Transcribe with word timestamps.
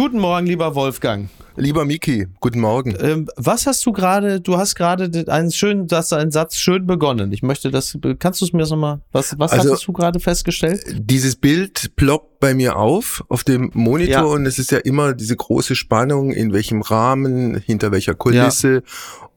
Guten 0.00 0.18
Morgen, 0.18 0.46
lieber 0.46 0.74
Wolfgang. 0.74 1.28
Lieber 1.60 1.84
Miki, 1.84 2.26
guten 2.40 2.58
Morgen. 2.58 2.96
Ähm, 2.98 3.28
was 3.36 3.66
hast 3.66 3.84
du 3.84 3.92
gerade, 3.92 4.40
du 4.40 4.56
hast 4.56 4.76
gerade 4.76 5.10
einen 5.28 5.52
schönen, 5.52 5.88
du 5.88 5.96
hast 5.96 6.10
einen 6.14 6.30
Satz 6.30 6.56
schön 6.56 6.86
begonnen. 6.86 7.32
Ich 7.32 7.42
möchte 7.42 7.70
das, 7.70 7.98
kannst 8.18 8.40
du 8.40 8.46
es 8.46 8.54
mir 8.54 8.62
nochmal, 8.62 9.02
was, 9.12 9.38
was 9.38 9.52
also, 9.52 9.74
hast 9.74 9.86
du 9.86 9.92
gerade 9.92 10.20
festgestellt? 10.20 10.82
Dieses 10.98 11.36
Bild 11.36 11.94
ploppt 11.96 12.40
bei 12.40 12.54
mir 12.54 12.76
auf, 12.76 13.22
auf 13.28 13.44
dem 13.44 13.70
Monitor 13.74 14.14
ja. 14.14 14.22
und 14.22 14.46
es 14.46 14.58
ist 14.58 14.70
ja 14.70 14.78
immer 14.78 15.12
diese 15.12 15.36
große 15.36 15.76
Spannung, 15.76 16.32
in 16.32 16.54
welchem 16.54 16.80
Rahmen, 16.80 17.56
hinter 17.58 17.92
welcher 17.92 18.14
Kulisse 18.14 18.76
ja 18.76 18.82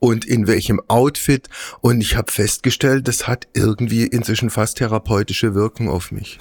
und 0.03 0.25
in 0.25 0.47
welchem 0.47 0.81
Outfit. 0.89 1.47
Und 1.79 2.01
ich 2.01 2.17
habe 2.17 2.29
festgestellt, 2.29 3.07
das 3.07 3.25
hat 3.25 3.47
irgendwie 3.53 4.05
inzwischen 4.05 4.49
fast 4.49 4.79
therapeutische 4.79 5.55
Wirkung 5.55 5.87
auf 5.87 6.11
mich. 6.11 6.39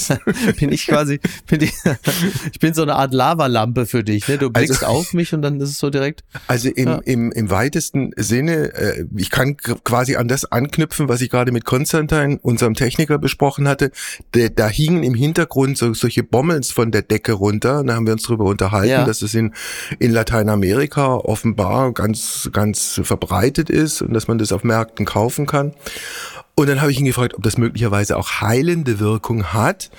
bin 0.58 0.72
ich 0.72 0.86
quasi, 0.86 1.20
bin 1.46 1.60
ich, 1.60 1.74
ich 2.52 2.58
bin 2.58 2.72
so 2.72 2.80
eine 2.80 2.94
Art 2.94 3.12
Lavalampe 3.12 3.84
für 3.84 4.02
dich. 4.02 4.26
Ne? 4.28 4.38
Du 4.38 4.48
blickst 4.48 4.82
also, 4.82 4.86
auf 4.86 5.12
mich 5.12 5.21
und 5.32 5.42
dann 5.42 5.60
ist 5.60 5.70
es 5.70 5.78
so 5.78 5.90
direkt. 5.90 6.24
Also 6.46 6.68
im, 6.68 6.88
ja. 6.88 7.00
im, 7.04 7.30
im 7.32 7.50
weitesten 7.50 8.12
Sinne, 8.16 8.74
äh, 8.74 9.04
ich 9.16 9.30
kann 9.30 9.56
quasi 9.56 10.16
an 10.16 10.28
das 10.28 10.44
anknüpfen, 10.44 11.08
was 11.08 11.20
ich 11.20 11.30
gerade 11.30 11.52
mit 11.52 11.64
Konstantin, 11.64 12.38
unserem 12.42 12.74
Techniker, 12.74 13.18
besprochen 13.18 13.68
hatte. 13.68 13.90
De, 14.34 14.50
da 14.54 14.68
hingen 14.68 15.02
im 15.02 15.14
Hintergrund 15.14 15.78
so, 15.78 15.94
solche 15.94 16.22
Bommels 16.22 16.70
von 16.70 16.90
der 16.90 17.02
Decke 17.02 17.32
runter. 17.32 17.80
Und 17.80 17.86
da 17.86 17.94
haben 17.94 18.06
wir 18.06 18.14
uns 18.14 18.24
darüber 18.24 18.46
unterhalten, 18.46 18.88
ja. 18.88 19.04
dass 19.04 19.22
es 19.22 19.34
in, 19.34 19.54
in 19.98 20.10
Lateinamerika 20.10 21.14
offenbar 21.14 21.92
ganz, 21.92 22.50
ganz 22.52 23.00
verbreitet 23.04 23.70
ist 23.70 24.02
und 24.02 24.12
dass 24.14 24.28
man 24.28 24.38
das 24.38 24.52
auf 24.52 24.64
Märkten 24.64 25.06
kaufen 25.06 25.46
kann. 25.46 25.74
Und 26.54 26.68
dann 26.68 26.80
habe 26.80 26.90
ich 26.90 26.98
ihn 26.98 27.06
gefragt, 27.06 27.34
ob 27.34 27.42
das 27.42 27.56
möglicherweise 27.56 28.16
auch 28.16 28.40
heilende 28.40 29.00
Wirkung 29.00 29.52
hat. 29.52 29.90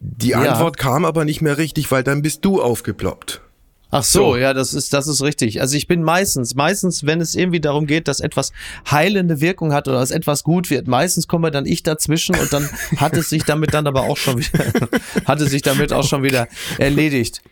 Die 0.00 0.30
ja. 0.30 0.40
Antwort 0.40 0.78
kam 0.78 1.04
aber 1.04 1.24
nicht 1.24 1.42
mehr 1.42 1.58
richtig, 1.58 1.90
weil 1.90 2.02
dann 2.02 2.22
bist 2.22 2.44
du 2.44 2.62
aufgeploppt. 2.62 3.42
Ach 3.90 4.04
so, 4.04 4.32
so, 4.32 4.36
ja, 4.36 4.54
das 4.54 4.72
ist, 4.72 4.92
das 4.92 5.08
ist 5.08 5.22
richtig. 5.22 5.60
Also 5.60 5.76
ich 5.76 5.88
bin 5.88 6.02
meistens, 6.02 6.54
meistens, 6.54 7.06
wenn 7.06 7.20
es 7.20 7.34
irgendwie 7.34 7.60
darum 7.60 7.86
geht, 7.86 8.06
dass 8.06 8.20
etwas 8.20 8.52
heilende 8.88 9.40
Wirkung 9.40 9.72
hat 9.72 9.88
oder 9.88 9.98
dass 9.98 10.12
etwas 10.12 10.44
gut 10.44 10.70
wird, 10.70 10.86
meistens 10.86 11.26
komme 11.26 11.50
dann 11.50 11.66
ich 11.66 11.82
dazwischen 11.82 12.36
und 12.36 12.52
dann 12.52 12.68
hat 12.96 13.16
es 13.16 13.30
sich 13.30 13.44
damit 13.44 13.74
dann 13.74 13.86
aber 13.86 14.02
auch 14.02 14.16
schon 14.16 14.38
wieder, 14.38 14.88
hat 15.24 15.40
es 15.40 15.50
sich 15.50 15.62
damit 15.62 15.92
auch 15.92 16.04
schon 16.04 16.22
wieder 16.22 16.46
erledigt. 16.78 17.42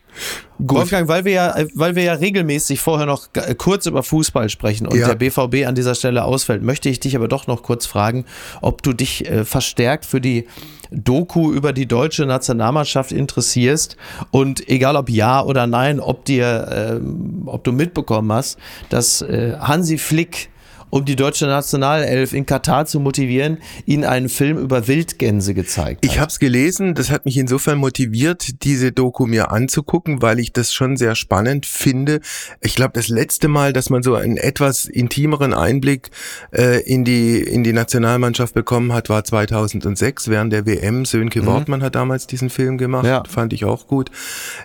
Gut. 0.58 0.78
Wolfgang, 0.78 1.08
weil 1.08 1.24
wir 1.24 1.32
ja, 1.32 1.54
weil 1.74 1.94
wir 1.94 2.02
ja 2.02 2.14
regelmäßig 2.14 2.80
vorher 2.80 3.06
noch 3.06 3.28
kurz 3.58 3.86
über 3.86 4.02
Fußball 4.02 4.48
sprechen 4.48 4.86
und 4.86 4.98
ja. 4.98 5.06
der 5.06 5.14
BVB 5.14 5.66
an 5.66 5.74
dieser 5.74 5.94
Stelle 5.94 6.24
ausfällt, 6.24 6.62
möchte 6.62 6.88
ich 6.88 6.98
dich 6.98 7.14
aber 7.14 7.28
doch 7.28 7.46
noch 7.46 7.62
kurz 7.62 7.86
fragen, 7.86 8.24
ob 8.60 8.82
du 8.82 8.92
dich 8.92 9.28
äh, 9.28 9.44
verstärkt 9.44 10.04
für 10.04 10.20
die 10.20 10.46
Doku 10.90 11.52
über 11.52 11.72
die 11.72 11.86
deutsche 11.86 12.26
Nationalmannschaft 12.26 13.12
interessierst 13.12 13.96
und 14.30 14.68
egal 14.68 14.96
ob 14.96 15.10
ja 15.10 15.42
oder 15.42 15.66
nein, 15.66 16.00
ob 16.00 16.24
dir, 16.24 17.00
äh, 17.00 17.46
ob 17.46 17.62
du 17.64 17.72
mitbekommen 17.72 18.32
hast, 18.32 18.58
dass 18.88 19.22
äh, 19.22 19.56
Hansi 19.58 19.98
Flick 19.98 20.50
um 20.90 21.04
die 21.04 21.16
deutsche 21.16 21.46
Nationalelf 21.46 22.32
in 22.32 22.46
Katar 22.46 22.86
zu 22.86 23.00
motivieren, 23.00 23.58
ihnen 23.86 24.04
einen 24.04 24.28
Film 24.28 24.58
über 24.58 24.88
Wildgänse 24.88 25.54
gezeigt 25.54 26.04
hat. 26.04 26.10
Ich 26.10 26.18
habe 26.18 26.28
es 26.28 26.38
gelesen, 26.38 26.94
das 26.94 27.10
hat 27.10 27.24
mich 27.24 27.36
insofern 27.36 27.78
motiviert, 27.78 28.62
diese 28.64 28.92
Doku 28.92 29.26
mir 29.26 29.50
anzugucken, 29.50 30.22
weil 30.22 30.38
ich 30.38 30.52
das 30.52 30.72
schon 30.72 30.96
sehr 30.96 31.14
spannend 31.14 31.66
finde. 31.66 32.20
Ich 32.60 32.74
glaube, 32.74 32.92
das 32.94 33.08
letzte 33.08 33.48
Mal, 33.48 33.72
dass 33.72 33.90
man 33.90 34.02
so 34.02 34.14
einen 34.14 34.36
etwas 34.36 34.86
intimeren 34.86 35.54
Einblick 35.54 36.10
äh, 36.52 36.80
in 36.82 37.04
die 37.04 37.40
in 37.40 37.64
die 37.64 37.72
Nationalmannschaft 37.72 38.54
bekommen 38.54 38.92
hat, 38.92 39.08
war 39.08 39.24
2006 39.24 40.28
während 40.28 40.52
der 40.52 40.66
WM. 40.66 41.04
Sönke 41.04 41.42
mhm. 41.42 41.46
Wortmann 41.46 41.82
hat 41.82 41.94
damals 41.94 42.26
diesen 42.26 42.50
Film 42.50 42.78
gemacht, 42.78 43.06
ja. 43.06 43.22
fand 43.28 43.52
ich 43.52 43.64
auch 43.64 43.86
gut. 43.86 44.10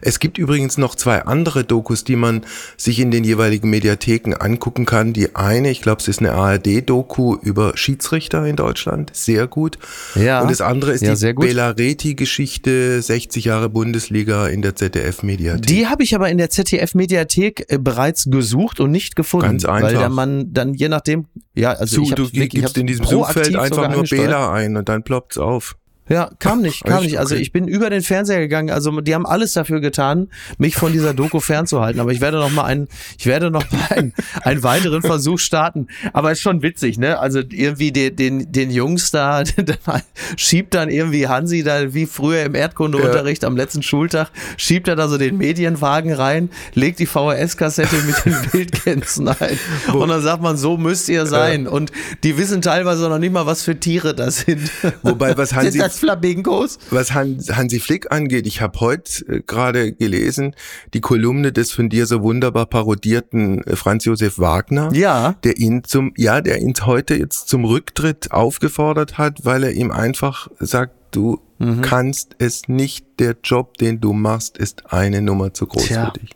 Es 0.02 0.20
gibt 0.20 0.38
übrigens 0.38 0.78
noch 0.78 0.96
zwei 0.96 1.24
andere 1.24 1.64
Dokus, 1.64 2.04
die 2.04 2.16
man 2.16 2.46
sich 2.78 3.00
in 3.00 3.12
den 3.12 3.24
jeweiligen 3.24 3.70
Mediatheken 3.70 4.34
angucken 4.34 4.86
kann. 4.86 5.14
Die 5.14 5.36
eine, 5.36 5.70
ich 5.70 5.82
glaube, 5.82 6.02
ist 6.14 6.20
eine 6.20 6.34
ARD-Doku 6.34 7.38
über 7.42 7.76
Schiedsrichter 7.76 8.46
in 8.46 8.56
Deutschland, 8.56 9.10
sehr 9.14 9.48
gut. 9.48 9.80
Ja. 10.16 10.42
Und 10.42 10.52
das 10.52 10.62
andere 10.62 10.92
ist 10.92 11.02
ja, 11.02 11.16
die 11.16 11.34
Belareti-Geschichte, 11.34 13.02
60 13.02 13.46
Jahre 13.46 13.70
Bundesliga 13.70 14.48
in 14.48 14.62
der 14.62 14.76
ZDF-Mediathek. 14.76 15.66
Die 15.66 15.88
habe 15.88 16.04
ich 16.04 16.14
aber 16.14 16.30
in 16.30 16.38
der 16.38 16.50
ZDF-Mediathek 16.50 17.66
äh, 17.68 17.78
bereits 17.80 18.26
gesucht 18.30 18.80
und 18.80 18.92
nicht 18.92 19.16
gefunden. 19.16 19.48
Ganz 19.48 19.66
einfach. 19.66 19.88
Weil 19.88 19.96
der 19.96 20.10
Mann 20.10 20.54
dann 20.54 20.76
je 20.76 20.90
nachdem, 20.90 21.26
ja, 21.56 21.72
also 21.72 21.96
Zu, 21.96 22.04
ich 22.04 22.12
du 22.12 22.30
gibst 22.30 22.78
in 22.78 22.88
diesem 22.88 23.06
Suchfeld 23.06 23.56
einfach 23.56 23.90
nur 23.90 24.04
Bela 24.04 24.54
ein 24.54 24.78
und 24.78 24.88
dann 24.90 25.04
ploppt's 25.04 25.38
auf. 25.38 25.76
Ja, 26.10 26.32
kam 26.40 26.62
nicht, 26.62 26.84
kam 26.84 27.04
nicht. 27.04 27.18
Also 27.18 27.36
ich 27.36 27.54
bin 27.54 27.68
über 27.68 27.90
den 27.90 28.02
Fernseher 28.02 28.40
gegangen. 28.40 28.72
Also 28.72 29.00
die 29.00 29.16
haben 29.16 29.26
alles 29.26 29.54
dafür 29.54 29.80
getan, 29.80 30.28
mich 30.58 30.76
von 30.76 30.92
dieser 30.92 31.14
Doku 31.14 31.40
fernzuhalten. 31.40 32.02
Aber 32.02 32.12
ich 32.12 32.20
werde 32.20 32.38
noch 32.38 32.52
mal 32.52 32.66
einen, 32.66 32.90
ich 33.18 33.26
werde 33.26 33.52
noch 33.52 33.72
mal 33.72 33.88
einen, 33.90 34.14
einen 34.42 34.64
weiteren 34.64 35.02
Versuch 35.02 35.40
starten. 35.40 35.88
Aber 36.12 36.32
ist 36.32 36.42
schon 36.42 36.62
witzig, 36.62 36.98
ne? 36.98 37.20
Also 37.20 37.40
irgendwie 37.40 37.94
den, 37.94 38.16
den, 38.18 38.52
den 38.52 38.70
Jungs 38.70 39.12
da, 39.12 39.44
schiebt 40.36 40.74
dann 40.74 40.90
irgendwie 40.90 41.28
Hansi 41.28 41.64
da 41.64 41.94
wie 41.94 42.06
früher 42.06 42.44
im 42.44 42.56
Erdkundeunterricht 42.56 43.44
ja. 43.44 43.48
am 43.48 43.56
letzten 43.56 43.82
Schultag, 43.82 44.30
schiebt 44.58 44.90
er 44.90 44.98
da 44.98 45.08
so 45.08 45.18
den 45.18 45.38
Medienwagen 45.38 46.12
rein, 46.12 46.50
legt 46.74 47.00
die 47.00 47.08
VHS-Kassette 47.08 47.96
mit 48.06 48.26
den 48.26 48.34
Wildgänsen 48.54 49.30
ein. 49.30 49.58
Und 49.94 50.10
dann 50.10 50.22
sagt 50.22 50.42
man, 50.42 50.58
so 50.58 50.78
müsst 50.78 51.08
ihr 51.08 51.26
sein. 51.26 51.66
Und 51.66 51.94
die 52.24 52.38
wissen 52.38 52.62
teilweise 52.62 53.08
noch 53.08 53.20
nicht 53.20 53.32
mal, 53.32 53.46
was 53.46 53.64
für 53.64 53.80
Tiere 53.80 54.14
das 54.14 54.40
sind. 54.40 54.70
Wobei 55.02 55.38
was 55.38 55.54
Hansi 55.54 55.80
Flamingos. 56.04 56.80
Was 56.90 57.14
Hansi 57.14 57.80
Flick 57.80 58.12
angeht, 58.12 58.46
ich 58.46 58.60
habe 58.60 58.80
heute 58.82 59.26
äh, 59.28 59.42
gerade 59.46 59.94
gelesen, 59.94 60.54
die 60.94 61.00
Kolumne 61.00 61.54
des 61.54 61.72
von 61.72 61.88
dir 61.88 62.06
so 62.08 62.22
wunderbar 62.22 62.66
parodierten 62.66 63.64
äh, 63.64 63.78
Franz 63.78 64.04
Josef 64.04 64.38
Wagner, 64.38 64.92
ja. 64.94 65.36
der 65.46 65.58
ihn 65.60 65.86
zum, 65.86 66.14
ja, 66.18 66.42
der 66.42 66.62
ihn 66.62 66.74
heute 66.86 67.16
jetzt 67.16 67.48
zum 67.48 67.64
Rücktritt 67.64 68.32
aufgefordert 68.32 69.18
hat, 69.18 69.46
weil 69.46 69.64
er 69.64 69.72
ihm 69.72 69.92
einfach 69.92 70.50
sagt, 70.60 70.94
du 71.12 71.40
mhm. 71.60 71.82
kannst 71.82 72.36
es 72.38 72.68
nicht, 72.68 73.06
der 73.20 73.38
Job, 73.42 73.78
den 73.78 74.02
du 74.02 74.12
machst, 74.12 74.58
ist 74.58 74.92
eine 74.92 75.22
Nummer 75.22 75.54
zu 75.54 75.68
groß 75.68 75.86
Tja. 75.86 76.12
für 76.12 76.20
dich. 76.20 76.32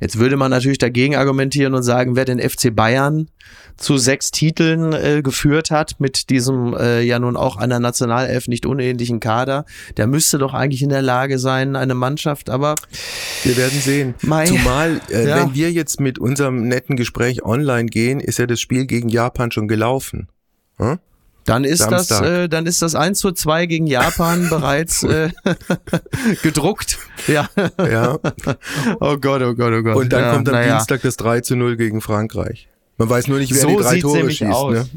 Jetzt 0.00 0.18
würde 0.18 0.36
man 0.36 0.50
natürlich 0.50 0.78
dagegen 0.78 1.16
argumentieren 1.16 1.74
und 1.74 1.82
sagen, 1.82 2.16
wer 2.16 2.24
den 2.24 2.38
FC 2.38 2.74
Bayern 2.74 3.28
zu 3.76 3.98
sechs 3.98 4.30
Titeln 4.30 4.92
äh, 4.92 5.20
geführt 5.22 5.70
hat 5.70 5.98
mit 5.98 6.30
diesem 6.30 6.74
äh, 6.74 7.02
ja 7.02 7.18
nun 7.18 7.36
auch 7.36 7.56
einer 7.56 7.80
Nationalelf 7.80 8.46
nicht 8.46 8.66
unähnlichen 8.66 9.20
Kader, 9.20 9.64
der 9.96 10.06
müsste 10.06 10.38
doch 10.38 10.54
eigentlich 10.54 10.82
in 10.82 10.90
der 10.90 11.02
Lage 11.02 11.38
sein, 11.38 11.76
eine 11.76 11.94
Mannschaft, 11.94 12.50
aber 12.50 12.76
wir 13.42 13.56
werden 13.56 13.80
sehen. 13.80 14.14
Mai, 14.22 14.46
Zumal, 14.46 15.00
äh, 15.10 15.28
ja. 15.28 15.36
wenn 15.36 15.54
wir 15.54 15.72
jetzt 15.72 16.00
mit 16.00 16.18
unserem 16.18 16.68
netten 16.68 16.96
Gespräch 16.96 17.44
online 17.44 17.86
gehen, 17.86 18.20
ist 18.20 18.38
ja 18.38 18.46
das 18.46 18.60
Spiel 18.60 18.86
gegen 18.86 19.08
Japan 19.08 19.50
schon 19.50 19.68
gelaufen. 19.68 20.28
Hm? 20.76 20.98
Dann 21.44 21.64
ist 21.64 21.86
das, 21.86 22.10
äh, 22.10 22.48
dann 22.48 22.66
ist 22.66 22.80
das 22.80 22.94
1 22.94 23.18
zu 23.18 23.32
2 23.32 23.66
gegen 23.66 23.86
Japan 23.86 24.48
bereits 24.50 25.02
äh, 25.02 25.30
gedruckt. 26.42 26.98
Ja. 27.26 27.48
ja. 27.78 28.18
Oh 29.00 29.16
Gott, 29.16 29.42
oh 29.42 29.54
Gott, 29.54 29.72
oh 29.72 29.82
Gott. 29.82 29.96
Und 29.96 30.12
dann 30.12 30.22
ja, 30.22 30.32
kommt 30.32 30.48
am 30.48 30.62
Dienstag 30.62 31.02
das 31.02 31.16
3 31.16 31.40
zu 31.40 31.56
0 31.56 31.76
gegen 31.76 32.00
Frankreich. 32.00 32.68
Man 32.96 33.08
weiß 33.08 33.28
nur 33.28 33.38
nicht, 33.38 33.52
wer 33.52 33.60
so 33.60 33.68
die 33.68 33.76
drei 33.76 34.00
Tore 34.00 34.30
schießt. 34.30 34.52
Aus. 34.52 34.72
Ne? 34.72 34.88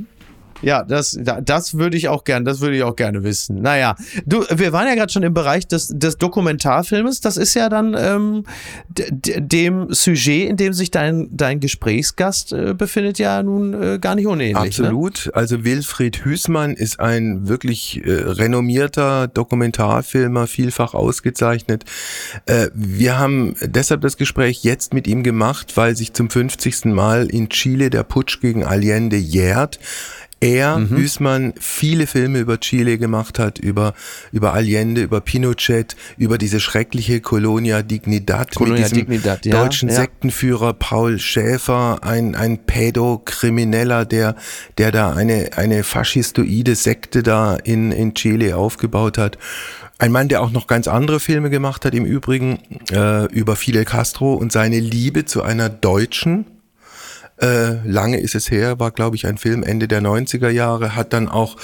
Ja, 0.62 0.84
das, 0.84 1.18
das 1.22 1.78
würde 1.78 1.98
ich 1.98 2.10
auch 2.10 2.24
gerne, 2.24 2.46
das 2.46 2.62
würde 2.62 2.78
ich 2.78 2.84
auch 2.84 2.96
gerne 2.96 3.24
wissen. 3.24 3.62
Naja, 3.62 3.96
du, 4.26 4.44
wir 4.50 4.74
waren 4.74 4.88
ja 4.88 4.96
gerade 4.96 5.12
schon 5.12 5.24
im 5.24 5.34
Bereich 5.34 5.68
des, 5.68 5.90
des 5.90 6.18
Dokumentarfilmes. 6.18 7.22
Das 7.22 7.38
ist 7.38 7.54
ja 7.54 7.70
dann 7.70 7.96
ähm, 7.98 8.44
dem 8.90 9.94
Sujet, 9.94 10.50
in 10.50 10.58
dem 10.58 10.74
sich 10.74 10.92
dein, 10.92 11.30
dein 11.32 11.60
Gesprächsgast 11.60 12.54
äh, 12.54 12.74
befindet, 12.74 13.20
ja 13.20 13.44
nun 13.44 13.74
äh, 13.74 14.00
gar 14.00 14.16
nicht 14.16 14.28
unähnlich. 14.28 14.80
Ne? 14.80 14.88
Absolut. 14.88 15.28
Ne? 15.28 15.36
Also 15.36 15.64
Wilfried 15.64 16.26
Hüßmann 16.26 16.74
ist 16.74 17.00
ein 17.00 17.48
wirklich 17.48 18.02
äh, 18.06 18.12
renommierter 18.12 19.28
Dokumentarfilmer, 19.28 20.48
vielfach 20.48 20.94
ausgezeichnet. 20.94 21.86
Äh, 22.46 22.70
wir 22.74 23.20
haben 23.20 23.56
deshalb 23.62 24.02
das 24.02 24.18
Gespräch 24.18 24.64
jetzt 24.64 24.94
mit 24.94 25.08
ihm 25.08 25.24
gemacht, 25.24 25.78
weil 25.78 25.96
sich 25.96 26.14
zum 26.14 26.30
50. 26.30 26.86
Mal 26.86 27.28
in 27.28 27.50
Chile 27.50 27.90
der 27.90 28.04
Putsch 28.04 28.40
gegen 28.42 28.64
Allende 28.64 29.18
jährt 29.18 29.80
er, 30.40 30.78
mhm. 30.78 30.90
Hüßmann, 30.90 31.54
viele 31.60 32.06
Filme 32.06 32.40
über 32.40 32.60
Chile 32.60 32.98
gemacht 32.98 33.40
hat, 33.40 33.58
über, 33.58 33.94
über 34.32 34.54
Allende, 34.54 35.02
über 35.02 35.20
Pinochet, 35.22 35.96
über 36.18 36.38
diese 36.38 36.60
schreckliche 36.60 37.22
Colonia 37.22 37.82
Dignidad 37.82 38.54
Colonia 38.54 38.84
mit 38.84 38.92
diesem 38.92 38.98
Dignidad, 39.00 39.46
ja, 39.46 39.64
deutschen 39.64 39.90
ja. 39.90 39.96
Sektenführer 39.96 40.74
Paul 40.74 41.18
Schäfer, 41.20 42.00
ein, 42.04 42.36
ein 42.36 42.60
Pädokrimineller, 42.60 44.06
der, 44.06 44.36
der 44.78 44.92
da 44.92 45.14
eine, 45.14 45.52
eine 45.56 45.84
faschistoide 45.84 46.76
Sekte 46.76 47.24
da 47.24 47.56
in, 47.56 47.92
in 47.92 48.14
Chile 48.14 48.58
aufgebaut 48.58 49.18
hat. 49.18 49.38
Ein 50.00 50.12
Mann, 50.12 50.28
der 50.28 50.44
auch 50.44 50.52
noch 50.52 50.68
ganz 50.68 50.88
andere 50.88 51.20
Filme 51.20 51.50
gemacht 51.50 51.84
hat, 51.84 51.96
im 51.96 52.06
Übrigen 52.06 52.60
äh, 52.92 53.26
über 53.34 53.56
Fidel 53.56 53.86
Castro 53.86 54.36
und 54.36 54.52
seine 54.52 54.80
Liebe 54.80 55.26
zu 55.26 55.42
einer 55.42 55.70
Deutschen, 55.70 56.46
äh, 57.42 57.76
lange 57.88 58.20
ist 58.20 58.36
es 58.36 58.50
her, 58.52 58.80
war 58.80 58.92
glaube 58.92 59.16
ich 59.16 59.28
ein 59.28 59.38
Film 59.38 59.64
Ende 59.64 59.88
der 59.88 60.02
90er 60.02 60.50
Jahre, 60.50 60.96
hat 60.96 61.14
dann 61.14 61.30
auch 61.30 61.58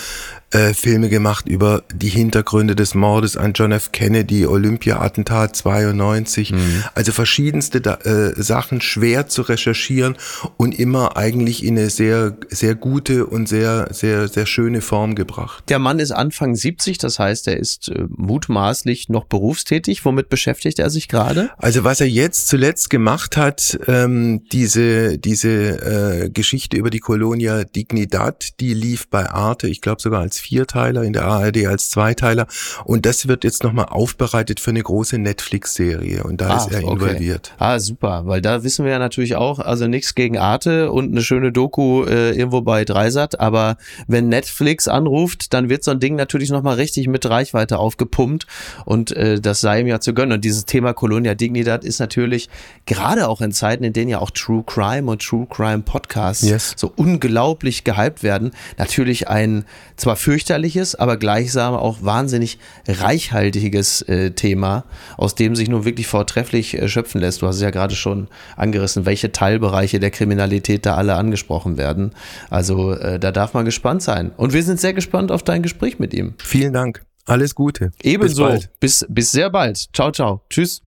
äh, 0.54 0.74
Filme 0.74 1.10
gemacht 1.10 1.48
über 1.48 1.84
die 1.94 2.10
Hintergründe 2.10 2.76
des 2.76 2.94
Mordes 2.94 3.38
an 3.38 3.54
John 3.54 3.72
F. 3.72 3.92
Kennedy, 3.92 4.46
Olympia-Attentat 4.46 5.56
92. 5.56 6.52
Mhm. 6.52 6.84
Also 6.94 7.12
verschiedenste 7.12 7.80
äh, 7.80 8.42
Sachen 8.42 8.82
schwer 8.82 9.28
zu 9.28 9.42
recherchieren 9.42 10.16
und 10.58 10.78
immer 10.78 11.18
eigentlich 11.18 11.64
in 11.64 11.78
eine 11.78 11.90
sehr, 11.90 12.38
sehr 12.50 12.76
gute 12.76 13.26
und 13.26 13.48
sehr, 13.50 13.88
sehr, 13.92 14.28
sehr 14.28 14.46
schöne 14.46 14.82
Form 14.82 15.16
gebracht. 15.16 15.64
Der 15.70 15.80
Mann 15.80 16.00
ist 16.00 16.12
Anfang 16.12 16.56
70, 16.56 17.00
das 17.00 17.18
heißt, 17.18 17.48
er 17.48 17.58
ist 17.58 17.90
äh, 17.90 18.06
mutmaßlich 18.10 19.10
noch 19.10 19.26
berufstätig. 19.26 20.06
Womit 20.06 20.30
beschäftigt 20.30 20.80
er 20.80 20.90
sich 20.90 21.08
gerade? 21.08 21.50
Also 21.58 21.84
was 21.84 22.00
er 22.00 22.08
jetzt 22.08 22.48
zuletzt 22.48 22.90
gemacht 22.90 23.38
hat, 23.38 23.80
ähm, 23.88 24.44
diese, 24.52 25.18
diese 25.18 25.50
äh, 25.50 26.30
Geschichte 26.30 26.78
über 26.78 26.90
die 26.90 27.00
Colonia 27.00 27.64
Dignidad, 27.64 28.60
die 28.60 28.74
lief 28.74 29.08
bei 29.08 29.30
Arte, 29.30 29.68
ich 29.68 29.82
glaube 29.82 30.02
sogar 30.02 30.22
als 30.22 30.43
Vierteiler, 30.44 31.04
in 31.04 31.13
der 31.13 31.25
ARD 31.25 31.66
als 31.68 31.90
Zweiteiler. 31.90 32.48
Und 32.84 33.06
das 33.06 33.28
wird 33.28 33.44
jetzt 33.44 33.63
nochmal 33.63 33.86
aufbereitet 33.86 34.60
für 34.60 34.72
eine 34.72 34.84
große 34.84 35.18
Netflix-Serie. 35.18 36.24
Und 36.24 36.42
da 36.42 36.50
ah, 36.50 36.57
ist 36.57 36.72
er 36.72 36.84
okay. 36.84 36.94
involviert. 36.94 37.54
Ah, 37.57 37.80
super, 37.80 38.24
weil 38.25 38.42
da 38.42 38.63
wissen 38.63 38.86
wir 38.86 38.92
ja 38.92 39.00
natürlich 39.00 39.36
auch, 39.36 39.60
also 39.60 39.88
nichts 39.88 40.16
gegen 40.16 40.38
Arte 40.38 40.92
und 40.92 41.12
eine 41.12 41.22
schöne 41.22 41.51
Doku 41.51 42.04
äh, 42.04 42.31
irgendwo 42.31 42.62
bei 42.62 42.84
Dreisat, 42.84 43.40
aber 43.40 43.78
wenn 44.07 44.30
Netflix 44.30 44.88
anruft, 44.88 45.54
dann 45.54 45.69
wird 45.69 45.84
so 45.84 45.92
ein 45.92 46.00
Ding 46.00 46.16
natürlich 46.16 46.50
nochmal 46.51 46.75
richtig 46.75 47.07
mit 47.07 47.25
Reichweite 47.25 47.78
aufgepumpt 47.78 48.46
und 48.86 49.16
äh, 49.16 49.39
das 49.39 49.62
sei 49.62 49.81
ihm 49.81 49.88
ja 49.88 50.00
zu 50.00 50.13
gönnen. 50.13 50.34
Und 50.34 50.46
dieses 50.46 50.66
Thema 50.66 50.94
Colonia 50.94 51.36
Dignidad 51.36 51.84
ist 51.84 52.00
natürlich 52.00 52.50
gerade 52.86 53.28
auch 53.28 53.42
in 53.42 53.51
Zeiten, 53.51 53.84
in 53.84 53.94
denen 53.94 54.10
ja 54.10 54.19
auch 54.19 54.31
True 54.31 54.63
Crime 54.66 55.10
und 55.10 55.22
True 55.22 55.48
Crime 55.50 55.84
Podcasts 55.84 56.44
yes. 56.44 56.74
so 56.75 56.92
unglaublich 56.96 57.84
gehypt 57.84 58.24
werden, 58.24 58.51
natürlich 58.78 59.28
ein 59.30 59.66
zwar 59.96 60.16
fürchterliches, 60.34 60.96
aber 60.96 61.18
gleichsam 61.18 61.76
auch 61.76 61.98
wahnsinnig 62.02 62.58
reichhaltiges 62.88 64.02
äh, 64.02 64.32
Thema, 64.32 64.84
aus 65.16 65.36
dem 65.36 65.56
sich 65.56 65.70
nun 65.70 65.86
wirklich 65.86 66.08
vortrefflich 66.08 66.74
äh, 66.74 66.88
schöpfen 66.88 67.22
lässt. 67.22 67.44
Du 67.44 67.48
hast 67.48 67.58
es 67.58 67.62
ja 67.62 67.70
gerade 67.70 67.94
schon 67.96 68.28
angerissen, 68.58 69.06
welche 69.06 69.32
Teilbereiche 69.32 70.00
der 70.00 70.10
Kriminalität 70.10 70.88
da 70.88 70.96
alle 70.96 71.14
angesprochen 71.14 71.78
werden. 71.78 72.14
Also 72.50 72.94
äh, 72.94 73.20
da 73.20 73.32
darf 73.32 73.54
man 73.54 73.64
gespannt 73.64 74.02
sein. 74.02 74.32
Und 74.36 74.54
wir 74.54 74.64
sind 74.64 74.80
sehr 74.80 74.94
gespannt 74.94 75.32
auf 75.32 75.44
dein 75.44 75.62
Gespräch 75.62 76.00
mit 76.00 76.16
ihm. 76.16 76.34
Vielen 76.44 76.74
Dank. 76.74 77.04
Alles 77.26 77.54
Gute. 77.54 77.92
Ebenso. 78.02 78.48
Bis, 78.48 78.70
bis, 78.80 79.06
bis 79.08 79.32
sehr 79.32 79.52
bald. 79.52 79.88
Ciao, 79.94 80.12
ciao. 80.12 80.42
Tschüss. 80.50 80.82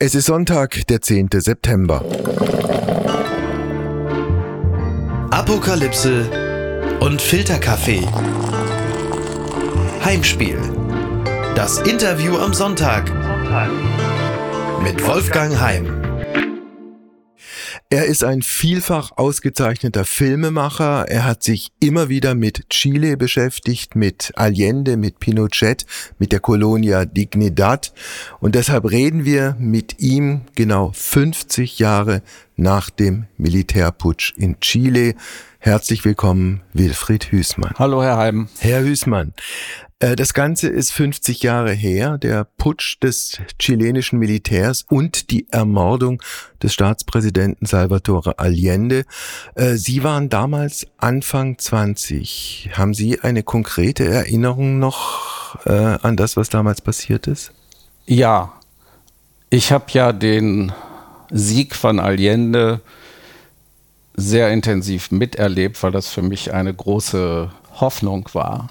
Es 0.00 0.16
ist 0.16 0.26
Sonntag, 0.26 0.84
der 0.88 1.00
10. 1.00 1.28
September. 1.32 2.04
Apokalypse 5.30 6.28
und 6.98 7.22
Filterkaffee. 7.22 8.02
Heimspiel. 10.04 10.58
Das 11.56 11.78
Interview 11.78 12.36
am 12.36 12.52
Sonntag. 12.52 13.10
Mit 14.82 15.02
Wolfgang 15.06 15.58
Heim. 15.58 16.04
Er 17.88 18.04
ist 18.04 18.22
ein 18.22 18.42
vielfach 18.42 19.12
ausgezeichneter 19.16 20.04
Filmemacher. 20.04 21.06
Er 21.08 21.24
hat 21.24 21.42
sich 21.42 21.70
immer 21.80 22.10
wieder 22.10 22.34
mit 22.34 22.68
Chile 22.68 23.16
beschäftigt, 23.16 23.96
mit 23.96 24.32
Allende, 24.34 24.98
mit 24.98 25.20
Pinochet, 25.20 25.86
mit 26.18 26.32
der 26.32 26.40
Colonia 26.40 27.06
Dignidad. 27.06 27.94
Und 28.40 28.56
deshalb 28.56 28.90
reden 28.90 29.24
wir 29.24 29.56
mit 29.58 30.00
ihm 30.00 30.42
genau 30.54 30.92
50 30.92 31.78
Jahre 31.78 32.20
nach 32.56 32.90
dem 32.90 33.24
Militärputsch 33.38 34.34
in 34.36 34.60
Chile. 34.60 35.14
Herzlich 35.64 36.04
willkommen, 36.04 36.60
Wilfried 36.74 37.32
Hüßmann. 37.32 37.72
Hallo, 37.78 38.02
Herr 38.02 38.18
Heim. 38.18 38.50
Herr 38.58 38.82
Hüßmann, 38.82 39.32
äh, 39.98 40.14
das 40.14 40.34
Ganze 40.34 40.68
ist 40.68 40.90
50 40.92 41.42
Jahre 41.42 41.72
her, 41.72 42.18
der 42.18 42.44
Putsch 42.44 42.98
des 43.02 43.38
chilenischen 43.58 44.18
Militärs 44.18 44.84
und 44.86 45.30
die 45.30 45.46
Ermordung 45.50 46.22
des 46.62 46.74
Staatspräsidenten 46.74 47.64
Salvatore 47.64 48.38
Allende. 48.38 49.06
Äh, 49.54 49.76
Sie 49.76 50.04
waren 50.04 50.28
damals 50.28 50.86
Anfang 50.98 51.56
20. 51.56 52.72
Haben 52.74 52.92
Sie 52.92 53.20
eine 53.20 53.42
konkrete 53.42 54.04
Erinnerung 54.04 54.78
noch 54.78 55.64
äh, 55.64 55.72
an 55.72 56.18
das, 56.18 56.36
was 56.36 56.50
damals 56.50 56.82
passiert 56.82 57.26
ist? 57.26 57.52
Ja, 58.04 58.52
ich 59.48 59.72
habe 59.72 59.86
ja 59.92 60.12
den 60.12 60.72
Sieg 61.30 61.74
von 61.74 62.00
Allende 62.00 62.82
sehr 64.14 64.50
intensiv 64.50 65.10
miterlebt, 65.10 65.82
weil 65.82 65.92
das 65.92 66.08
für 66.08 66.22
mich 66.22 66.52
eine 66.52 66.72
große 66.72 67.50
Hoffnung 67.80 68.28
war. 68.32 68.68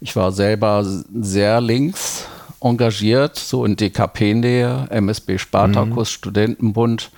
Ich 0.00 0.16
war 0.16 0.32
selber 0.32 0.84
sehr 0.84 1.60
links 1.60 2.26
engagiert, 2.60 3.38
so 3.38 3.64
in 3.64 3.76
DKP-Nähe, 3.76 4.88
MSB 4.90 5.38
Spartakus, 5.38 6.10
mhm. 6.10 6.14
Studentenbund 6.14 7.10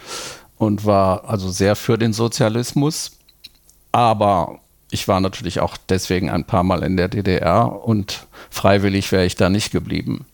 und 0.56 0.84
war 0.84 1.28
also 1.28 1.50
sehr 1.50 1.74
für 1.74 1.98
den 1.98 2.12
Sozialismus. 2.12 3.12
Aber 3.90 4.60
ich 4.90 5.08
war 5.08 5.20
natürlich 5.20 5.60
auch 5.60 5.76
deswegen 5.88 6.30
ein 6.30 6.44
paar 6.44 6.62
Mal 6.62 6.82
in 6.82 6.96
der 6.96 7.08
DDR 7.08 7.84
und 7.84 8.26
freiwillig 8.50 9.10
wäre 9.10 9.24
ich 9.24 9.36
da 9.36 9.48
nicht 9.48 9.72
geblieben. 9.72 10.26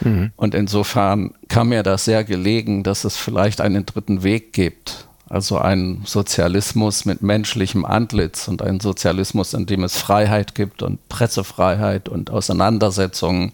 Mhm. 0.00 0.32
Und 0.36 0.54
insofern 0.54 1.34
kam 1.48 1.70
mir 1.70 1.82
das 1.82 2.04
sehr 2.04 2.22
gelegen, 2.24 2.82
dass 2.82 3.04
es 3.04 3.16
vielleicht 3.16 3.60
einen 3.60 3.86
dritten 3.86 4.22
Weg 4.22 4.52
gibt 4.52 5.08
also 5.32 5.56
ein 5.56 6.02
Sozialismus 6.04 7.06
mit 7.06 7.22
menschlichem 7.22 7.86
Antlitz 7.86 8.48
und 8.48 8.60
ein 8.60 8.80
Sozialismus, 8.80 9.54
in 9.54 9.64
dem 9.64 9.82
es 9.82 9.96
Freiheit 9.96 10.54
gibt 10.54 10.82
und 10.82 11.08
Pressefreiheit 11.08 12.10
und 12.10 12.30
Auseinandersetzungen 12.30 13.52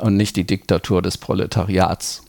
und 0.00 0.18
nicht 0.18 0.36
die 0.36 0.44
Diktatur 0.44 1.00
des 1.00 1.16
Proletariats. 1.16 2.22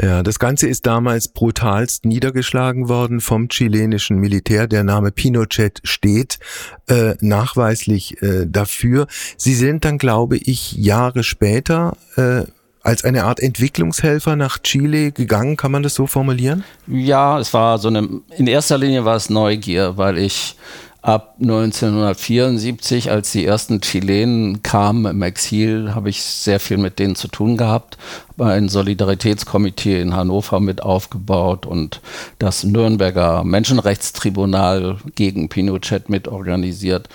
Ja, 0.00 0.22
das 0.22 0.38
Ganze 0.38 0.68
ist 0.68 0.86
damals 0.86 1.26
brutalst 1.26 2.04
niedergeschlagen 2.04 2.88
worden 2.88 3.20
vom 3.20 3.48
chilenischen 3.48 4.18
Militär. 4.18 4.68
Der 4.68 4.84
Name 4.84 5.10
Pinochet 5.10 5.80
steht 5.82 6.38
äh, 6.86 7.16
nachweislich 7.20 8.22
äh, 8.22 8.46
dafür. 8.46 9.08
Sie 9.36 9.56
sind 9.56 9.84
dann, 9.84 9.98
glaube 9.98 10.36
ich, 10.36 10.74
Jahre 10.74 11.24
später 11.24 11.96
äh, 12.14 12.44
als 12.88 13.04
eine 13.04 13.24
Art 13.24 13.38
Entwicklungshelfer 13.38 14.34
nach 14.34 14.56
Chile 14.62 15.12
gegangen, 15.12 15.58
kann 15.58 15.70
man 15.70 15.82
das 15.82 15.94
so 15.94 16.06
formulieren? 16.06 16.64
Ja, 16.86 17.38
es 17.38 17.52
war 17.52 17.76
so 17.76 17.88
eine, 17.88 18.08
in 18.34 18.46
erster 18.46 18.78
Linie 18.78 19.04
war 19.04 19.14
es 19.14 19.28
Neugier, 19.28 19.98
weil 19.98 20.16
ich 20.16 20.56
ab 21.02 21.34
1974, 21.38 23.10
als 23.10 23.30
die 23.32 23.44
ersten 23.44 23.82
Chilenen 23.82 24.62
kamen 24.62 25.04
im 25.04 25.20
Exil, 25.20 25.94
habe 25.94 26.08
ich 26.08 26.22
sehr 26.22 26.60
viel 26.60 26.78
mit 26.78 26.98
denen 26.98 27.14
zu 27.14 27.28
tun 27.28 27.58
gehabt, 27.58 27.98
habe 28.30 28.52
ein 28.52 28.70
Solidaritätskomitee 28.70 30.00
in 30.00 30.16
Hannover 30.16 30.58
mit 30.58 30.82
aufgebaut 30.82 31.66
und 31.66 32.00
das 32.38 32.64
Nürnberger 32.64 33.44
Menschenrechtstribunal 33.44 34.96
gegen 35.14 35.50
Pinochet 35.50 36.08
mit 36.08 36.26
organisiert. 36.26 37.10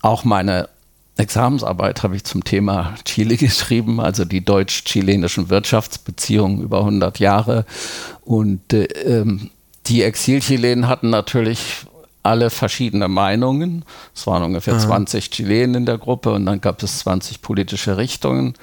Auch 0.00 0.24
meine 0.24 0.70
Examensarbeit 1.16 2.02
habe 2.02 2.16
ich 2.16 2.24
zum 2.24 2.42
Thema 2.44 2.94
Chile 3.04 3.36
geschrieben, 3.36 4.00
also 4.00 4.24
die 4.24 4.44
deutsch-chilenischen 4.44 5.50
Wirtschaftsbeziehungen 5.50 6.62
über 6.62 6.78
100 6.78 7.18
Jahre. 7.18 7.64
Und 8.24 8.72
äh, 8.72 8.84
ähm, 8.84 9.50
die 9.86 10.02
Exilchilenen 10.02 10.88
hatten 10.88 11.10
natürlich 11.10 11.86
alle 12.22 12.50
verschiedene 12.50 13.08
Meinungen. 13.08 13.84
Es 14.14 14.26
waren 14.26 14.44
ungefähr 14.44 14.74
Aha. 14.74 14.82
20 14.82 15.30
Chilenen 15.30 15.74
in 15.74 15.86
der 15.86 15.98
Gruppe 15.98 16.32
und 16.32 16.46
dann 16.46 16.60
gab 16.60 16.82
es 16.82 17.00
20 17.00 17.42
politische 17.42 17.96
Richtungen. 17.96 18.54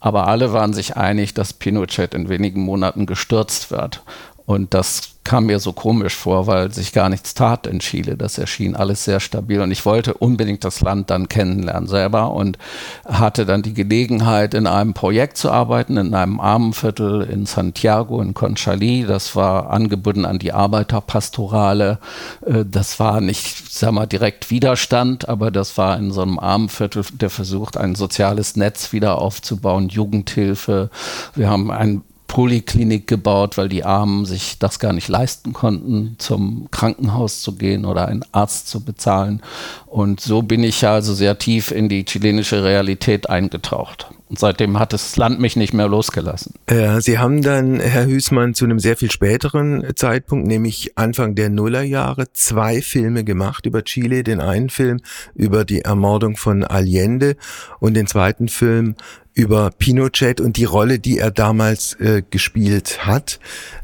Aber 0.00 0.28
alle 0.28 0.52
waren 0.52 0.74
sich 0.74 0.96
einig, 0.96 1.32
dass 1.32 1.54
Pinochet 1.54 2.14
in 2.14 2.28
wenigen 2.28 2.60
Monaten 2.60 3.06
gestürzt 3.06 3.70
wird. 3.70 4.02
Und 4.46 4.74
das 4.74 5.16
kam 5.24 5.46
mir 5.46 5.58
so 5.58 5.72
komisch 5.72 6.14
vor, 6.14 6.46
weil 6.46 6.72
sich 6.72 6.92
gar 6.92 7.08
nichts 7.08 7.34
tat 7.34 7.66
in 7.66 7.80
Chile. 7.80 8.16
Das 8.16 8.38
erschien 8.38 8.76
alles 8.76 9.04
sehr 9.04 9.18
stabil 9.18 9.60
und 9.60 9.72
ich 9.72 9.84
wollte 9.84 10.14
unbedingt 10.14 10.62
das 10.62 10.80
Land 10.80 11.10
dann 11.10 11.28
kennenlernen 11.28 11.88
selber 11.88 12.32
und 12.32 12.56
hatte 13.04 13.44
dann 13.44 13.62
die 13.62 13.74
Gelegenheit, 13.74 14.54
in 14.54 14.68
einem 14.68 14.94
Projekt 14.94 15.36
zu 15.36 15.50
arbeiten, 15.50 15.96
in 15.96 16.14
einem 16.14 16.38
Armenviertel 16.38 17.22
in 17.22 17.44
Santiago, 17.44 18.22
in 18.22 18.34
Conchalí. 18.34 19.04
Das 19.04 19.34
war 19.34 19.70
angebunden 19.70 20.24
an 20.24 20.38
die 20.38 20.52
Arbeiterpastorale. 20.52 21.98
Äh, 22.46 22.64
das 22.64 23.00
war 23.00 23.20
nicht, 23.20 23.72
sag 23.72 23.90
mal, 23.90 24.06
direkt 24.06 24.52
Widerstand, 24.52 25.28
aber 25.28 25.50
das 25.50 25.76
war 25.76 25.98
in 25.98 26.12
so 26.12 26.22
einem 26.22 26.38
Armenviertel, 26.38 27.04
der 27.12 27.30
versucht, 27.30 27.76
ein 27.76 27.96
soziales 27.96 28.54
Netz 28.54 28.92
wieder 28.92 29.18
aufzubauen, 29.18 29.88
Jugendhilfe. 29.88 30.88
Wir 31.34 31.50
haben 31.50 31.72
ein 31.72 32.02
Poliklinik 32.26 33.06
gebaut, 33.06 33.56
weil 33.56 33.68
die 33.68 33.84
Armen 33.84 34.24
sich 34.24 34.58
das 34.58 34.78
gar 34.78 34.92
nicht 34.92 35.08
leisten 35.08 35.52
konnten, 35.52 36.16
zum 36.18 36.68
Krankenhaus 36.70 37.40
zu 37.40 37.56
gehen 37.56 37.84
oder 37.84 38.08
einen 38.08 38.24
Arzt 38.32 38.68
zu 38.68 38.84
bezahlen. 38.84 39.42
Und 39.86 40.20
so 40.20 40.42
bin 40.42 40.62
ich 40.62 40.80
ja 40.80 40.92
also 40.92 41.14
sehr 41.14 41.38
tief 41.38 41.70
in 41.70 41.88
die 41.88 42.04
chilenische 42.04 42.64
Realität 42.64 43.30
eingetaucht. 43.30 44.08
Und 44.28 44.40
seitdem 44.40 44.78
hat 44.78 44.92
das 44.92 45.16
Land 45.16 45.38
mich 45.38 45.54
nicht 45.54 45.72
mehr 45.72 45.86
losgelassen. 45.86 46.54
Ja, 46.68 47.00
Sie 47.00 47.18
haben 47.18 47.42
dann, 47.42 47.78
Herr 47.78 48.06
Hüßmann, 48.06 48.54
zu 48.54 48.64
einem 48.64 48.80
sehr 48.80 48.96
viel 48.96 49.10
späteren 49.10 49.84
Zeitpunkt, 49.94 50.48
nämlich 50.48 50.98
Anfang 50.98 51.36
der 51.36 51.48
Nullerjahre, 51.48 52.32
zwei 52.32 52.82
Filme 52.82 53.22
gemacht 53.22 53.66
über 53.66 53.84
Chile. 53.84 54.24
Den 54.24 54.40
einen 54.40 54.68
Film 54.68 55.00
über 55.34 55.64
die 55.64 55.82
Ermordung 55.82 56.36
von 56.36 56.64
Allende 56.64 57.36
und 57.78 57.94
den 57.94 58.08
zweiten 58.08 58.48
Film 58.48 58.96
über 59.36 59.70
Pinochet 59.70 60.40
und 60.40 60.56
die 60.56 60.64
Rolle, 60.64 60.98
die 60.98 61.18
er 61.18 61.30
damals 61.30 61.92
äh, 62.00 62.22
gespielt 62.28 63.06
hat. 63.06 63.38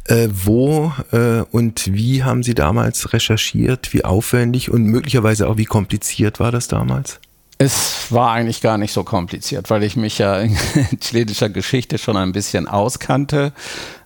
Äh, 0.06 0.28
wo 0.32 0.92
äh, 1.12 1.42
und 1.52 1.92
wie 1.92 2.24
haben 2.24 2.42
Sie 2.42 2.54
damals 2.54 3.12
recherchiert? 3.12 3.92
Wie 3.92 4.04
aufwendig 4.04 4.70
und 4.70 4.84
möglicherweise 4.84 5.48
auch 5.48 5.58
wie 5.58 5.66
kompliziert 5.66 6.40
war 6.40 6.50
das 6.50 6.68
damals? 6.68 7.20
Es 7.58 8.10
war 8.10 8.32
eigentlich 8.32 8.62
gar 8.62 8.78
nicht 8.78 8.92
so 8.92 9.04
kompliziert, 9.04 9.68
weil 9.68 9.82
ich 9.82 9.94
mich 9.94 10.18
ja 10.18 10.40
in 10.40 10.56
chilenischer 11.00 11.50
Geschichte 11.50 11.98
schon 11.98 12.16
ein 12.16 12.32
bisschen 12.32 12.66
auskannte. 12.66 13.52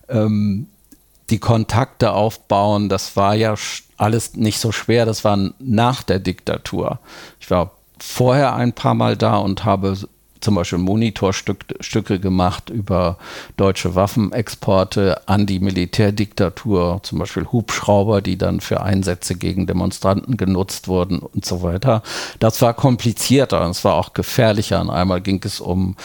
Ähm, 0.09 0.67
die 1.29 1.39
Kontakte 1.39 2.11
aufbauen, 2.11 2.89
das 2.89 3.15
war 3.15 3.35
ja 3.35 3.55
alles 3.95 4.35
nicht 4.35 4.59
so 4.59 4.73
schwer. 4.73 5.05
Das 5.05 5.23
war 5.23 5.37
nach 5.59 6.03
der 6.03 6.19
Diktatur. 6.19 6.99
Ich 7.39 7.49
war 7.49 7.71
vorher 7.99 8.53
ein 8.53 8.73
paar 8.73 8.93
Mal 8.93 9.15
da 9.15 9.37
und 9.37 9.63
habe 9.63 9.97
zum 10.39 10.55
Beispiel 10.55 10.79
Monitorstücke 10.79 12.19
gemacht 12.19 12.69
über 12.69 13.17
deutsche 13.57 13.95
Waffenexporte 13.95 15.27
an 15.27 15.45
die 15.45 15.59
Militärdiktatur, 15.59 16.99
zum 17.03 17.19
Beispiel 17.19 17.45
Hubschrauber, 17.51 18.21
die 18.21 18.37
dann 18.37 18.59
für 18.59 18.81
Einsätze 18.81 19.35
gegen 19.35 19.67
Demonstranten 19.67 20.37
genutzt 20.37 20.87
wurden 20.87 21.19
und 21.19 21.45
so 21.45 21.61
weiter. 21.61 22.03
Das 22.39 22.61
war 22.61 22.73
komplizierter 22.73 23.63
und 23.63 23.71
es 23.71 23.83
war 23.83 23.95
auch 23.95 24.13
gefährlicher. 24.13 24.81
Und 24.81 24.89
einmal 24.89 25.21
ging 25.21 25.41
es 25.43 25.59
um 25.59 25.95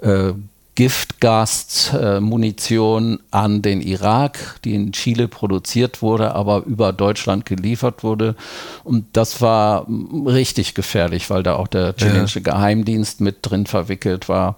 äh, 0.00 0.32
Giftgasmunition 0.74 3.20
an 3.30 3.60
den 3.60 3.82
Irak, 3.82 4.58
die 4.64 4.74
in 4.74 4.92
Chile 4.92 5.28
produziert 5.28 6.00
wurde, 6.00 6.34
aber 6.34 6.64
über 6.64 6.94
Deutschland 6.94 7.44
geliefert 7.44 8.02
wurde. 8.02 8.36
Und 8.82 9.04
das 9.12 9.42
war 9.42 9.86
richtig 10.26 10.74
gefährlich, 10.74 11.28
weil 11.28 11.42
da 11.42 11.56
auch 11.56 11.68
der 11.68 11.94
chilenische 11.94 12.40
ja. 12.40 12.52
Geheimdienst 12.52 13.20
mit 13.20 13.40
drin 13.42 13.66
verwickelt 13.66 14.30
war. 14.30 14.56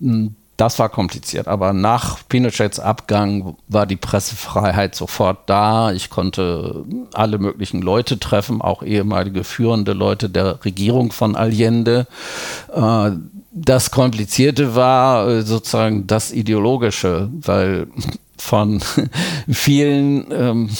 Hm, 0.00 0.36
das 0.56 0.78
war 0.78 0.88
kompliziert, 0.88 1.48
aber 1.48 1.74
nach 1.74 2.20
Pinochets 2.28 2.80
Abgang 2.80 3.56
war 3.68 3.84
die 3.84 3.96
Pressefreiheit 3.96 4.94
sofort 4.94 5.50
da. 5.50 5.92
Ich 5.92 6.08
konnte 6.08 6.84
alle 7.12 7.38
möglichen 7.38 7.82
Leute 7.82 8.18
treffen, 8.18 8.62
auch 8.62 8.82
ehemalige 8.82 9.44
führende 9.44 9.92
Leute 9.92 10.30
der 10.30 10.64
Regierung 10.64 11.12
von 11.12 11.36
Allende. 11.36 12.06
Das 13.58 13.90
Komplizierte 13.90 14.74
war 14.74 15.28
äh, 15.28 15.42
sozusagen 15.42 16.06
das 16.06 16.30
Ideologische, 16.30 17.30
weil 17.40 17.86
von 18.36 18.82
vielen 19.50 20.26
ähm, 20.30 20.70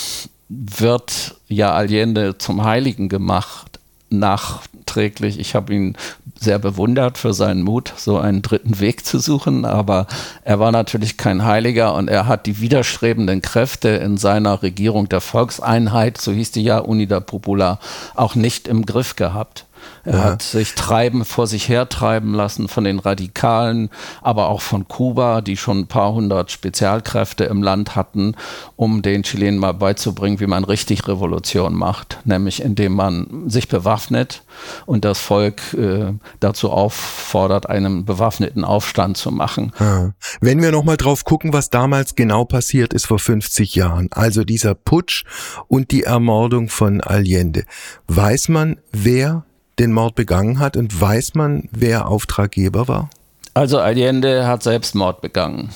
wird 0.47 1.35
ja 1.47 1.73
Allende 1.73 2.37
zum 2.37 2.63
Heiligen 2.63 3.09
gemacht, 3.09 3.79
nachträglich. 4.11 5.39
Ich 5.39 5.55
habe 5.55 5.73
ihn 5.73 5.97
sehr 6.39 6.59
bewundert 6.59 7.17
für 7.17 7.33
seinen 7.33 7.63
Mut, 7.63 7.93
so 7.97 8.19
einen 8.19 8.43
dritten 8.43 8.79
Weg 8.79 9.07
zu 9.07 9.17
suchen, 9.17 9.65
aber 9.65 10.05
er 10.43 10.59
war 10.59 10.71
natürlich 10.71 11.17
kein 11.17 11.43
Heiliger 11.43 11.95
und 11.95 12.09
er 12.09 12.27
hat 12.27 12.45
die 12.45 12.61
widerstrebenden 12.61 13.41
Kräfte 13.41 13.89
in 13.89 14.17
seiner 14.17 14.61
Regierung 14.61 15.09
der 15.09 15.21
Volkseinheit, 15.21 16.21
so 16.21 16.31
hieß 16.31 16.51
die 16.51 16.61
ja 16.61 16.77
Unida 16.77 17.21
Popular, 17.21 17.79
auch 18.13 18.35
nicht 18.35 18.67
im 18.67 18.85
Griff 18.85 19.15
gehabt. 19.15 19.65
Er 20.03 20.13
ja. 20.13 20.23
hat 20.23 20.41
sich 20.41 20.73
treiben, 20.73 21.25
vor 21.25 21.47
sich 21.47 21.67
hertreiben 21.67 22.33
lassen 22.33 22.67
von 22.67 22.85
den 22.85 22.99
Radikalen, 22.99 23.89
aber 24.21 24.47
auch 24.47 24.61
von 24.61 24.87
Kuba, 24.87 25.41
die 25.41 25.57
schon 25.57 25.79
ein 25.79 25.87
paar 25.87 26.13
hundert 26.13 26.51
Spezialkräfte 26.51 27.43
im 27.43 27.61
Land 27.61 27.95
hatten, 27.95 28.35
um 28.77 29.01
den 29.01 29.23
Chilenen 29.23 29.59
mal 29.59 29.73
beizubringen, 29.73 30.39
wie 30.39 30.47
man 30.47 30.63
richtig 30.63 31.07
Revolution 31.07 31.75
macht, 31.75 32.19
nämlich 32.23 32.61
indem 32.61 32.93
man 32.93 33.49
sich 33.49 33.67
bewaffnet 33.67 34.43
und 34.85 35.03
das 35.03 35.19
Volk 35.19 35.73
äh, 35.73 36.13
dazu 36.39 36.71
auffordert, 36.71 37.69
einen 37.69 38.05
bewaffneten 38.05 38.63
Aufstand 38.63 39.17
zu 39.17 39.31
machen. 39.31 39.73
Ja. 39.79 40.13
Wenn 40.39 40.61
wir 40.61 40.71
nochmal 40.71 40.97
drauf 40.97 41.25
gucken, 41.25 41.53
was 41.53 41.69
damals 41.69 42.15
genau 42.15 42.45
passiert 42.45 42.93
ist 42.93 43.07
vor 43.07 43.19
50 43.19 43.75
Jahren, 43.75 44.07
also 44.11 44.43
dieser 44.43 44.73
Putsch 44.73 45.25
und 45.67 45.91
die 45.91 46.03
Ermordung 46.03 46.69
von 46.69 47.01
Allende, 47.01 47.65
weiß 48.07 48.49
man, 48.49 48.79
wer 48.91 49.43
den 49.79 49.91
Mord 49.91 50.15
begangen 50.15 50.59
hat 50.59 50.77
und 50.77 50.99
weiß 50.99 51.35
man, 51.35 51.69
wer 51.71 52.07
Auftraggeber 52.07 52.87
war? 52.87 53.09
Also 53.53 53.79
Allende 53.79 54.47
hat 54.47 54.63
Selbstmord 54.63 55.21
begangen. 55.21 55.69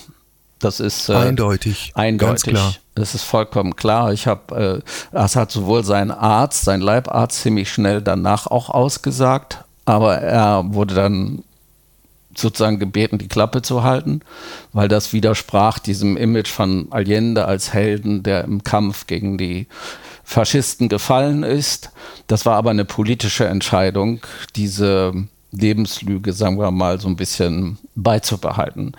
Das 0.60 0.80
ist 0.80 1.10
äh, 1.10 1.14
eindeutig, 1.14 1.92
eindeutig. 1.96 2.30
Ganz 2.30 2.44
klar. 2.44 2.74
Das 2.94 3.16
ist 3.16 3.24
vollkommen 3.24 3.76
klar. 3.76 4.14
Ich 4.14 4.28
habe, 4.28 4.84
äh, 4.84 4.90
das 5.12 5.36
hat 5.36 5.52
sowohl 5.52 5.84
sein 5.84 6.12
Arzt, 6.12 6.64
sein 6.64 6.82
Leibarzt 6.82 7.42
ziemlich 7.42 7.72
schnell 7.72 8.02
danach 8.02 8.48
auch 8.48 8.70
ausgesagt, 8.70 9.64
aber 9.86 10.18
er 10.18 10.64
wurde 10.68 10.94
dann 10.94 11.44
sozusagen 12.36 12.80
gebeten, 12.80 13.18
die 13.18 13.28
Klappe 13.28 13.62
zu 13.62 13.84
halten, 13.84 14.22
weil 14.72 14.88
das 14.88 15.14
widersprach 15.14 15.80
diesem 15.80 16.16
Image 16.16 16.50
von 16.50 16.88
Allende 16.92 17.46
als 17.46 17.74
Helden, 17.74 18.24
der 18.24 18.44
im 18.44 18.64
Kampf 18.64 19.08
gegen 19.08 19.38
die 19.38 19.68
Faschisten 20.32 20.88
gefallen 20.88 21.44
ist. 21.44 21.92
Das 22.28 22.46
war 22.46 22.56
aber 22.56 22.70
eine 22.70 22.86
politische 22.86 23.48
Entscheidung, 23.48 24.22
diese 24.56 25.12
Lebenslüge, 25.52 26.32
sagen 26.32 26.58
wir 26.58 26.72
mal, 26.72 27.02
so 27.02 27.10
ein 27.10 27.18
bisschen 27.18 27.78
beizubehalten. 27.96 28.94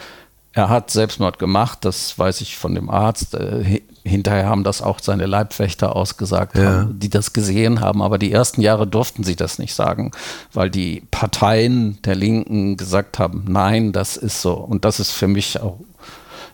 Er 0.53 0.69
hat 0.69 0.91
Selbstmord 0.91 1.39
gemacht, 1.39 1.87
das 1.87 2.19
weiß 2.19 2.43
ich 2.43 2.59
von 2.59 2.75
dem 2.75 2.91
Arzt. 2.91 3.33
Äh, 3.33 3.81
hinterher 4.05 4.47
haben 4.47 4.63
das 4.63 4.83
auch 4.83 4.99
seine 5.01 5.25
Leibwächter 5.25 5.97
ausgesagt, 5.97 6.59
ja. 6.59 6.65
haben, 6.65 6.99
die 6.99 7.09
das 7.09 7.33
gesehen 7.33 7.81
haben. 7.81 8.03
Aber 8.03 8.19
die 8.19 8.31
ersten 8.31 8.61
Jahre 8.61 8.87
durften 8.87 9.25
sie 9.25 9.35
das 9.35 9.59
nicht 9.59 9.75
sagen, 9.75 10.11
weil 10.53 10.69
die 10.69 11.03
Parteien 11.11 11.99
der 12.03 12.15
Linken 12.15 12.77
gesagt 12.77 13.19
haben, 13.19 13.47
nein, 13.49 13.93
das 13.93 14.19
ist 14.19 14.43
so. 14.43 14.53
Und 14.53 14.85
das 14.85 15.01
ist 15.01 15.13
für 15.13 15.29
mich 15.29 15.59
auch 15.63 15.79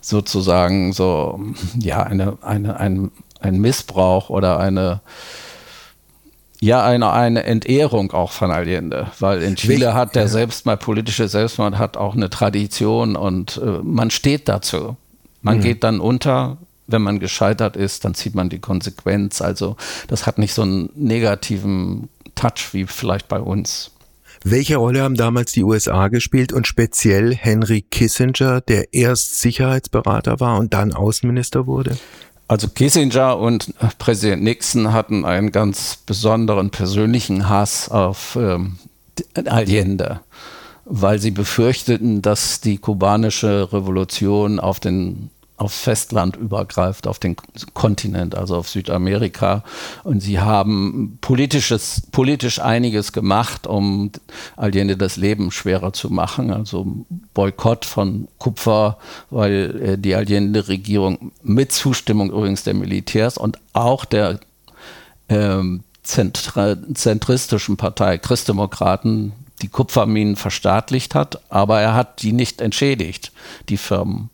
sozusagen 0.01 0.93
so, 0.93 1.41
ja, 1.77 2.05
eine, 2.05 2.39
eine, 2.43 2.79
ein 2.79 3.11
ein 3.41 3.59
Missbrauch 3.59 4.31
oder 4.31 4.59
eine 4.59 5.01
ja, 6.61 6.85
eine, 6.85 7.13
eine 7.13 7.45
Entehrung 7.45 8.11
auch 8.13 8.33
von 8.33 8.51
Allende, 8.51 9.13
weil 9.21 9.43
in 9.43 9.55
Chile 9.55 9.95
hat 9.95 10.17
der 10.17 10.27
selbst 10.27 10.67
mal 10.67 10.77
politische 10.77 11.29
Selbstmord 11.29 11.79
hat 11.79 11.97
auch 11.97 12.17
eine 12.17 12.31
Tradition 12.31 13.15
und 13.15 13.61
äh, 13.65 13.79
man 13.83 14.11
steht 14.11 14.49
dazu. 14.49 14.97
Man 15.41 15.59
mhm. 15.59 15.63
geht 15.63 15.85
dann 15.85 16.01
unter, 16.01 16.59
wenn 16.89 17.03
man 17.03 17.21
gescheitert 17.21 17.77
ist, 17.77 18.05
dann 18.05 18.15
zieht 18.15 18.35
man 18.35 18.49
die 18.49 18.59
Konsequenz. 18.59 19.41
Also 19.41 19.77
das 20.09 20.27
hat 20.27 20.39
nicht 20.39 20.53
so 20.53 20.63
einen 20.63 20.91
negativen 20.97 22.09
Touch 22.35 22.73
wie 22.73 22.87
vielleicht 22.87 23.29
bei 23.29 23.39
uns. 23.39 23.93
Welche 24.45 24.77
Rolle 24.77 25.03
haben 25.03 25.17
damals 25.17 25.53
die 25.53 25.65
USA 25.65 26.09
gespielt 26.09 26.53
und 26.53 26.67
speziell 26.67 27.35
Henry 27.35 27.83
Kissinger, 27.83 28.61
der 28.61 28.95
erst 28.95 29.41
Sicherheitsberater 29.41 30.39
war 30.39 30.59
und 30.59 30.75
dann 30.75 30.93
Außenminister 30.93 31.67
wurde? 31.67 31.99
Also 32.49 32.69
Kissinger 32.69 33.39
und 33.39 33.75
Präsident 33.99 34.43
Nixon 34.43 34.93
hatten 34.95 35.27
einen 35.27 35.53
ganz 35.53 35.99
besonderen 36.07 36.71
persönlichen 36.71 37.51
Hass 37.51 37.91
auf 37.91 38.37
ähm, 38.41 38.79
Allende, 39.45 40.21
weil 40.87 41.19
sie 41.19 41.31
befürchteten, 41.31 42.23
dass 42.23 42.63
die 42.63 42.79
kubanische 42.79 43.71
Revolution 43.71 44.61
auf 44.61 44.81
den 44.81 45.31
aufs 45.59 45.81
Festland 45.81 46.37
übergreift, 46.37 47.07
auf 47.07 47.19
den 47.19 47.37
Kontinent, 47.75 48.35
also 48.35 48.57
auf 48.57 48.69
Südamerika. 48.69 49.65
Und 50.05 50.21
sie 50.21 50.39
haben 50.39 51.19
politisches, 51.21 52.03
politisch 52.13 52.61
einiges 52.61 53.13
gemacht, 53.13 53.67
um 53.67 54.13
Allende 54.57 54.97
das 54.97 55.17
Leben 55.17 55.51
schwerer 55.51 55.93
zu 55.93 56.11
machen. 56.11 56.53
Also 56.53 56.87
Boykott 57.35 57.85
von 57.85 58.29
Kupfer, 58.39 58.99
weil 59.31 59.81
äh, 59.83 59.99
die 59.99 60.15
Allende-Regierung 60.15 61.33
mit 61.43 61.73
Zustimmung 61.73 62.31
übrigens 62.31 62.63
der 62.63 62.75
Militärs 62.75 63.37
und 63.37 63.59
auch 63.73 64.05
der 64.05 64.39
ähm, 65.29 65.83
zentristischen 66.05 67.77
Partei 67.77 68.17
Christdemokraten 68.17 69.33
die 69.59 69.69
Kupferminen 69.69 70.37
verstaatlicht 70.37 71.15
hat, 71.15 71.41
aber 71.49 71.81
er 71.81 71.95
hat 71.95 72.23
die 72.23 72.33
nicht 72.33 72.61
entschädigt, 72.61 73.33
die 73.69 73.77
Firmen. 73.77 74.31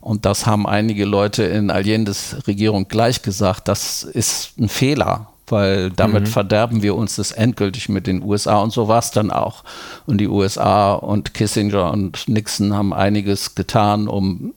Und 0.00 0.24
das 0.24 0.46
haben 0.46 0.66
einige 0.66 1.04
Leute 1.04 1.42
in 1.42 1.70
Allendes 1.70 2.36
Regierung 2.46 2.88
gleich 2.88 3.22
gesagt, 3.22 3.68
das 3.68 4.02
ist 4.02 4.58
ein 4.58 4.68
Fehler, 4.68 5.28
weil 5.48 5.90
damit 5.90 6.22
mhm. 6.24 6.26
verderben 6.26 6.82
wir 6.82 6.94
uns 6.94 7.16
das 7.16 7.32
endgültig 7.32 7.88
mit 7.88 8.06
den 8.06 8.22
USA 8.22 8.58
und 8.58 8.72
so 8.72 8.88
war 8.88 8.98
es 8.98 9.10
dann 9.10 9.30
auch. 9.30 9.64
Und 10.06 10.18
die 10.18 10.28
USA 10.28 10.94
und 10.94 11.34
Kissinger 11.34 11.90
und 11.90 12.28
Nixon 12.28 12.74
haben 12.74 12.92
einiges 12.92 13.54
getan, 13.54 14.08
um 14.08 14.54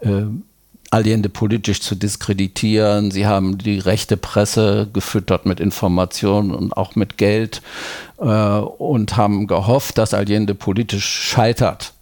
äh, 0.00 0.24
Allende 0.90 1.28
politisch 1.28 1.80
zu 1.80 1.94
diskreditieren. 1.94 3.10
Sie 3.10 3.26
haben 3.26 3.58
die 3.58 3.78
rechte 3.78 4.16
Presse 4.16 4.88
gefüttert 4.92 5.46
mit 5.46 5.60
Informationen 5.60 6.52
und 6.52 6.76
auch 6.76 6.96
mit 6.96 7.16
Geld 7.16 7.62
äh, 8.18 8.24
und 8.24 9.16
haben 9.16 9.46
gehofft, 9.46 9.98
dass 9.98 10.14
Allende 10.14 10.54
politisch 10.54 11.06
scheitert. 11.06 11.92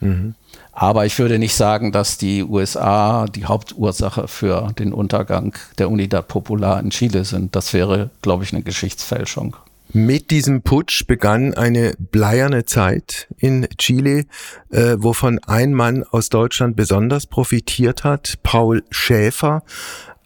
Mhm. 0.00 0.34
Aber 0.72 1.06
ich 1.06 1.18
würde 1.18 1.38
nicht 1.38 1.54
sagen, 1.54 1.92
dass 1.92 2.18
die 2.18 2.42
USA 2.42 3.26
die 3.26 3.44
Hauptursache 3.44 4.26
für 4.26 4.72
den 4.76 4.92
Untergang 4.92 5.54
der 5.78 5.88
Unidad 5.88 6.26
Popular 6.26 6.80
in 6.80 6.90
Chile 6.90 7.24
sind. 7.24 7.54
Das 7.54 7.72
wäre, 7.72 8.10
glaube 8.22 8.42
ich, 8.42 8.52
eine 8.52 8.62
Geschichtsfälschung. 8.62 9.56
Mit 9.96 10.32
diesem 10.32 10.62
Putsch 10.62 11.06
begann 11.06 11.54
eine 11.54 11.94
bleierne 11.96 12.64
Zeit 12.64 13.28
in 13.38 13.68
Chile, 13.78 14.24
äh, 14.72 14.96
wovon 14.98 15.38
ein 15.46 15.72
Mann 15.72 16.02
aus 16.02 16.30
Deutschland 16.30 16.74
besonders 16.74 17.26
profitiert 17.26 18.02
hat, 18.02 18.40
Paul 18.42 18.82
Schäfer, 18.90 19.62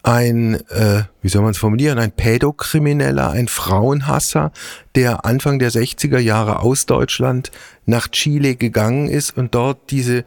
ein, 0.03 0.55
äh, 0.71 1.03
wie 1.21 1.29
soll 1.29 1.43
man 1.43 1.51
es 1.51 1.59
formulieren, 1.59 1.99
ein 1.99 2.13
Pädokrimineller, 2.13 3.31
ein 3.31 3.47
Frauenhasser, 3.47 4.53
der 4.95 5.27
Anfang 5.27 5.59
der 5.59 5.71
60er 5.71 6.19
Jahre 6.19 6.61
aus 6.61 6.87
Deutschland 6.87 7.51
nach 7.85 8.09
Chile 8.09 8.57
gegangen 8.57 9.11
ist 9.11 9.37
und 9.37 9.55
dort 9.55 9.91
diese 9.91 10.25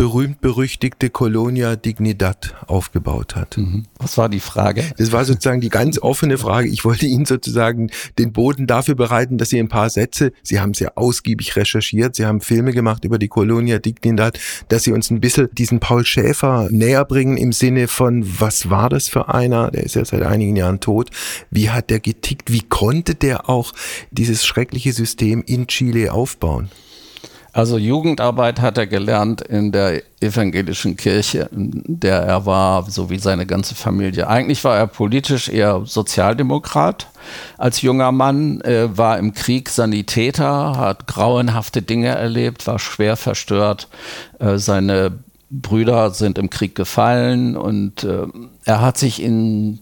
berühmt-berüchtigte 0.00 1.10
Colonia 1.10 1.76
Dignidad 1.76 2.54
aufgebaut 2.66 3.36
hat. 3.36 3.58
Mhm. 3.58 3.84
Was 3.98 4.16
war 4.16 4.30
die 4.30 4.40
Frage? 4.40 4.82
Das 4.96 5.12
war 5.12 5.26
sozusagen 5.26 5.60
die 5.60 5.68
ganz 5.68 5.98
offene 5.98 6.38
Frage. 6.38 6.70
Ich 6.70 6.86
wollte 6.86 7.04
Ihnen 7.04 7.26
sozusagen 7.26 7.90
den 8.18 8.32
Boden 8.32 8.66
dafür 8.66 8.94
bereiten, 8.94 9.36
dass 9.36 9.50
Sie 9.50 9.58
ein 9.58 9.68
paar 9.68 9.90
Sätze, 9.90 10.32
Sie 10.42 10.58
haben 10.58 10.72
sehr 10.72 10.96
ausgiebig 10.96 11.54
recherchiert, 11.54 12.16
Sie 12.16 12.24
haben 12.24 12.40
Filme 12.40 12.72
gemacht 12.72 13.04
über 13.04 13.18
die 13.18 13.28
Colonia 13.28 13.78
Dignidad, 13.78 14.40
dass 14.68 14.84
Sie 14.84 14.92
uns 14.92 15.10
ein 15.10 15.20
bisschen 15.20 15.50
diesen 15.52 15.80
Paul 15.80 16.06
Schäfer 16.06 16.68
näher 16.70 17.04
bringen 17.04 17.36
im 17.36 17.52
Sinne 17.52 17.86
von, 17.86 18.24
was 18.40 18.70
war 18.70 18.88
das 18.88 19.06
für 19.10 19.28
einer? 19.28 19.70
Der 19.70 19.84
ist 19.84 19.96
ja 19.96 20.04
seit 20.06 20.22
einigen 20.22 20.56
Jahren 20.56 20.80
tot. 20.80 21.10
Wie 21.50 21.68
hat 21.68 21.90
der 21.90 22.00
getickt? 22.00 22.50
Wie 22.50 22.62
konnte 22.62 23.14
der 23.14 23.50
auch 23.50 23.74
dieses 24.12 24.46
schreckliche 24.46 24.94
System 24.94 25.42
in 25.46 25.66
Chile 25.66 26.10
aufbauen? 26.10 26.70
Also 27.52 27.78
Jugendarbeit 27.78 28.60
hat 28.60 28.78
er 28.78 28.86
gelernt 28.86 29.40
in 29.40 29.72
der 29.72 30.02
evangelischen 30.20 30.96
Kirche, 30.96 31.48
in 31.52 31.82
der 31.86 32.22
er 32.22 32.46
war, 32.46 32.88
so 32.88 33.10
wie 33.10 33.18
seine 33.18 33.46
ganze 33.46 33.74
Familie. 33.74 34.28
Eigentlich 34.28 34.62
war 34.62 34.76
er 34.76 34.86
politisch 34.86 35.48
eher 35.48 35.82
Sozialdemokrat. 35.84 37.08
Als 37.58 37.82
junger 37.82 38.12
Mann 38.12 38.60
äh, 38.60 38.96
war 38.96 39.18
im 39.18 39.34
Krieg 39.34 39.68
Sanitäter, 39.68 40.76
hat 40.76 41.06
grauenhafte 41.06 41.82
Dinge 41.82 42.08
erlebt, 42.08 42.66
war 42.66 42.78
schwer 42.78 43.16
verstört. 43.16 43.88
Äh, 44.38 44.58
seine 44.58 45.12
Brüder 45.50 46.10
sind 46.10 46.38
im 46.38 46.50
Krieg 46.50 46.76
gefallen 46.76 47.56
und 47.56 48.04
äh, 48.04 48.26
er 48.64 48.80
hat 48.80 48.98
sich 48.98 49.20
in 49.20 49.80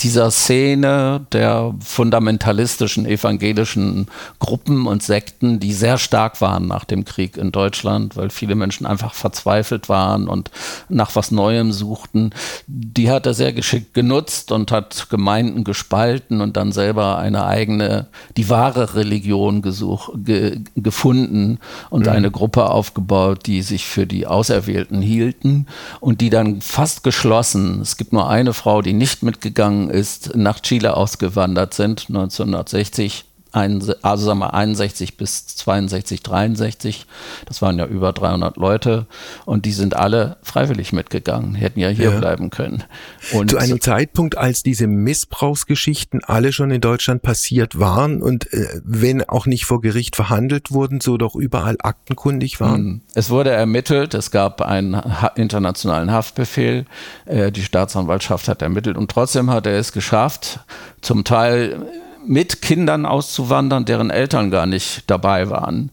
dieser 0.00 0.30
Szene 0.30 1.26
der 1.32 1.74
fundamentalistischen 1.80 3.06
evangelischen 3.06 4.08
Gruppen 4.38 4.86
und 4.86 5.02
Sekten, 5.02 5.60
die 5.60 5.72
sehr 5.72 5.98
stark 5.98 6.40
waren 6.40 6.66
nach 6.66 6.84
dem 6.84 7.04
Krieg 7.04 7.36
in 7.36 7.52
Deutschland, 7.52 8.16
weil 8.16 8.30
viele 8.30 8.54
Menschen 8.54 8.86
einfach 8.86 9.14
verzweifelt 9.14 9.88
waren 9.88 10.28
und 10.28 10.50
nach 10.88 11.14
was 11.14 11.30
Neuem 11.30 11.72
suchten, 11.72 12.30
die 12.66 13.10
hat 13.10 13.26
er 13.26 13.34
sehr 13.34 13.52
geschickt 13.52 13.94
genutzt 13.94 14.50
und 14.50 14.72
hat 14.72 15.08
Gemeinden 15.10 15.64
gespalten 15.64 16.40
und 16.40 16.56
dann 16.56 16.72
selber 16.72 17.18
eine 17.18 17.44
eigene, 17.44 18.06
die 18.36 18.48
wahre 18.48 18.94
Religion 18.94 19.62
gesuch, 19.62 20.10
ge, 20.16 20.60
gefunden 20.74 21.58
und 21.90 22.06
mhm. 22.06 22.12
eine 22.12 22.30
Gruppe 22.30 22.70
aufgebaut, 22.70 23.46
die 23.46 23.62
sich 23.62 23.86
für 23.86 24.06
die 24.06 24.26
Auserwählten 24.26 25.00
hielten 25.00 25.66
und 26.00 26.20
die 26.20 26.30
dann 26.30 26.60
fast 26.60 27.04
geschlossen, 27.04 27.80
es 27.80 27.96
gibt 27.96 28.12
nur 28.12 28.28
eine 28.28 28.52
Frau, 28.52 28.82
die 28.82 28.92
nicht 28.92 29.22
mitgegangen 29.22 29.91
ist, 29.92 30.34
nach 30.34 30.60
Chile 30.60 30.96
ausgewandert 30.96 31.74
sind, 31.74 32.06
1960 32.08 33.24
also 33.52 33.94
sagen 34.24 34.38
wir 34.38 34.54
61 34.54 35.16
bis 35.16 35.46
62, 35.46 36.22
63, 36.22 37.06
das 37.44 37.60
waren 37.60 37.78
ja 37.78 37.86
über 37.86 38.12
300 38.12 38.56
Leute 38.56 39.06
und 39.44 39.66
die 39.66 39.72
sind 39.72 39.94
alle 39.94 40.38
freiwillig 40.42 40.92
mitgegangen, 40.92 41.54
hätten 41.54 41.78
ja 41.80 41.88
hier 41.88 42.12
ja. 42.12 42.18
bleiben 42.18 42.50
können. 42.50 42.84
Und 43.32 43.50
Zu 43.50 43.58
einem 43.58 43.80
Zeitpunkt, 43.80 44.38
als 44.38 44.62
diese 44.62 44.86
Missbrauchsgeschichten 44.86 46.24
alle 46.24 46.52
schon 46.52 46.70
in 46.70 46.80
Deutschland 46.80 47.22
passiert 47.22 47.78
waren 47.78 48.22
und 48.22 48.52
äh, 48.52 48.80
wenn 48.84 49.22
auch 49.28 49.46
nicht 49.46 49.66
vor 49.66 49.82
Gericht 49.82 50.16
verhandelt 50.16 50.70
wurden, 50.70 51.00
so 51.00 51.18
doch 51.18 51.34
überall 51.34 51.76
aktenkundig 51.80 52.58
waren? 52.60 52.76
Hm. 52.76 53.00
Es 53.14 53.28
wurde 53.28 53.50
ermittelt, 53.50 54.14
es 54.14 54.30
gab 54.30 54.62
einen 54.62 55.00
internationalen 55.36 56.10
Haftbefehl, 56.10 56.86
äh, 57.26 57.52
die 57.52 57.62
Staatsanwaltschaft 57.62 58.48
hat 58.48 58.62
ermittelt 58.62 58.96
und 58.96 59.10
trotzdem 59.10 59.50
hat 59.50 59.66
er 59.66 59.78
es 59.78 59.92
geschafft, 59.92 60.60
zum 61.02 61.24
Teil 61.24 61.86
mit 62.26 62.62
Kindern 62.62 63.06
auszuwandern, 63.06 63.84
deren 63.84 64.10
Eltern 64.10 64.50
gar 64.50 64.66
nicht 64.66 65.04
dabei 65.08 65.50
waren. 65.50 65.90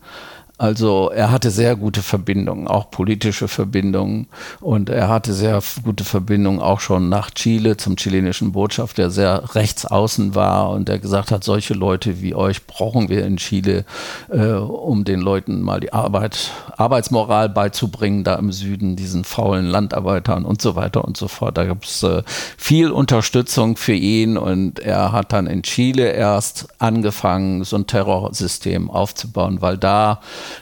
Also 0.60 1.10
er 1.10 1.32
hatte 1.32 1.52
sehr 1.52 1.78
gute 1.78 2.04
Verbindungen, 2.04 2.68
auch 2.68 2.92
politische 2.92 3.48
Verbindungen. 3.48 4.28
Und 4.60 4.90
er 4.90 5.08
hatte 5.08 5.34
sehr 5.34 5.62
gute 5.86 6.04
Verbindungen 6.04 6.60
auch 6.60 6.82
schon 6.82 7.08
nach 7.08 7.32
Chile 7.32 7.78
zum 7.78 7.96
chilenischen 7.96 8.52
Botschafter, 8.52 9.04
der 9.04 9.10
sehr 9.10 9.56
rechts 9.56 9.86
außen 9.86 10.36
war 10.36 10.72
und 10.72 10.90
der 10.90 11.00
gesagt 11.00 11.32
hat, 11.32 11.46
solche 11.46 11.74
Leute 11.74 12.22
wie 12.22 12.36
euch 12.36 12.68
brauchen 12.68 13.08
wir 13.08 13.26
in 13.26 13.38
Chile, 13.38 13.86
äh, 14.30 14.52
um 14.52 15.06
den 15.06 15.22
Leuten 15.22 15.62
mal 15.62 15.80
die 15.80 15.94
Arbeit, 15.94 16.52
Arbeitsmoral 16.76 17.48
beizubringen, 17.48 18.26
da 18.26 18.36
im 18.36 18.52
Süden, 18.52 18.98
diesen 18.98 19.24
faulen 19.24 19.66
Landarbeitern 19.66 20.44
und 20.44 20.62
so 20.62 20.76
weiter 20.76 21.06
und 21.06 21.16
so 21.16 21.30
fort. 21.30 21.58
Da 21.58 21.64
gab 21.64 21.86
es 21.86 22.04
äh, 22.04 22.22
viel 22.58 22.92
Unterstützung 22.92 23.78
für 23.78 23.94
ihn 23.94 24.38
und 24.38 24.80
er 24.80 25.14
hat 25.14 25.32
dann 25.32 25.48
in 25.48 25.64
Chile 25.64 26.12
erst 26.12 26.68
angefangen, 26.80 27.64
so 27.64 27.78
ein 27.78 27.88
Terrorsystem 27.88 28.90
aufzubauen, 28.90 29.62
weil 29.62 29.78
da 29.78 30.20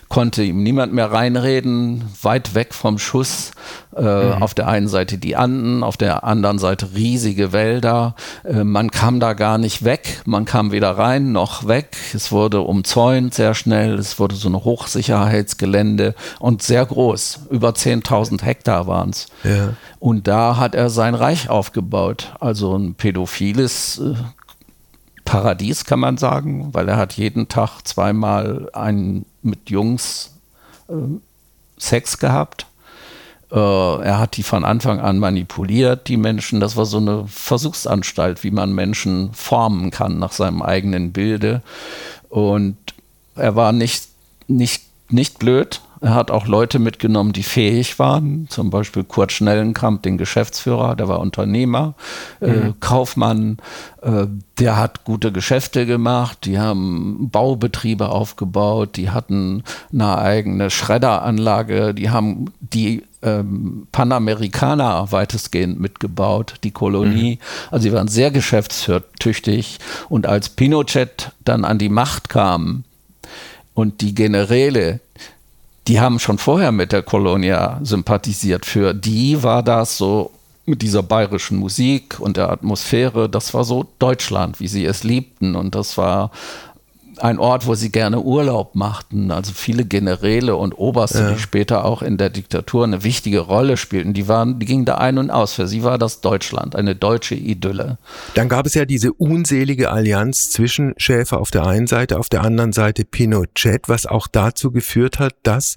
konnte 0.09 0.43
ihm 0.43 0.63
niemand 0.63 0.93
mehr 0.93 1.11
reinreden, 1.11 2.03
weit 2.21 2.55
weg 2.55 2.73
vom 2.73 2.99
Schuss. 2.99 3.51
Äh, 3.95 4.01
mhm. 4.01 4.43
Auf 4.43 4.53
der 4.53 4.67
einen 4.67 4.87
Seite 4.87 5.17
die 5.17 5.35
Anden, 5.35 5.83
auf 5.83 5.97
der 5.97 6.23
anderen 6.23 6.59
Seite 6.59 6.93
riesige 6.93 7.51
Wälder. 7.51 8.15
Äh, 8.43 8.63
man 8.63 8.91
kam 8.91 9.19
da 9.19 9.33
gar 9.33 9.57
nicht 9.57 9.83
weg, 9.83 10.21
man 10.25 10.45
kam 10.45 10.71
weder 10.71 10.97
rein 10.97 11.31
noch 11.31 11.67
weg. 11.67 11.97
Es 12.13 12.31
wurde 12.31 12.61
umzäunt 12.61 13.33
sehr 13.33 13.53
schnell, 13.53 13.95
es 13.95 14.19
wurde 14.19 14.35
so 14.35 14.49
ein 14.49 14.55
Hochsicherheitsgelände 14.55 16.13
und 16.39 16.61
sehr 16.61 16.85
groß. 16.85 17.47
Über 17.49 17.69
10.000 17.69 18.43
Hektar 18.43 18.87
waren 18.87 19.09
es. 19.09 19.27
Ja. 19.43 19.73
Und 19.99 20.27
da 20.27 20.57
hat 20.57 20.75
er 20.75 20.89
sein 20.89 21.15
Reich 21.15 21.49
aufgebaut. 21.49 22.33
Also 22.39 22.75
ein 22.77 22.93
pädophiles 22.93 23.99
äh, 23.99 24.13
Paradies, 25.27 25.83
kann 25.83 25.99
man 25.99 26.17
sagen, 26.17 26.69
weil 26.73 26.87
er 26.87 26.95
hat 26.95 27.13
jeden 27.13 27.49
Tag 27.49 27.81
zweimal 27.83 28.69
einen 28.71 29.25
mit 29.47 29.69
Jungs 29.69 30.35
äh, 30.87 30.93
Sex 31.77 32.17
gehabt. 32.19 32.67
Äh, 33.51 33.55
er 33.55 34.19
hat 34.19 34.37
die 34.37 34.43
von 34.43 34.63
Anfang 34.63 34.99
an 34.99 35.19
manipuliert, 35.19 36.07
die 36.07 36.17
Menschen. 36.17 36.59
Das 36.59 36.75
war 36.75 36.85
so 36.85 36.97
eine 36.97 37.25
Versuchsanstalt, 37.27 38.43
wie 38.43 38.51
man 38.51 38.73
Menschen 38.73 39.33
formen 39.33 39.91
kann 39.91 40.19
nach 40.19 40.31
seinem 40.31 40.61
eigenen 40.61 41.13
Bilde. 41.13 41.61
Und 42.29 42.77
er 43.35 43.55
war 43.55 43.71
nicht, 43.71 44.09
nicht, 44.47 44.83
nicht 45.09 45.39
blöd, 45.39 45.81
er 46.01 46.13
hat 46.13 46.31
auch 46.31 46.47
Leute 46.47 46.79
mitgenommen, 46.79 47.33
die 47.33 47.43
fähig 47.43 47.99
waren, 47.99 48.47
zum 48.49 48.69
Beispiel 48.69 49.03
Kurt 49.03 49.31
Schnellenkamp, 49.31 50.03
den 50.03 50.17
Geschäftsführer, 50.17 50.95
der 50.95 51.07
war 51.07 51.19
Unternehmer, 51.19 51.95
äh, 52.41 52.47
mhm. 52.47 52.69
äh, 52.69 52.73
Kaufmann, 52.79 53.57
äh, 54.01 54.27
der 54.59 54.77
hat 54.77 55.03
gute 55.05 55.31
Geschäfte 55.31 55.85
gemacht, 55.85 56.39
die 56.45 56.59
haben 56.59 57.29
Baubetriebe 57.31 58.09
aufgebaut, 58.09 58.95
die 58.95 59.09
hatten 59.09 59.63
eine 59.91 60.17
eigene 60.17 60.69
Schredderanlage, 60.69 61.93
die 61.93 62.09
haben 62.09 62.51
die 62.59 63.03
ähm, 63.23 63.87
Panamerikaner 63.91 65.11
weitestgehend 65.11 65.79
mitgebaut, 65.79 66.55
die 66.63 66.71
Kolonie. 66.71 67.35
Mhm. 67.35 67.71
Also 67.71 67.83
sie 67.83 67.93
waren 67.93 68.07
sehr 68.07 68.31
geschäftstüchtig 68.31 69.79
und 70.09 70.27
als 70.27 70.49
Pinochet 70.49 71.31
dann 71.43 71.65
an 71.65 71.79
die 71.79 71.89
Macht 71.89 72.29
kam, 72.29 72.83
und 73.77 74.01
die 74.01 74.15
Generäle, 74.15 75.01
die 75.87 75.99
haben 75.99 76.19
schon 76.19 76.37
vorher 76.37 76.71
mit 76.71 76.91
der 76.91 77.01
Kolonia 77.01 77.79
sympathisiert. 77.81 78.65
Für 78.65 78.93
die 78.93 79.41
war 79.41 79.63
das 79.63 79.97
so 79.97 80.31
mit 80.65 80.81
dieser 80.81 81.01
bayerischen 81.01 81.57
Musik 81.57 82.19
und 82.19 82.35
der 82.35 82.49
Atmosphäre, 82.49 83.29
das 83.29 83.53
war 83.53 83.63
so 83.63 83.85
Deutschland, 83.99 84.59
wie 84.59 84.67
sie 84.67 84.83
es 84.85 85.05
liebten. 85.05 85.55
Und 85.55 85.75
das 85.75 85.97
war 85.97 86.31
ein 87.19 87.39
Ort, 87.39 87.67
wo 87.67 87.75
sie 87.75 87.91
gerne 87.91 88.21
Urlaub 88.21 88.75
machten. 88.75 89.31
Also 89.31 89.53
viele 89.53 89.85
Generäle 89.85 90.55
und 90.55 90.73
Oberste, 90.73 91.19
ja. 91.19 91.31
die 91.31 91.39
später 91.39 91.85
auch 91.85 92.01
in 92.01 92.17
der 92.17 92.29
Diktatur 92.29 92.83
eine 92.83 93.03
wichtige 93.03 93.39
Rolle 93.39 93.77
spielten, 93.77 94.13
die 94.13 94.27
waren, 94.27 94.59
die 94.59 94.65
gingen 94.65 94.85
da 94.85 94.95
ein 94.95 95.17
und 95.17 95.29
aus. 95.29 95.53
Für 95.53 95.67
sie 95.67 95.83
war 95.83 95.97
das 95.97 96.21
Deutschland, 96.21 96.75
eine 96.75 96.95
deutsche 96.95 97.35
Idylle. 97.35 97.97
Dann 98.35 98.49
gab 98.49 98.65
es 98.65 98.73
ja 98.73 98.85
diese 98.85 99.13
unselige 99.13 99.91
Allianz 99.91 100.51
zwischen 100.51 100.93
Schäfer 100.97 101.39
auf 101.39 101.51
der 101.51 101.65
einen 101.65 101.87
Seite, 101.87 102.19
auf 102.19 102.29
der 102.29 102.43
anderen 102.43 102.73
Seite 102.73 103.05
Pinochet, 103.05 103.87
was 103.87 104.05
auch 104.05 104.27
dazu 104.27 104.71
geführt 104.71 105.19
hat, 105.19 105.35
dass 105.43 105.75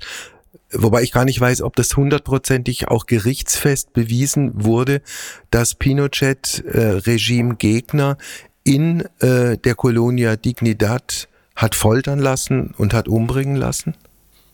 wobei 0.73 1.03
ich 1.03 1.13
gar 1.13 1.25
nicht 1.25 1.41
weiß, 1.41 1.63
ob 1.63 1.77
das 1.77 1.97
hundertprozentig 1.97 2.89
auch 2.89 3.07
gerichtsfest 3.07 3.93
bewiesen 3.93 4.51
wurde, 4.55 5.03
dass 5.51 5.75
Pinochet-Regime-Gegner 5.75 8.17
äh, 8.19 8.23
in 8.65 9.05
äh, 9.21 9.59
der 9.59 9.75
Colonia 9.75 10.37
Dignidad 10.37 11.29
hat 11.61 11.75
foltern 11.75 12.19
lassen 12.19 12.75
und 12.79 12.95
hat 12.95 13.07
umbringen 13.07 13.57
lassen? 13.57 13.95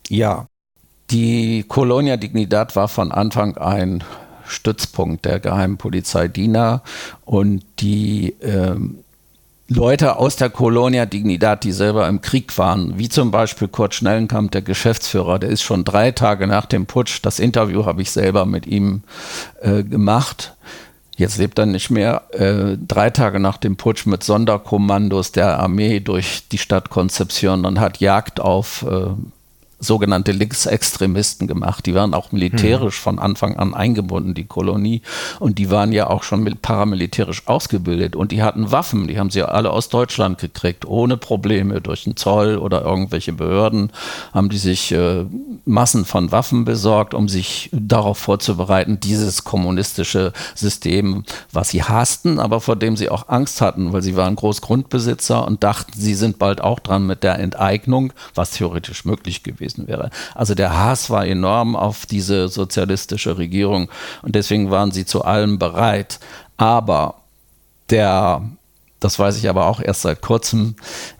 Ja, 0.08 0.46
die 1.10 1.64
Colonia 1.68 2.16
Dignidad 2.16 2.74
war 2.74 2.88
von 2.88 3.12
Anfang 3.12 3.56
ein 3.56 4.02
Stützpunkt 4.48 5.24
der 5.24 5.38
geheimen 5.38 5.76
Polizei 5.76 6.28
DINA 6.28 6.82
und 7.24 7.64
die 7.78 8.34
ähm, 8.42 8.98
Leute 9.68 10.16
aus 10.16 10.36
der 10.36 10.50
Colonia 10.50 11.06
Dignidad, 11.06 11.64
die 11.64 11.72
selber 11.72 12.08
im 12.08 12.20
Krieg 12.20 12.56
waren, 12.56 12.98
wie 12.98 13.08
zum 13.08 13.32
Beispiel 13.32 13.66
Kurt 13.66 13.94
Schnellenkamp, 13.94 14.52
der 14.52 14.62
Geschäftsführer, 14.62 15.40
der 15.40 15.50
ist 15.50 15.62
schon 15.62 15.84
drei 15.84 16.12
Tage 16.12 16.46
nach 16.46 16.66
dem 16.66 16.86
Putsch, 16.86 17.18
das 17.22 17.40
Interview 17.40 17.84
habe 17.84 18.02
ich 18.02 18.12
selber 18.12 18.46
mit 18.46 18.66
ihm 18.66 19.02
äh, 19.60 19.82
gemacht. 19.82 20.54
Jetzt 21.16 21.38
lebt 21.38 21.58
er 21.58 21.64
nicht 21.64 21.90
mehr. 21.90 22.24
Äh, 22.32 22.76
drei 22.76 23.08
Tage 23.08 23.40
nach 23.40 23.56
dem 23.56 23.76
Putsch 23.76 24.04
mit 24.06 24.22
Sonderkommandos 24.22 25.32
der 25.32 25.58
Armee 25.58 26.00
durch 26.00 26.46
die 26.52 26.58
Stadt 26.58 26.90
Konzeption 26.90 27.64
und 27.64 27.80
hat 27.80 28.00
Jagd 28.00 28.38
auf 28.38 28.84
äh, 28.88 29.06
sogenannte 29.78 30.32
Linksextremisten 30.32 31.46
gemacht. 31.46 31.84
Die 31.84 31.94
waren 31.94 32.14
auch 32.14 32.32
militärisch 32.32 32.98
von 32.98 33.18
Anfang 33.18 33.56
an 33.56 33.74
eingebunden, 33.74 34.32
die 34.32 34.46
Kolonie. 34.46 35.02
Und 35.38 35.58
die 35.58 35.70
waren 35.70 35.92
ja 35.92 36.08
auch 36.08 36.22
schon 36.22 36.44
paramilitärisch 36.62 37.46
ausgebildet. 37.46 38.16
Und 38.16 38.32
die 38.32 38.42
hatten 38.42 38.72
Waffen. 38.72 39.06
Die 39.06 39.18
haben 39.18 39.30
sie 39.30 39.42
alle 39.42 39.70
aus 39.70 39.90
Deutschland 39.90 40.38
gekriegt, 40.38 40.86
ohne 40.86 41.18
Probleme 41.18 41.82
durch 41.82 42.04
den 42.04 42.16
Zoll 42.16 42.56
oder 42.56 42.82
irgendwelche 42.82 43.34
Behörden. 43.34 43.92
Haben 44.32 44.48
die 44.48 44.58
sich 44.58 44.92
äh, 44.92 45.26
Massen 45.66 46.06
von 46.06 46.32
Waffen 46.32 46.64
besorgt, 46.64 47.12
um 47.12 47.28
sich 47.28 47.68
darauf 47.72 48.16
vorzubereiten, 48.16 48.98
dieses 49.00 49.44
kommunistische 49.44 50.32
System, 50.54 51.24
was 51.52 51.68
sie 51.68 51.82
hassten, 51.82 52.38
aber 52.38 52.60
vor 52.60 52.76
dem 52.76 52.96
sie 52.96 53.10
auch 53.10 53.28
Angst 53.28 53.60
hatten, 53.60 53.92
weil 53.92 54.02
sie 54.02 54.16
waren 54.16 54.36
Großgrundbesitzer 54.36 55.46
und 55.46 55.62
dachten, 55.62 55.92
sie 55.94 56.14
sind 56.14 56.38
bald 56.38 56.62
auch 56.62 56.80
dran 56.80 57.06
mit 57.06 57.22
der 57.22 57.38
Enteignung, 57.38 58.14
was 58.34 58.52
theoretisch 58.52 59.04
möglich 59.04 59.42
gewesen 59.42 59.65
gewesen 59.66 59.88
wäre. 59.88 60.10
Also 60.34 60.54
der 60.54 60.76
Hass 60.76 61.10
war 61.10 61.26
enorm 61.26 61.76
auf 61.76 62.06
diese 62.06 62.48
sozialistische 62.48 63.38
Regierung 63.38 63.88
und 64.22 64.34
deswegen 64.34 64.70
waren 64.70 64.92
sie 64.92 65.04
zu 65.04 65.24
allem 65.24 65.58
bereit. 65.58 66.20
Aber 66.56 67.16
der 67.90 68.42
das 68.98 69.18
weiß 69.18 69.36
ich 69.36 69.48
aber 69.50 69.66
auch 69.66 69.78
erst 69.78 70.02
seit 70.02 70.22
kurzem, 70.22 70.74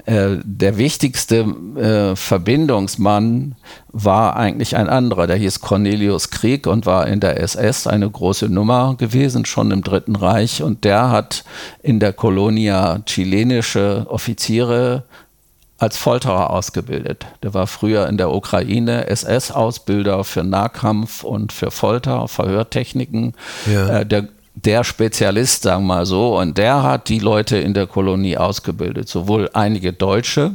äh, 0.07 0.39
der 0.43 0.79
wichtigste 0.79 1.45
äh, 1.77 2.17
Verbindungsmann 2.17 3.55
war 3.93 4.35
eigentlich 4.35 4.77
ein 4.77 4.89
anderer, 4.89 5.27
der 5.27 5.37
hieß 5.37 5.61
Cornelius 5.61 6.31
Krieg 6.31 6.67
und 6.67 6.87
war 6.87 7.07
in 7.07 7.21
der 7.21 7.39
SS 7.39 7.87
eine 7.87 8.11
große 8.11 8.49
Nummer 8.49 8.95
gewesen, 8.97 9.45
schon 9.45 9.71
im 9.73 9.83
Dritten 9.83 10.17
Reich. 10.17 10.63
Und 10.63 10.85
der 10.85 11.11
hat 11.11 11.45
in 11.83 12.01
der 12.01 12.15
Kolonia 12.15 13.03
chilenische 13.05 14.07
Offiziere 14.09 15.05
als 15.79 15.97
Folterer 15.97 16.51
ausgebildet. 16.51 17.27
Der 17.43 17.53
war 17.53 17.67
früher 17.67 18.09
in 18.09 18.17
der 18.17 18.33
Ukraine 18.33 19.09
SS-Ausbilder 19.09 20.25
für 20.25 20.43
Nahkampf 20.43 21.23
und 21.23 21.53
für 21.53 21.71
Folter, 21.71 22.29
Verhörtechniken. 22.29 23.35
Ja. 23.71 24.01
Äh, 24.01 24.07
der, 24.07 24.29
der 24.55 24.85
Spezialist, 24.85 25.65
sagen 25.65 25.85
wir 25.87 25.97
mal 25.97 26.07
so, 26.07 26.39
und 26.39 26.57
der 26.57 26.83
hat 26.83 27.09
die 27.09 27.19
Leute 27.19 27.59
in 27.59 27.75
der 27.75 27.87
Kolonie 27.87 28.39
ausgebildet, 28.39 29.09
sowohl 29.09 29.51
einige 29.53 29.93
Deutsche, 29.93 30.55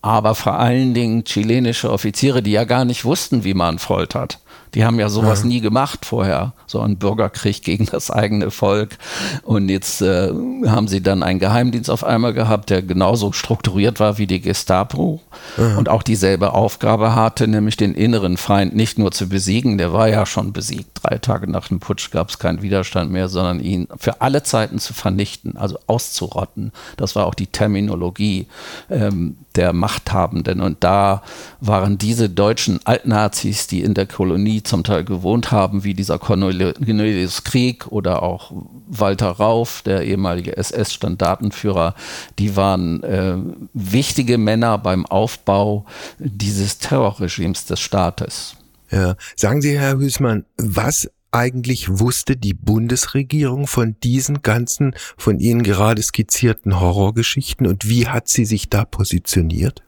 aber 0.00 0.34
vor 0.34 0.54
allen 0.54 0.94
Dingen 0.94 1.24
chilenische 1.24 1.90
Offiziere, 1.90 2.42
die 2.42 2.52
ja 2.52 2.64
gar 2.64 2.84
nicht 2.84 3.04
wussten, 3.04 3.44
wie 3.44 3.54
man 3.54 3.78
foltert. 3.78 4.38
Die 4.74 4.84
haben 4.84 4.98
ja 4.98 5.08
sowas 5.08 5.42
ja. 5.42 5.48
nie 5.48 5.60
gemacht 5.60 6.06
vorher, 6.06 6.52
so 6.66 6.80
ein 6.80 6.96
Bürgerkrieg 6.96 7.62
gegen 7.62 7.86
das 7.86 8.10
eigene 8.10 8.50
Volk. 8.50 8.96
Und 9.42 9.68
jetzt 9.68 10.00
äh, 10.00 10.32
haben 10.66 10.88
sie 10.88 11.02
dann 11.02 11.22
einen 11.22 11.40
Geheimdienst 11.40 11.90
auf 11.90 12.04
einmal 12.04 12.32
gehabt, 12.32 12.70
der 12.70 12.82
genauso 12.82 13.32
strukturiert 13.32 14.00
war 14.00 14.18
wie 14.18 14.26
die 14.26 14.40
Gestapo 14.40 15.20
ja. 15.58 15.76
und 15.76 15.88
auch 15.88 16.02
dieselbe 16.02 16.54
Aufgabe 16.54 17.14
hatte, 17.14 17.48
nämlich 17.48 17.76
den 17.76 17.94
inneren 17.94 18.36
Feind 18.36 18.74
nicht 18.74 18.98
nur 18.98 19.12
zu 19.12 19.28
besiegen, 19.28 19.78
der 19.78 19.92
war 19.92 20.08
ja 20.08 20.24
schon 20.24 20.52
besiegt. 20.52 21.00
Drei 21.02 21.18
Tage 21.18 21.50
nach 21.50 21.68
dem 21.68 21.80
Putsch 21.80 22.10
gab 22.10 22.30
es 22.30 22.38
keinen 22.38 22.62
Widerstand 22.62 23.10
mehr, 23.10 23.28
sondern 23.28 23.60
ihn 23.60 23.88
für 23.98 24.20
alle 24.20 24.42
Zeiten 24.42 24.78
zu 24.78 24.94
vernichten, 24.94 25.56
also 25.56 25.78
auszurotten. 25.86 26.72
Das 26.96 27.14
war 27.14 27.26
auch 27.26 27.34
die 27.34 27.46
Terminologie 27.46 28.46
ähm, 28.90 29.36
der 29.56 29.72
Machthabenden. 29.72 30.60
Und 30.60 30.82
da 30.84 31.22
waren 31.60 31.98
diese 31.98 32.28
deutschen 32.28 32.80
Altnazis, 32.84 33.66
die 33.66 33.82
in 33.82 33.94
der 33.94 34.06
Kolonie 34.06 34.62
zum 34.62 34.84
Teil 34.84 35.04
gewohnt 35.04 35.50
haben, 35.50 35.84
wie 35.84 35.94
dieser 35.94 36.18
Cornelius 36.18 37.44
Krieg 37.44 37.86
oder 37.88 38.22
auch 38.22 38.52
Walter 38.88 39.30
Rauf, 39.30 39.82
der 39.84 40.04
ehemalige 40.04 40.56
SS-Standartenführer, 40.56 41.94
die 42.38 42.56
waren 42.56 43.02
äh, 43.02 43.36
wichtige 43.72 44.38
Männer 44.38 44.78
beim 44.78 45.06
Aufbau 45.06 45.86
dieses 46.18 46.78
Terrorregimes 46.78 47.66
des 47.66 47.80
Staates. 47.80 48.56
Ja. 48.90 49.16
Sagen 49.36 49.62
Sie, 49.62 49.78
Herr 49.78 49.98
Hüßmann, 49.98 50.44
was 50.58 51.10
eigentlich 51.32 51.98
wusste 51.98 52.36
die 52.36 52.54
Bundesregierung 52.54 53.66
von 53.66 53.96
diesen 54.02 54.42
ganzen 54.42 54.94
von 55.16 55.40
Ihnen 55.40 55.62
gerade 55.62 56.02
skizzierten 56.02 56.78
Horrorgeschichten 56.78 57.66
und 57.66 57.88
wie 57.88 58.06
hat 58.06 58.28
sie 58.28 58.44
sich 58.44 58.68
da 58.68 58.84
positioniert? 58.84 59.82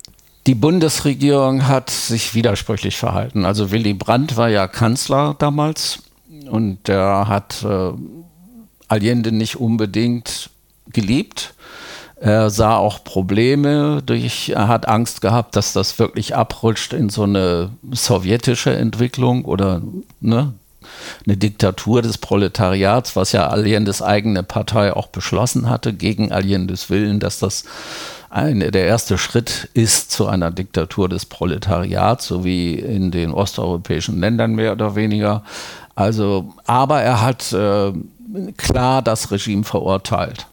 Die 0.47 0.55
Bundesregierung 0.55 1.69
hat 1.69 1.91
sich 1.91 2.35
widersprüchlich 2.35 2.97
verhalten. 2.97 3.45
Also 3.45 3.71
Willy 3.71 3.95
Brandt 3.95 4.37
war 4.37 4.49
ja 4.49 4.69
Kanzler 4.69 5.37
damals 5.39 6.03
und 6.51 6.89
der 6.89 7.29
hat 7.29 7.65
äh, 7.65 7.93
Allende 8.89 9.33
nicht 9.33 9.57
unbedingt 9.57 10.51
geliebt. 10.87 11.55
Er 12.17 12.49
sah 12.49 12.77
auch 12.77 13.05
Probleme, 13.05 14.03
durch, 14.05 14.51
er 14.51 14.69
hat 14.69 14.89
Angst 14.89 15.21
gehabt, 15.21 15.57
dass 15.57 15.73
das 15.73 15.99
wirklich 15.99 16.35
abrutscht 16.35 16.93
in 16.93 17.09
so 17.09 17.25
eine 17.25 17.71
sowjetische 17.91 18.75
Entwicklung 18.75 19.45
oder 19.45 19.83
ne, 20.21 20.55
eine 21.27 21.37
Diktatur 21.37 22.03
des 22.03 22.19
Proletariats, 22.19 23.17
was 23.17 23.33
ja 23.33 23.49
Allendes 23.49 24.03
eigene 24.03 24.43
Partei 24.43 24.93
auch 24.93 25.09
beschlossen 25.09 25.69
hatte, 25.69 25.93
gegen 25.93 26.33
Allendes 26.33 26.91
Willen, 26.91 27.21
dass 27.21 27.39
das 27.39 27.65
eine, 28.31 28.73
der 28.73 28.87
erste 28.87 29.17
Schritt 29.17 29.69
ist 29.75 30.11
zu 30.11 30.27
einer 30.27 30.51
Diktatur 30.51 31.09
des 31.09 31.25
Proletariats, 31.25 32.27
so 32.27 32.45
wie 32.45 32.75
in 32.75 33.13
den 33.13 33.31
osteuropäischen 33.31 34.19
Ländern 34.19 34.55
mehr 34.55 34.73
oder 34.73 34.97
weniger. 34.97 35.45
Also, 35.95 36.53
aber 36.67 37.01
er 37.01 37.23
hat 37.23 37.53
äh, 37.53 37.93
klar 38.57 39.03
das 39.03 39.31
Regime 39.31 39.63
verurteilt. 39.63 40.47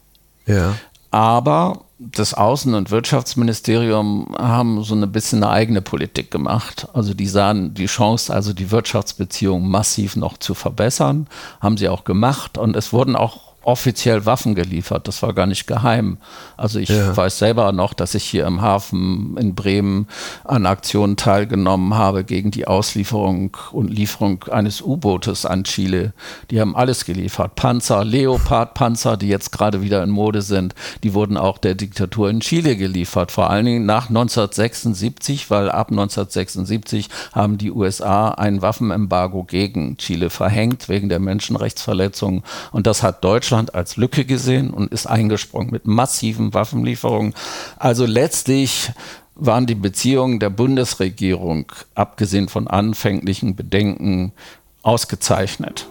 Ja. 0.45 0.75
Aber 1.09 1.81
das 2.03 2.35
Außen- 2.35 2.75
und 2.75 2.89
Wirtschaftsministerium 2.89 4.35
haben 4.37 4.83
so 4.83 4.95
ein 4.95 5.11
bisschen 5.11 5.43
eine 5.43 5.53
eigene 5.53 5.81
Politik 5.81 6.31
gemacht. 6.31 6.87
Also 6.93 7.13
die 7.13 7.27
sahen 7.27 7.75
die 7.75 7.85
Chance, 7.85 8.33
also 8.33 8.53
die 8.53 8.71
Wirtschaftsbeziehungen 8.71 9.69
massiv 9.69 10.15
noch 10.15 10.37
zu 10.37 10.55
verbessern, 10.55 11.27
haben 11.59 11.77
sie 11.77 11.89
auch 11.89 12.03
gemacht 12.03 12.57
und 12.57 12.75
es 12.75 12.91
wurden 12.91 13.15
auch 13.15 13.50
offiziell 13.63 14.25
Waffen 14.25 14.55
geliefert. 14.55 15.07
Das 15.07 15.21
war 15.21 15.33
gar 15.33 15.45
nicht 15.45 15.67
geheim. 15.67 16.17
Also 16.57 16.79
ich 16.79 16.89
ja. 16.89 17.15
weiß 17.15 17.37
selber 17.37 17.71
noch, 17.71 17.93
dass 17.93 18.15
ich 18.15 18.23
hier 18.23 18.45
im 18.47 18.61
Hafen 18.61 19.37
in 19.37 19.53
Bremen 19.53 20.07
an 20.43 20.65
Aktionen 20.65 21.15
teilgenommen 21.15 21.93
habe 21.95 22.23
gegen 22.23 22.49
die 22.49 22.67
Auslieferung 22.67 23.55
und 23.71 23.89
Lieferung 23.89 24.43
eines 24.45 24.81
U-Bootes 24.81 25.45
an 25.45 25.63
Chile. 25.63 26.13
Die 26.49 26.59
haben 26.59 26.75
alles 26.75 27.05
geliefert. 27.05 27.55
Panzer, 27.55 28.03
Leopard-Panzer, 28.03 29.15
die 29.17 29.27
jetzt 29.27 29.51
gerade 29.51 29.81
wieder 29.83 30.01
in 30.01 30.09
Mode 30.09 30.41
sind, 30.41 30.73
die 31.03 31.13
wurden 31.13 31.37
auch 31.37 31.59
der 31.59 31.75
Diktatur 31.75 32.29
in 32.29 32.39
Chile 32.39 32.75
geliefert. 32.75 33.31
Vor 33.31 33.49
allen 33.49 33.65
Dingen 33.65 33.85
nach 33.85 34.09
1976, 34.09 35.51
weil 35.51 35.69
ab 35.69 35.91
1976 35.91 37.09
haben 37.33 37.59
die 37.59 37.71
USA 37.71 38.29
ein 38.29 38.63
Waffenembargo 38.63 39.43
gegen 39.43 39.97
Chile 39.97 40.31
verhängt 40.31 40.89
wegen 40.89 41.09
der 41.09 41.19
Menschenrechtsverletzungen. 41.19 42.43
Und 42.71 42.87
das 42.87 43.03
hat 43.03 43.23
Deutschland 43.23 43.50
Deutschland 43.51 43.75
als 43.75 43.97
Lücke 43.97 44.23
gesehen 44.23 44.69
und 44.69 44.93
ist 44.93 45.07
eingesprungen 45.07 45.71
mit 45.71 45.85
massiven 45.85 46.53
Waffenlieferungen. 46.53 47.33
Also 47.77 48.05
letztlich 48.05 48.93
waren 49.35 49.65
die 49.65 49.75
Beziehungen 49.75 50.39
der 50.39 50.49
Bundesregierung, 50.49 51.69
abgesehen 51.93 52.47
von 52.47 52.69
anfänglichen 52.69 53.57
Bedenken, 53.57 54.31
ausgezeichnet. 54.83 55.85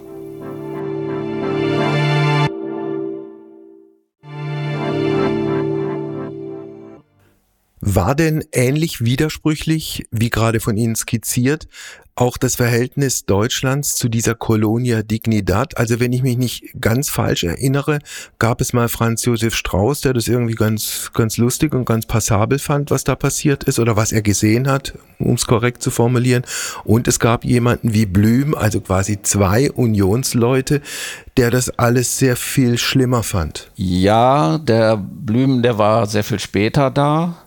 War 7.82 8.14
denn 8.14 8.44
ähnlich 8.52 9.02
widersprüchlich, 9.04 10.06
wie 10.10 10.28
gerade 10.28 10.60
von 10.60 10.76
Ihnen 10.76 10.96
skizziert, 10.96 11.66
auch 12.14 12.36
das 12.36 12.56
Verhältnis 12.56 13.24
Deutschlands 13.24 13.94
zu 13.94 14.10
dieser 14.10 14.34
Colonia 14.34 15.02
Dignidad? 15.02 15.78
Also 15.78 15.98
wenn 15.98 16.12
ich 16.12 16.22
mich 16.22 16.36
nicht 16.36 16.64
ganz 16.78 17.08
falsch 17.08 17.44
erinnere, 17.44 18.00
gab 18.38 18.60
es 18.60 18.74
mal 18.74 18.90
Franz 18.90 19.24
Josef 19.24 19.54
Strauß, 19.54 20.02
der 20.02 20.12
das 20.12 20.28
irgendwie 20.28 20.56
ganz, 20.56 21.10
ganz 21.14 21.38
lustig 21.38 21.72
und 21.72 21.86
ganz 21.86 22.04
passabel 22.04 22.58
fand, 22.58 22.90
was 22.90 23.04
da 23.04 23.14
passiert 23.14 23.64
ist 23.64 23.78
oder 23.78 23.96
was 23.96 24.12
er 24.12 24.20
gesehen 24.20 24.68
hat, 24.68 24.98
um 25.18 25.36
es 25.36 25.46
korrekt 25.46 25.82
zu 25.82 25.90
formulieren. 25.90 26.44
Und 26.84 27.08
es 27.08 27.18
gab 27.18 27.46
jemanden 27.46 27.94
wie 27.94 28.04
Blüm, 28.04 28.54
also 28.54 28.82
quasi 28.82 29.22
zwei 29.22 29.70
Unionsleute, 29.70 30.82
der 31.38 31.50
das 31.50 31.70
alles 31.78 32.18
sehr 32.18 32.36
viel 32.36 32.76
schlimmer 32.76 33.22
fand. 33.22 33.70
Ja, 33.76 34.58
der 34.58 34.98
Blüm, 34.98 35.62
der 35.62 35.78
war 35.78 36.06
sehr 36.06 36.24
viel 36.24 36.40
später 36.40 36.90
da 36.90 37.46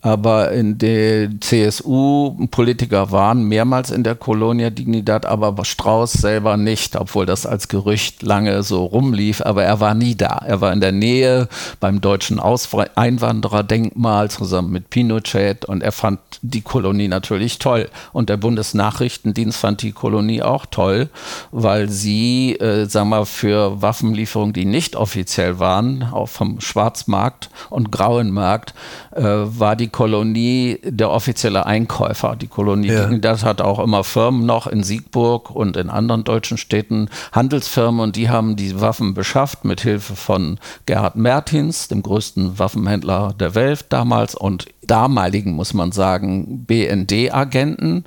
aber 0.00 0.52
in 0.52 0.78
der 0.78 1.28
CSU 1.40 2.46
Politiker 2.50 3.10
waren 3.10 3.44
mehrmals 3.48 3.90
in 3.90 4.04
der 4.04 4.14
Colonia 4.14 4.70
Dignidad, 4.70 5.26
aber 5.26 5.64
Strauß 5.64 6.12
selber 6.12 6.56
nicht, 6.56 6.94
obwohl 6.94 7.26
das 7.26 7.46
als 7.46 7.66
Gerücht 7.66 8.22
lange 8.22 8.62
so 8.62 8.84
rumlief, 8.84 9.40
aber 9.40 9.64
er 9.64 9.80
war 9.80 9.94
nie 9.94 10.14
da. 10.14 10.40
Er 10.46 10.60
war 10.60 10.72
in 10.72 10.80
der 10.80 10.92
Nähe 10.92 11.48
beim 11.80 12.00
deutschen 12.00 12.38
Einwandererdenkmal 12.40 14.30
zusammen 14.30 14.70
mit 14.70 14.90
Pinochet 14.90 15.64
und 15.64 15.82
er 15.82 15.92
fand 15.92 16.20
die 16.42 16.62
Kolonie 16.62 17.08
natürlich 17.08 17.58
toll 17.58 17.88
und 18.12 18.28
der 18.28 18.36
Bundesnachrichtendienst 18.36 19.58
fand 19.58 19.82
die 19.82 19.92
Kolonie 19.92 20.42
auch 20.42 20.66
toll, 20.66 21.08
weil 21.50 21.88
sie, 21.88 22.54
äh, 22.60 22.86
sagen 22.86 23.08
wir, 23.08 23.26
für 23.26 23.82
Waffenlieferungen, 23.82 24.52
die 24.52 24.64
nicht 24.64 24.94
offiziell 24.94 25.58
waren, 25.58 26.04
auch 26.12 26.28
vom 26.28 26.60
Schwarzmarkt 26.60 27.50
und 27.70 27.90
Grauen 27.90 28.30
Markt, 28.30 28.74
äh, 29.14 29.22
war 29.22 29.74
die 29.74 29.87
Kolonie 29.88 30.78
der 30.82 31.10
offizielle 31.10 31.66
Einkäufer. 31.66 32.36
Die 32.36 32.46
Kolonie 32.46 32.88
ja. 32.88 33.06
das 33.18 33.44
hat 33.44 33.60
auch 33.60 33.78
immer 33.78 34.04
Firmen 34.04 34.46
noch 34.46 34.66
in 34.66 34.82
Siegburg 34.82 35.50
und 35.50 35.76
in 35.76 35.90
anderen 35.90 36.24
deutschen 36.24 36.58
Städten, 36.58 37.08
Handelsfirmen 37.32 38.00
und 38.00 38.16
die 38.16 38.28
haben 38.28 38.56
die 38.56 38.80
Waffen 38.80 39.14
beschafft 39.14 39.64
mit 39.64 39.80
Hilfe 39.80 40.16
von 40.16 40.58
Gerhard 40.86 41.16
Mertins, 41.16 41.88
dem 41.88 42.02
größten 42.02 42.58
Waffenhändler 42.58 43.34
der 43.38 43.54
Welt 43.54 43.86
damals 43.90 44.34
und 44.34 44.66
damaligen, 44.82 45.52
muss 45.52 45.74
man 45.74 45.92
sagen, 45.92 46.64
BND-Agenten. 46.66 48.04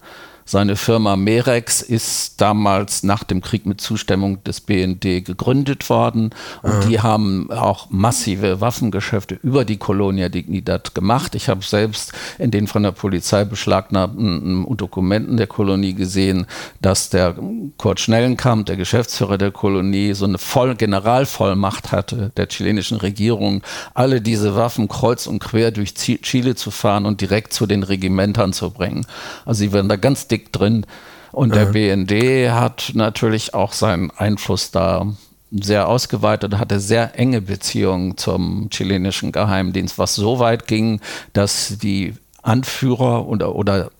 Seine 0.52 0.76
Firma 0.76 1.16
Merex 1.16 1.82
ist 1.82 2.42
damals 2.42 3.04
nach 3.04 3.24
dem 3.24 3.40
Krieg 3.40 3.66
mit 3.66 3.80
Zustimmung 3.80 4.44
des 4.44 4.60
BND 4.60 5.24
gegründet 5.24 5.90
worden 5.90 6.32
und 6.62 6.72
Aha. 6.72 6.86
die 6.90 7.00
haben 7.00 7.50
auch 7.52 7.90
massive 7.90 8.60
Waffengeschäfte 8.60 9.40
über 9.44 9.64
die 9.64 9.78
Colonia 9.78 10.28
Dignidad 10.28 10.94
gemacht. 10.94 11.36
Ich 11.36 11.48
habe 11.48 11.64
selbst 11.64 12.12
in 12.38 12.52
den 12.52 12.68
von 12.68 12.84
der 12.84 12.92
Polizei 12.92 13.46
beschlagnahmten 13.46 14.66
Dokumenten 14.76 15.38
der 15.38 15.48
Kolonie 15.48 15.94
gesehen, 15.94 16.46
dass 16.82 17.10
der 17.10 17.34
Kurt 17.78 18.02
Schnellenkamp, 18.02 18.66
der 18.66 18.76
Geschäftsführer 18.76 19.38
der 19.38 19.52
Kolonie, 19.52 20.12
so 20.14 20.26
eine 20.26 20.38
Voll 20.38 20.76
Generalvollmacht 20.76 21.94
hatte 21.94 22.34
der 22.36 22.50
chilenischen 22.50 22.98
Regierung, 22.98 23.62
alle 23.94 24.20
diese 24.20 24.54
Waffen 24.58 24.90
kreuz 24.90 25.28
und 25.28 25.40
quer 25.40 25.72
durch 25.72 25.94
Chile 25.94 26.56
zu 26.56 26.72
fahren 26.72 27.06
und 27.06 27.22
direkt 27.22 27.54
zu 27.54 27.68
den 27.68 27.84
Regimentern 27.84 28.52
zu 28.52 28.70
bringen. 28.72 29.06
Also 29.46 29.60
sie 29.60 29.72
werden 29.72 29.88
da 29.88 29.96
ganz 29.96 30.28
dick 30.28 30.41
Politik 30.42 30.52
drin. 30.52 30.86
Und 31.32 31.56
der 31.56 31.68
BND 31.68 32.52
hat 32.52 32.92
natürlich 32.94 33.54
auch 33.54 33.72
seinen 33.72 34.12
Einfluss 34.12 34.72
da 34.72 35.08
sehr 35.52 35.88
ausgeweitet, 35.88 36.58
hatte 36.58 36.80
sehr 36.80 37.18
enge 37.18 37.42
Beziehungen 37.42 38.18
zum 38.18 38.70
chilenischen 38.70 39.32
Geheimdienst, 39.32 39.98
was 39.98 40.16
so 40.16 40.40
weit 40.40 40.68
ging, 40.68 41.00
dass 41.34 41.78
die 41.78 42.16
Anführer 42.42 43.28
oder, 43.28 43.56
oder 43.56 43.92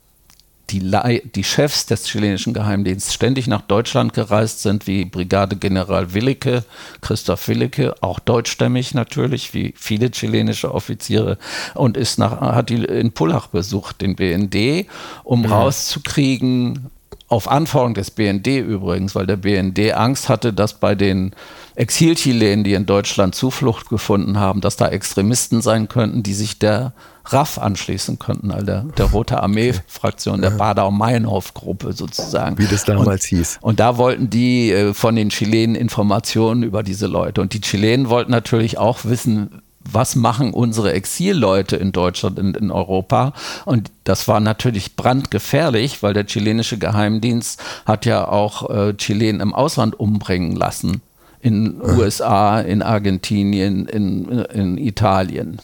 die, 0.72 1.22
die 1.34 1.44
Chefs 1.44 1.86
des 1.86 2.06
chilenischen 2.06 2.54
Geheimdienstes 2.54 3.14
ständig 3.14 3.46
nach 3.46 3.62
Deutschland 3.62 4.14
gereist 4.14 4.62
sind, 4.62 4.86
wie 4.86 5.04
Brigadegeneral 5.04 6.14
Willicke, 6.14 6.64
Christoph 7.00 7.48
Willicke, 7.48 7.94
auch 8.00 8.18
deutschstämmig 8.18 8.94
natürlich, 8.94 9.54
wie 9.54 9.74
viele 9.76 10.10
chilenische 10.10 10.72
Offiziere, 10.72 11.38
und 11.74 11.96
ist 11.96 12.18
nach, 12.18 12.40
hat 12.40 12.70
die 12.70 12.84
in 12.84 13.12
Pullach 13.12 13.48
besucht, 13.48 14.00
den 14.00 14.16
BND, 14.16 14.86
um 15.24 15.44
ja. 15.44 15.50
rauszukriegen, 15.50 16.90
auf 17.28 17.48
Anforderung 17.48 17.94
des 17.94 18.10
BND 18.10 18.46
übrigens, 18.46 19.14
weil 19.14 19.26
der 19.26 19.36
BND 19.36 19.94
Angst 19.94 20.28
hatte, 20.28 20.52
dass 20.52 20.74
bei 20.74 20.94
den 20.94 21.34
Exilchilenen, 21.76 22.62
die 22.62 22.74
in 22.74 22.84
Deutschland 22.84 23.34
Zuflucht 23.34 23.88
gefunden 23.88 24.38
haben, 24.38 24.60
dass 24.60 24.76
da 24.76 24.88
Extremisten 24.88 25.62
sein 25.62 25.88
könnten, 25.88 26.22
die 26.22 26.34
sich 26.34 26.58
der 26.58 26.92
RAF 27.24 27.58
anschließen 27.58 28.18
könnten, 28.18 28.50
also 28.50 28.66
der, 28.66 28.84
der 28.96 29.06
Rote 29.06 29.42
Armee-Fraktion, 29.42 30.42
der 30.42 30.50
Badau-Meinhof-Gruppe 30.50 31.92
sozusagen. 31.92 32.58
Wie 32.58 32.66
das 32.66 32.84
damals 32.84 33.22
und, 33.24 33.28
hieß. 33.28 33.58
Und 33.60 33.80
da 33.80 33.96
wollten 33.96 34.28
die 34.30 34.72
äh, 34.72 34.94
von 34.94 35.16
den 35.16 35.30
Chilenen 35.30 35.74
Informationen 35.74 36.62
über 36.62 36.82
diese 36.82 37.06
Leute. 37.06 37.40
Und 37.40 37.52
die 37.52 37.60
Chilenen 37.60 38.08
wollten 38.08 38.30
natürlich 38.30 38.78
auch 38.78 39.04
wissen, 39.04 39.62
was 39.90 40.14
machen 40.14 40.52
unsere 40.52 40.92
Exilleute 40.92 41.76
in 41.76 41.92
Deutschland, 41.92 42.38
in, 42.38 42.54
in, 42.54 42.70
Europa? 42.70 43.32
Und 43.64 43.90
das 44.04 44.28
war 44.28 44.40
natürlich 44.40 44.96
brandgefährlich, 44.96 46.02
weil 46.02 46.14
der 46.14 46.26
chilenische 46.26 46.78
Geheimdienst 46.78 47.60
hat 47.84 48.06
ja 48.06 48.26
auch 48.28 48.70
äh, 48.70 48.94
Chilenen 48.94 49.40
im 49.40 49.54
Ausland 49.54 49.98
umbringen 49.98 50.56
lassen. 50.56 51.02
In. 51.40 51.80
USA, 51.82 52.60
in 52.60 52.82
Argentinien, 52.82 53.86
in, 53.86 54.28
in 54.28 54.78
Italien. 54.78 55.60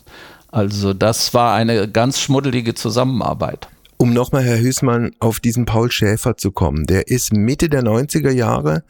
Also 0.51 0.95
das 0.95 1.35
war 1.35 1.55
eine 1.55 1.89
ganz 1.89 2.21
schmuddelige 2.21 2.75
Zusammenarbeit. 2.75 3.69
Um 3.99 4.13
nochmal, 4.13 4.45
Herr 4.45 4.61
Hüßmann, 4.61 5.13
auf 5.19 5.41
diesen 5.41 5.67
Paul 5.67 5.91
Schäfer 5.91 6.37
zu 6.37 6.53
kommen. 6.53 6.87
Der 6.87 7.09
ist 7.09 7.33
Mitte 7.33 7.69
der 7.69 7.83
90er 7.83 8.31
Jahre 8.31 8.85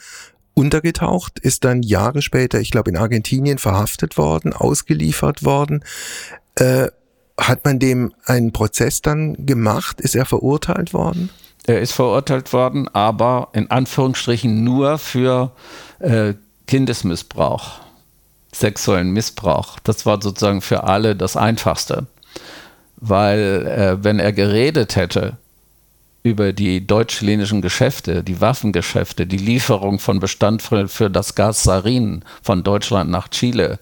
untergetaucht, 0.54 1.38
ist 1.38 1.64
dann 1.64 1.82
Jahre 1.82 2.20
später, 2.20 2.60
ich 2.60 2.70
glaube 2.70 2.90
in 2.90 2.96
Argentinien, 2.96 3.58
verhaftet 3.58 4.18
worden, 4.18 4.52
ausgeliefert 4.52 5.44
worden. 5.44 5.84
Äh, 6.56 6.88
hat 7.40 7.64
man 7.64 7.78
dem 7.78 8.12
einen 8.24 8.52
Prozess 8.52 9.00
dann 9.00 9.46
gemacht? 9.46 10.00
Ist 10.00 10.16
er 10.16 10.26
verurteilt 10.26 10.92
worden? 10.92 11.30
Er 11.66 11.80
ist 11.80 11.92
verurteilt 11.92 12.52
worden, 12.52 12.88
aber 12.88 13.48
in 13.52 13.70
Anführungsstrichen 13.70 14.64
nur 14.64 14.98
für 14.98 15.52
äh, 16.00 16.34
Kindesmissbrauch 16.66 17.80
sexuellen 18.52 19.10
Missbrauch. 19.10 19.78
Das 19.84 20.06
war 20.06 20.20
sozusagen 20.20 20.60
für 20.60 20.84
alle 20.84 21.16
das 21.16 21.36
Einfachste. 21.36 22.06
Weil 22.96 23.66
äh, 23.66 24.04
wenn 24.04 24.18
er 24.18 24.32
geredet 24.32 24.96
hätte 24.96 25.36
über 26.22 26.52
die 26.52 26.86
deutsch-chilenischen 26.86 27.62
Geschäfte, 27.62 28.24
die 28.24 28.40
Waffengeschäfte, 28.40 29.26
die 29.26 29.38
Lieferung 29.38 29.98
von 29.98 30.20
Bestand 30.20 30.62
für, 30.62 30.88
für 30.88 31.10
das 31.10 31.34
Gas 31.34 31.62
Sarin 31.62 32.24
von 32.42 32.64
Deutschland 32.64 33.10
nach 33.10 33.28
Chile, 33.28 33.78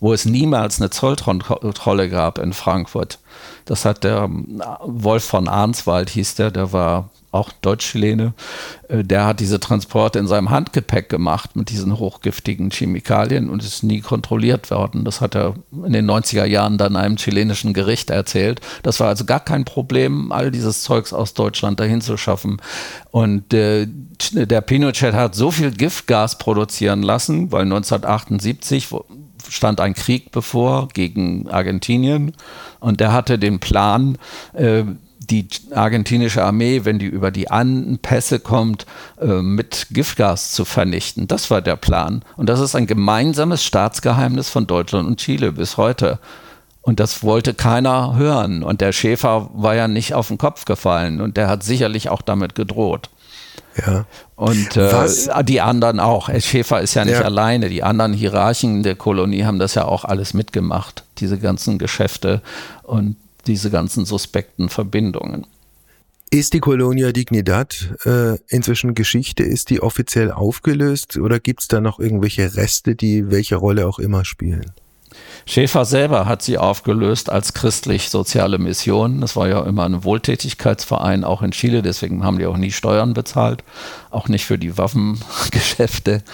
wo 0.00 0.12
es 0.12 0.24
niemals 0.24 0.80
eine 0.80 0.90
Zollkontrolle 0.90 2.08
gab 2.08 2.38
in 2.38 2.52
Frankfurt. 2.52 3.18
Das 3.64 3.84
hat 3.84 4.04
der 4.04 4.28
Wolf 4.82 5.24
von 5.24 5.48
Arnswald, 5.48 6.10
hieß 6.10 6.34
der, 6.36 6.50
der 6.50 6.72
war 6.72 7.10
auch 7.34 7.50
Deutsch-Chilene, 7.52 8.32
äh, 8.88 9.02
der 9.04 9.26
hat 9.26 9.40
diese 9.40 9.60
Transporte 9.60 10.18
in 10.18 10.26
seinem 10.26 10.50
Handgepäck 10.50 11.08
gemacht 11.08 11.56
mit 11.56 11.70
diesen 11.70 11.98
hochgiftigen 11.98 12.70
Chemikalien 12.70 13.50
und 13.50 13.62
ist 13.62 13.82
nie 13.82 14.00
kontrolliert 14.00 14.70
worden. 14.70 15.04
Das 15.04 15.20
hat 15.20 15.34
er 15.34 15.54
in 15.84 15.92
den 15.92 16.08
90er 16.10 16.44
Jahren 16.44 16.78
dann 16.78 16.96
einem 16.96 17.16
chilenischen 17.16 17.74
Gericht 17.74 18.10
erzählt. 18.10 18.60
Das 18.82 19.00
war 19.00 19.08
also 19.08 19.24
gar 19.24 19.40
kein 19.40 19.64
Problem, 19.64 20.32
all 20.32 20.50
dieses 20.50 20.82
Zeugs 20.82 21.12
aus 21.12 21.34
Deutschland 21.34 21.80
dahin 21.80 22.00
zu 22.00 22.16
schaffen. 22.16 22.62
Und 23.10 23.52
äh, 23.52 23.86
der 24.32 24.60
Pinochet 24.60 25.14
hat 25.14 25.34
so 25.34 25.50
viel 25.50 25.72
Giftgas 25.72 26.38
produzieren 26.38 27.02
lassen, 27.02 27.50
weil 27.50 27.62
1978 27.62 28.88
stand 29.48 29.80
ein 29.80 29.94
Krieg 29.94 30.30
bevor 30.30 30.88
gegen 30.88 31.48
Argentinien 31.50 32.32
und 32.80 33.00
der 33.00 33.12
hatte 33.12 33.38
den 33.38 33.58
Plan, 33.58 34.18
äh, 34.54 34.84
die 35.26 35.48
argentinische 35.72 36.42
Armee, 36.42 36.84
wenn 36.84 36.98
die 36.98 37.06
über 37.06 37.30
die 37.30 37.50
Andenpässe 37.50 38.40
kommt, 38.40 38.86
äh, 39.20 39.26
mit 39.26 39.88
Giftgas 39.90 40.52
zu 40.52 40.64
vernichten. 40.64 41.28
Das 41.28 41.50
war 41.50 41.62
der 41.62 41.76
Plan. 41.76 42.24
Und 42.36 42.48
das 42.48 42.60
ist 42.60 42.74
ein 42.74 42.86
gemeinsames 42.86 43.64
Staatsgeheimnis 43.64 44.50
von 44.50 44.66
Deutschland 44.66 45.08
und 45.08 45.18
Chile 45.18 45.52
bis 45.52 45.76
heute. 45.76 46.18
Und 46.82 47.00
das 47.00 47.22
wollte 47.22 47.54
keiner 47.54 48.16
hören. 48.16 48.62
Und 48.62 48.80
der 48.80 48.92
Schäfer 48.92 49.50
war 49.54 49.74
ja 49.74 49.88
nicht 49.88 50.14
auf 50.14 50.28
den 50.28 50.38
Kopf 50.38 50.66
gefallen. 50.66 51.20
Und 51.20 51.36
der 51.36 51.48
hat 51.48 51.62
sicherlich 51.62 52.10
auch 52.10 52.20
damit 52.20 52.54
gedroht. 52.54 53.08
Ja. 53.86 54.04
Und 54.36 54.76
äh, 54.76 55.44
die 55.44 55.60
anderen 55.60 55.98
auch. 55.98 56.28
Schäfer 56.40 56.80
ist 56.80 56.94
ja 56.94 57.04
nicht 57.04 57.14
ja. 57.14 57.22
alleine. 57.22 57.68
Die 57.68 57.82
anderen 57.82 58.12
Hierarchen 58.12 58.82
der 58.82 58.96
Kolonie 58.96 59.44
haben 59.44 59.58
das 59.58 59.74
ja 59.74 59.86
auch 59.86 60.04
alles 60.04 60.34
mitgemacht, 60.34 61.04
diese 61.18 61.38
ganzen 61.38 61.78
Geschäfte. 61.78 62.42
Und 62.82 63.16
diese 63.46 63.70
ganzen 63.70 64.04
suspekten 64.04 64.68
Verbindungen. 64.68 65.46
Ist 66.30 66.52
die 66.52 66.60
Colonia 66.60 67.12
Dignidad 67.12 67.94
äh, 68.04 68.38
inzwischen 68.48 68.94
Geschichte? 68.94 69.44
Ist 69.44 69.70
die 69.70 69.80
offiziell 69.80 70.32
aufgelöst 70.32 71.16
oder 71.16 71.38
gibt 71.38 71.60
es 71.60 71.68
da 71.68 71.80
noch 71.80 72.00
irgendwelche 72.00 72.56
Reste, 72.56 72.96
die 72.96 73.30
welche 73.30 73.56
Rolle 73.56 73.86
auch 73.86 74.00
immer 74.00 74.24
spielen? 74.24 74.72
Schäfer 75.46 75.84
selber 75.84 76.26
hat 76.26 76.42
sie 76.42 76.58
aufgelöst 76.58 77.30
als 77.30 77.52
christlich-soziale 77.52 78.58
Mission. 78.58 79.20
Das 79.20 79.36
war 79.36 79.46
ja 79.46 79.62
immer 79.64 79.84
ein 79.84 80.02
Wohltätigkeitsverein, 80.02 81.22
auch 81.22 81.42
in 81.42 81.52
Chile. 81.52 81.82
Deswegen 81.82 82.24
haben 82.24 82.38
die 82.38 82.46
auch 82.46 82.56
nie 82.56 82.72
Steuern 82.72 83.14
bezahlt, 83.14 83.62
auch 84.10 84.28
nicht 84.28 84.46
für 84.46 84.58
die 84.58 84.76
Waffengeschäfte. 84.78 86.24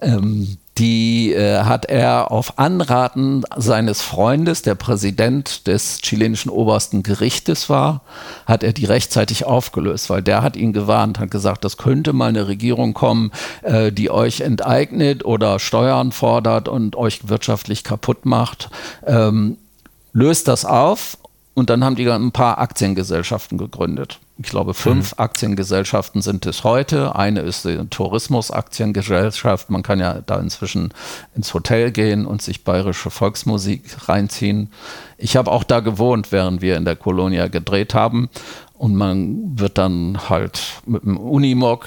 Ähm, 0.00 0.58
die 0.78 1.32
äh, 1.32 1.64
hat 1.64 1.86
er 1.86 2.30
auf 2.30 2.58
Anraten 2.58 3.44
seines 3.56 4.02
Freundes, 4.02 4.62
der 4.62 4.74
Präsident 4.74 5.66
des 5.66 6.00
chilenischen 6.00 6.48
obersten 6.48 7.02
Gerichtes 7.02 7.68
war, 7.68 8.02
hat 8.46 8.62
er 8.62 8.72
die 8.72 8.86
rechtzeitig 8.86 9.44
aufgelöst, 9.44 10.08
weil 10.08 10.22
der 10.22 10.42
hat 10.42 10.56
ihn 10.56 10.72
gewarnt, 10.72 11.18
hat 11.18 11.30
gesagt, 11.30 11.64
das 11.64 11.76
könnte 11.76 12.12
mal 12.12 12.28
eine 12.28 12.48
Regierung 12.48 12.94
kommen, 12.94 13.30
äh, 13.62 13.92
die 13.92 14.10
euch 14.10 14.40
enteignet 14.40 15.24
oder 15.24 15.58
Steuern 15.58 16.12
fordert 16.12 16.68
und 16.68 16.96
euch 16.96 17.28
wirtschaftlich 17.28 17.84
kaputt 17.84 18.24
macht. 18.24 18.70
Ähm, 19.06 19.58
löst 20.12 20.48
das 20.48 20.64
auf 20.64 21.18
und 21.54 21.68
dann 21.68 21.84
haben 21.84 21.96
die 21.96 22.08
ein 22.08 22.32
paar 22.32 22.58
Aktiengesellschaften 22.58 23.58
gegründet 23.58 24.18
ich 24.42 24.48
glaube, 24.48 24.72
fünf 24.72 25.12
mhm. 25.12 25.22
Aktiengesellschaften 25.22 26.22
sind 26.22 26.46
es 26.46 26.64
heute. 26.64 27.14
Eine 27.14 27.40
ist 27.40 27.66
die 27.66 27.76
Tourismusaktiengesellschaft. 27.90 29.68
Man 29.68 29.82
kann 29.82 30.00
ja 30.00 30.22
da 30.24 30.38
inzwischen 30.40 30.94
ins 31.34 31.52
Hotel 31.52 31.90
gehen 31.90 32.24
und 32.24 32.40
sich 32.40 32.64
bayerische 32.64 33.10
Volksmusik 33.10 34.08
reinziehen. 34.08 34.70
Ich 35.18 35.36
habe 35.36 35.50
auch 35.50 35.62
da 35.62 35.80
gewohnt, 35.80 36.32
während 36.32 36.62
wir 36.62 36.78
in 36.78 36.86
der 36.86 36.96
Kolonia 36.96 37.48
gedreht 37.48 37.92
haben. 37.92 38.30
Und 38.72 38.96
man 38.96 39.58
wird 39.58 39.76
dann 39.76 40.30
halt 40.30 40.80
mit 40.86 41.04
dem 41.04 41.18
Unimog 41.18 41.86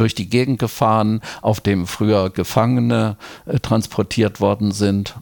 durch 0.00 0.14
die 0.14 0.28
Gegend 0.28 0.58
gefahren, 0.58 1.20
auf 1.42 1.60
dem 1.60 1.86
früher 1.86 2.30
Gefangene 2.30 3.16
äh, 3.46 3.58
transportiert 3.58 4.40
worden 4.40 4.72
sind. 4.72 5.14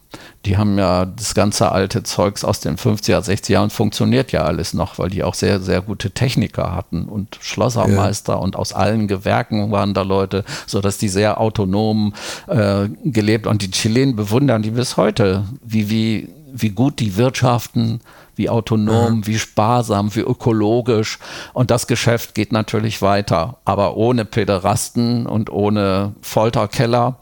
Die 0.45 0.57
haben 0.57 0.79
ja 0.79 1.05
das 1.05 1.35
ganze 1.35 1.73
alte 1.73 2.03
Zeugs 2.03 2.45
aus 2.45 2.61
den 2.61 2.77
50er, 2.77 3.21
60er 3.21 3.53
Jahren 3.53 3.71
funktioniert 3.71 4.33
ja 4.33 4.45
alles 4.45 4.75
noch, 4.75 4.99
weil 4.99 5.11
die 5.11 5.25
auch 5.25 5.35
sehr, 5.35 5.61
sehr 5.61 5.81
gute 5.81 6.11
Techniker 6.11 6.75
hatten 6.75 7.07
und 7.07 7.39
Schlossermeister 7.41 8.35
ja. 8.35 8.39
und 8.39 8.57
aus 8.57 8.73
allen 8.73 9.09
Gewerken 9.09 9.71
waren 9.71 9.95
da 9.95 10.03
Leute, 10.03 10.45
sodass 10.67 10.99
die 10.99 11.09
sehr 11.09 11.41
autonom 11.41 12.15
äh, 12.47 12.89
gelebt 13.05 13.47
und 13.47 13.63
die 13.63 13.71
Chilenen 13.71 14.17
bewundern 14.17 14.63
die 14.63 14.71
bis 14.71 14.97
heute, 14.97 15.45
wie, 15.65 15.91
wie, 15.91 16.29
wie 16.53 16.71
gut 16.71 17.01
die 17.01 17.17
wirtschaften, 17.17 18.01
wie 18.37 18.49
autonom, 18.49 19.19
mhm. 19.19 19.27
wie 19.27 19.39
sparsam, 19.39 20.15
wie 20.15 20.21
ökologisch. 20.21 21.19
Und 21.53 21.71
das 21.71 21.87
Geschäft 21.87 22.35
geht 22.35 22.53
natürlich 22.53 23.03
weiter, 23.03 23.59
aber 23.65 23.97
ohne 23.97 24.25
Pederasten 24.25 25.27
und 25.27 25.51
ohne 25.51 26.15
Folterkeller. 26.21 27.19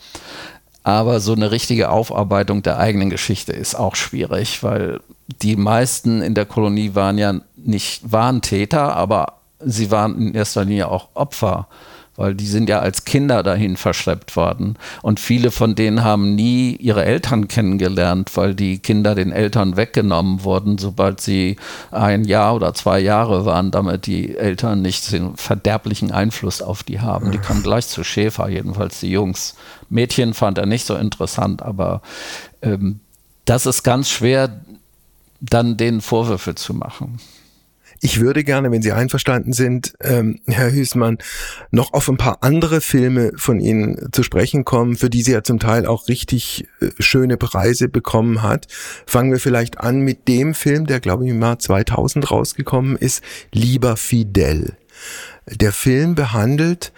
Aber 0.83 1.21
so 1.21 1.33
eine 1.33 1.51
richtige 1.51 1.89
Aufarbeitung 1.89 2.63
der 2.63 2.79
eigenen 2.79 3.09
Geschichte 3.09 3.53
ist 3.53 3.75
auch 3.75 3.97
schwierig, 3.97 4.63
weil 4.63 5.01
die 5.41 5.57
meisten 5.57 6.21
in 6.21 6.35
der 6.35 6.45
Kolonie 6.45 6.95
waren 6.95 7.17
ja 7.17 7.35
nicht, 7.57 8.13
waren 8.13 8.43
Täter, 8.43 8.95
aber 8.95 9.39
sie 9.61 9.91
waren 9.91 10.19
in 10.19 10.35
erster 10.35 10.65
Linie 10.65 10.89
auch 10.89 11.09
Opfer 11.15 11.69
weil 12.17 12.35
die 12.35 12.47
sind 12.47 12.69
ja 12.69 12.79
als 12.79 13.05
Kinder 13.05 13.43
dahin 13.43 13.77
verschleppt 13.77 14.37
worden. 14.37 14.77
Und 15.03 15.21
viele 15.21 15.51
von 15.51 15.75
denen 15.75 16.05
haben 16.05 16.35
nie 16.35 16.77
ihre 16.77 17.05
Eltern 17.05 17.49
kennengelernt, 17.49 18.37
weil 18.37 18.55
die 18.55 18.79
Kinder 18.79 19.15
den 19.15 19.33
Eltern 19.33 19.77
weggenommen 19.77 20.45
wurden, 20.45 20.79
sobald 20.79 21.21
sie 21.21 21.57
ein 21.91 22.25
Jahr 22.25 22.55
oder 22.55 22.75
zwei 22.75 23.01
Jahre 23.01 23.45
waren, 23.45 23.71
damit 23.71 24.07
die 24.07 24.37
Eltern 24.37 24.83
nicht 24.83 25.11
den 25.13 25.37
verderblichen 25.37 26.13
Einfluss 26.13 26.63
auf 26.63 26.83
die 26.83 27.01
haben. 27.01 27.33
Die 27.33 27.39
kamen 27.39 27.63
gleich 27.63 27.89
zu 27.89 28.05
Schäfer, 28.05 28.49
jedenfalls 28.49 29.01
die 29.01 29.11
Jungs. 29.11 29.57
Mädchen 29.89 30.35
fand 30.35 30.59
er 30.59 30.67
nicht 30.67 30.87
so 30.87 30.95
interessant, 30.95 31.63
aber 31.63 32.01
ähm, 32.63 33.01
das 33.45 33.67
ist 33.67 33.83
ganz 33.83 34.09
schwer, 34.09 34.61
dann 35.41 35.77
denen 35.77 36.01
Vorwürfe 36.01 36.55
zu 36.55 36.75
machen. 36.75 37.19
Ich 38.05 38.21
würde 38.21 38.45
gerne, 38.45 38.71
wenn 38.71 38.83
Sie 38.83 38.93
einverstanden 38.93 39.55
sind, 39.55 39.95
ähm, 40.03 40.39
Herr 40.47 40.71
Hüßmann, 40.71 41.17
noch 41.71 41.95
auf 41.95 42.07
ein 42.11 42.19
paar 42.19 42.43
andere 42.43 42.83
Filme 42.83 43.33
von 43.37 43.61
Ihnen 43.61 44.13
zu 44.13 44.23
sprechen 44.23 44.67
kommen, 44.67 44.97
für 44.97 45.09
die 45.09 45.23
Sie 45.23 45.33
ja 45.33 45.43
zum 45.43 45.59
Teil 45.59 45.87
auch 45.87 46.07
richtig 46.07 46.69
äh, 46.83 46.89
schöne 46.99 47.39
Preise 47.39 47.89
bekommen 47.89 48.43
hat. 48.43 48.69
Fangen 49.07 49.33
wir 49.33 49.41
vielleicht 49.41 49.81
an 49.81 50.01
mit 50.01 50.29
dem 50.29 50.53
Film, 50.53 50.87
der 50.87 51.01
glaube 51.01 51.25
ich 51.25 51.31
im 51.31 51.41
Jahr 51.41 51.59
2000 51.59 52.31
rausgekommen 52.31 52.97
ist, 52.97 53.25
Lieber 53.53 53.97
Fidel. 53.97 54.77
Der 55.47 55.73
Film 55.73 56.15
behandelt 56.15 56.93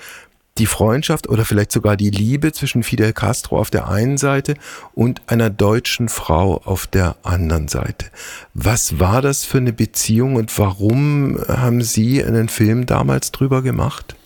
die 0.58 0.66
Freundschaft 0.66 1.28
oder 1.28 1.44
vielleicht 1.44 1.72
sogar 1.72 1.96
die 1.96 2.10
Liebe 2.10 2.52
zwischen 2.52 2.82
Fidel 2.82 3.12
Castro 3.12 3.58
auf 3.58 3.70
der 3.70 3.88
einen 3.88 4.16
Seite 4.16 4.54
und 4.94 5.20
einer 5.26 5.50
deutschen 5.50 6.08
Frau 6.08 6.60
auf 6.64 6.86
der 6.86 7.16
anderen 7.22 7.68
Seite. 7.68 8.06
Was 8.54 8.98
war 8.98 9.22
das 9.22 9.44
für 9.44 9.58
eine 9.58 9.72
Beziehung 9.72 10.36
und 10.36 10.56
warum 10.58 11.38
haben 11.48 11.82
Sie 11.82 12.24
einen 12.24 12.48
Film 12.48 12.86
damals 12.86 13.32
drüber 13.32 13.62
gemacht? 13.62 14.16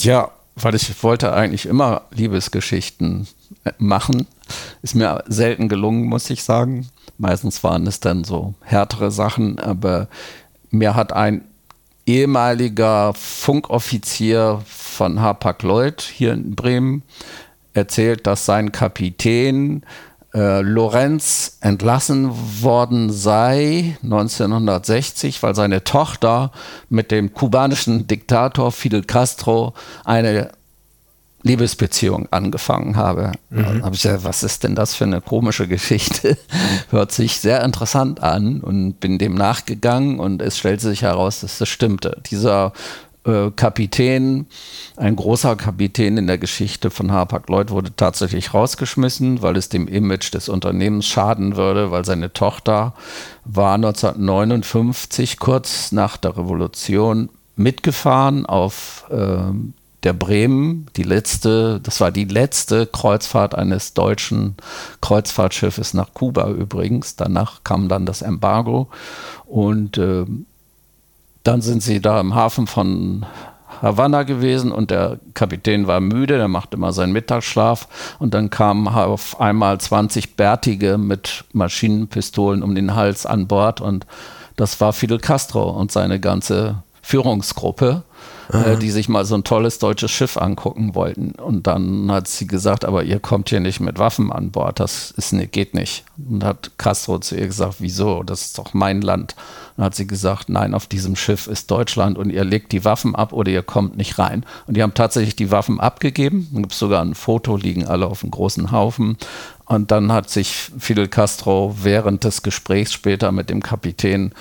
Ja, 0.00 0.30
weil 0.56 0.74
ich 0.74 1.02
wollte 1.02 1.32
eigentlich 1.32 1.66
immer 1.66 2.02
Liebesgeschichten 2.10 3.26
äh, 3.64 3.72
machen. 3.78 4.26
Ist 4.82 4.94
mir 4.94 5.24
selten 5.26 5.68
gelungen, 5.68 6.04
muss 6.04 6.30
ich 6.30 6.44
sagen. 6.44 6.88
Meistens 7.18 7.64
waren 7.64 7.86
es 7.86 8.00
dann 8.00 8.24
so 8.24 8.54
härtere 8.62 9.10
Sachen, 9.10 9.58
aber 9.58 10.08
mir 10.70 10.94
hat 10.94 11.12
ein 11.12 11.42
ehemaliger 12.06 13.14
Funkoffizier 13.14 14.62
von 14.66 15.20
Hapag-Lloyd 15.20 16.02
hier 16.02 16.32
in 16.32 16.54
Bremen 16.54 17.02
erzählt, 17.72 18.26
dass 18.26 18.46
sein 18.46 18.72
Kapitän 18.72 19.82
äh, 20.34 20.60
Lorenz 20.60 21.58
entlassen 21.60 22.30
worden 22.62 23.10
sei 23.10 23.96
1960, 24.02 25.42
weil 25.42 25.54
seine 25.54 25.84
Tochter 25.84 26.50
mit 26.88 27.10
dem 27.10 27.32
kubanischen 27.32 28.06
Diktator 28.06 28.72
Fidel 28.72 29.04
Castro 29.04 29.74
eine 30.04 30.50
Liebesbeziehung 31.44 32.26
angefangen 32.30 32.96
habe. 32.96 33.32
Mhm. 33.50 33.84
habe 33.84 33.94
ich 33.94 34.02
gesagt, 34.02 34.24
was 34.24 34.42
ist 34.42 34.64
denn 34.64 34.74
das 34.74 34.94
für 34.94 35.04
eine 35.04 35.20
komische 35.20 35.68
Geschichte? 35.68 36.38
Hört 36.90 37.12
sich 37.12 37.38
sehr 37.38 37.62
interessant 37.62 38.22
an 38.22 38.60
und 38.60 38.98
bin 38.98 39.18
dem 39.18 39.34
nachgegangen 39.34 40.18
und 40.18 40.40
es 40.40 40.58
stellte 40.58 40.88
sich 40.88 41.02
heraus, 41.02 41.40
dass 41.40 41.58
das 41.58 41.68
stimmte. 41.68 42.20
Dieser 42.30 42.72
äh, 43.26 43.50
Kapitän, 43.54 44.46
ein 44.96 45.16
großer 45.16 45.54
Kapitän 45.56 46.16
in 46.16 46.26
der 46.26 46.38
Geschichte 46.38 46.90
von 46.90 47.12
Hapag-Lloyd 47.12 47.70
wurde 47.70 47.94
tatsächlich 47.94 48.54
rausgeschmissen, 48.54 49.42
weil 49.42 49.56
es 49.56 49.68
dem 49.68 49.86
Image 49.86 50.32
des 50.32 50.48
Unternehmens 50.48 51.06
schaden 51.06 51.56
würde, 51.56 51.90
weil 51.90 52.06
seine 52.06 52.32
Tochter 52.32 52.94
war 53.44 53.74
1959 53.74 55.38
kurz 55.38 55.92
nach 55.92 56.16
der 56.16 56.38
Revolution 56.38 57.28
mitgefahren 57.56 58.46
auf 58.46 59.04
äh, 59.10 59.52
der 60.04 60.12
Bremen, 60.12 60.86
die 60.96 61.02
letzte, 61.02 61.80
das 61.80 62.00
war 62.00 62.12
die 62.12 62.26
letzte 62.26 62.86
Kreuzfahrt 62.86 63.54
eines 63.54 63.94
deutschen 63.94 64.56
Kreuzfahrtschiffes 65.00 65.94
nach 65.94 66.12
Kuba 66.12 66.48
übrigens. 66.50 67.16
Danach 67.16 67.64
kam 67.64 67.88
dann 67.88 68.04
das 68.04 68.22
Embargo. 68.22 68.88
Und 69.46 69.96
äh, 69.96 70.26
dann 71.42 71.62
sind 71.62 71.82
sie 71.82 72.00
da 72.00 72.20
im 72.20 72.34
Hafen 72.34 72.66
von 72.66 73.24
Havanna 73.82 74.22
gewesen 74.22 74.72
und 74.72 74.90
der 74.90 75.18
Kapitän 75.34 75.86
war 75.86 76.00
müde, 76.00 76.36
der 76.36 76.48
macht 76.48 76.74
immer 76.74 76.92
seinen 76.92 77.12
Mittagsschlaf. 77.12 77.88
Und 78.18 78.34
dann 78.34 78.50
kamen 78.50 78.88
auf 78.88 79.40
einmal 79.40 79.78
20 79.80 80.36
Bärtige 80.36 80.98
mit 80.98 81.44
Maschinenpistolen 81.52 82.62
um 82.62 82.74
den 82.74 82.94
Hals 82.94 83.24
an 83.26 83.46
Bord. 83.46 83.80
Und 83.80 84.06
das 84.56 84.80
war 84.80 84.92
Fidel 84.92 85.18
Castro 85.18 85.70
und 85.70 85.90
seine 85.90 86.20
ganze 86.20 86.82
Führungsgruppe 87.02 88.04
äh, 88.52 88.76
die 88.76 88.90
sich 88.90 89.08
mal 89.08 89.24
so 89.24 89.34
ein 89.34 89.44
tolles 89.44 89.78
deutsches 89.78 90.10
Schiff 90.10 90.36
angucken 90.36 90.94
wollten. 90.94 91.32
Und 91.32 91.66
dann 91.66 92.10
hat 92.10 92.28
sie 92.28 92.46
gesagt, 92.46 92.84
aber 92.84 93.04
ihr 93.04 93.20
kommt 93.20 93.48
hier 93.48 93.60
nicht 93.60 93.80
mit 93.80 93.98
Waffen 93.98 94.32
an 94.32 94.50
Bord, 94.50 94.80
das 94.80 95.10
ist, 95.12 95.32
ne, 95.32 95.46
geht 95.46 95.74
nicht. 95.74 96.04
Und 96.16 96.44
hat 96.44 96.72
Castro 96.78 97.18
zu 97.18 97.36
ihr 97.36 97.46
gesagt, 97.46 97.76
wieso? 97.78 98.22
Das 98.22 98.42
ist 98.42 98.58
doch 98.58 98.74
mein 98.74 99.00
Land. 99.00 99.34
Dann 99.76 99.86
hat 99.86 99.94
sie 99.94 100.06
gesagt, 100.06 100.48
nein, 100.48 100.74
auf 100.74 100.86
diesem 100.86 101.16
Schiff 101.16 101.46
ist 101.46 101.70
Deutschland 101.70 102.16
und 102.16 102.30
ihr 102.30 102.44
legt 102.44 102.72
die 102.72 102.84
Waffen 102.84 103.14
ab 103.14 103.32
oder 103.32 103.50
ihr 103.50 103.62
kommt 103.62 103.96
nicht 103.96 104.18
rein. 104.18 104.44
Und 104.66 104.76
die 104.76 104.82
haben 104.82 104.94
tatsächlich 104.94 105.34
die 105.36 105.50
Waffen 105.50 105.80
abgegeben. 105.80 106.48
Dann 106.52 106.62
gibt 106.62 106.72
es 106.72 106.78
sogar 106.78 107.02
ein 107.02 107.14
Foto, 107.14 107.56
liegen 107.56 107.86
alle 107.86 108.06
auf 108.06 108.22
einem 108.22 108.30
großen 108.30 108.70
Haufen. 108.70 109.16
Und 109.66 109.90
dann 109.90 110.12
hat 110.12 110.30
sich 110.30 110.70
Fidel 110.78 111.08
Castro 111.08 111.74
während 111.82 112.24
des 112.24 112.42
Gesprächs 112.42 112.92
später 112.92 113.32
mit 113.32 113.50
dem 113.50 113.62
Kapitän 113.62 114.32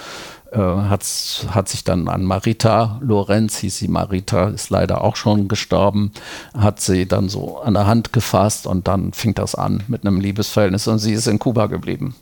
äh, 0.53 0.57
hat, 0.59 1.03
hat 1.49 1.67
sich 1.67 1.83
dann 1.83 2.07
an 2.07 2.23
Marita 2.23 2.99
Lorenz, 3.01 3.57
hieß 3.57 3.77
sie 3.77 3.87
Marita, 3.87 4.49
ist 4.49 4.69
leider 4.69 5.03
auch 5.03 5.15
schon 5.15 5.47
gestorben, 5.47 6.11
hat 6.55 6.79
sie 6.79 7.07
dann 7.07 7.27
so 7.27 7.59
an 7.59 7.73
der 7.73 7.87
Hand 7.87 8.13
gefasst 8.13 8.67
und 8.67 8.87
dann 8.87 9.13
fing 9.13 9.33
das 9.33 9.55
an 9.55 9.83
mit 9.87 10.05
einem 10.05 10.19
Liebesverhältnis 10.19 10.87
und 10.87 10.99
sie 10.99 11.13
ist 11.13 11.27
in 11.27 11.39
Kuba 11.39 11.67
geblieben. 11.67 12.15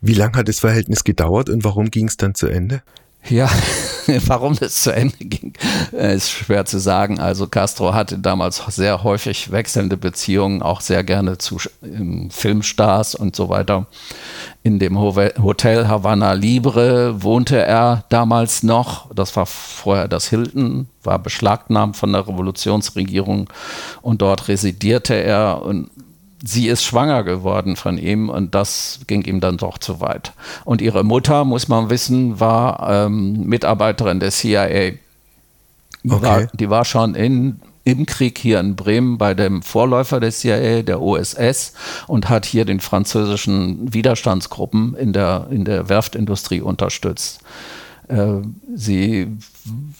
Wie 0.00 0.14
lange 0.14 0.34
hat 0.38 0.48
das 0.48 0.60
Verhältnis 0.60 1.04
gedauert 1.04 1.48
und 1.48 1.64
warum 1.64 1.90
ging 1.90 2.06
es 2.06 2.16
dann 2.16 2.34
zu 2.34 2.46
Ende? 2.46 2.82
Ja, 3.28 3.50
warum 4.26 4.56
das 4.56 4.82
zu 4.82 4.94
Ende 4.94 5.16
ging, 5.18 5.52
äh, 5.92 6.14
ist 6.14 6.30
schwer 6.30 6.64
zu 6.64 6.78
sagen. 6.78 7.18
Also 7.18 7.46
Castro 7.46 7.94
hatte 7.94 8.18
damals 8.18 8.62
sehr 8.68 9.02
häufig 9.02 9.50
wechselnde 9.50 9.96
Beziehungen, 9.96 10.62
auch 10.62 10.80
sehr 10.80 11.04
gerne 11.04 11.38
zu 11.38 11.58
Filmstars 12.30 13.14
und 13.14 13.36
so 13.36 13.48
weiter. 13.48 13.86
In 14.62 14.78
dem 14.78 14.98
Hotel 14.98 15.86
Havana 15.88 16.32
Libre 16.32 17.22
wohnte 17.22 17.58
er 17.58 18.04
damals 18.08 18.62
noch. 18.62 19.12
Das 19.14 19.36
war 19.36 19.46
vorher 19.46 20.08
das 20.08 20.28
Hilton, 20.28 20.88
war 21.04 21.18
beschlagnahmt 21.18 21.96
von 21.96 22.12
der 22.12 22.26
Revolutionsregierung 22.26 23.48
und 24.02 24.22
dort 24.22 24.48
residierte 24.48 25.14
er 25.14 25.62
und 25.62 25.90
sie 26.44 26.68
ist 26.68 26.84
schwanger 26.84 27.24
geworden 27.24 27.76
von 27.76 27.98
ihm 27.98 28.28
und 28.28 28.54
das 28.54 29.00
ging 29.06 29.22
ihm 29.22 29.40
dann 29.40 29.56
doch 29.56 29.78
zu 29.78 30.00
weit. 30.00 30.32
Und 30.64 30.80
ihre 30.80 31.04
Mutter, 31.04 31.44
muss 31.44 31.68
man 31.68 31.90
wissen, 31.90 32.40
war 32.40 33.06
ähm, 33.06 33.44
Mitarbeiterin 33.46 34.20
der 34.20 34.30
CIA. 34.30 34.92
Die, 36.02 36.10
okay. 36.10 36.22
war, 36.22 36.46
die 36.52 36.70
war 36.70 36.84
schon 36.84 37.14
in, 37.14 37.60
im 37.84 38.06
Krieg 38.06 38.38
hier 38.38 38.60
in 38.60 38.76
Bremen 38.76 39.18
bei 39.18 39.34
dem 39.34 39.62
Vorläufer 39.62 40.20
der 40.20 40.30
CIA, 40.30 40.82
der 40.82 41.00
OSS, 41.00 41.72
und 42.06 42.28
hat 42.28 42.44
hier 42.44 42.64
den 42.64 42.80
französischen 42.80 43.92
Widerstandsgruppen 43.92 44.94
in 44.94 45.12
der, 45.12 45.46
in 45.50 45.64
der 45.64 45.88
Werftindustrie 45.88 46.60
unterstützt. 46.60 47.40
Äh, 48.08 48.42
sie 48.74 49.28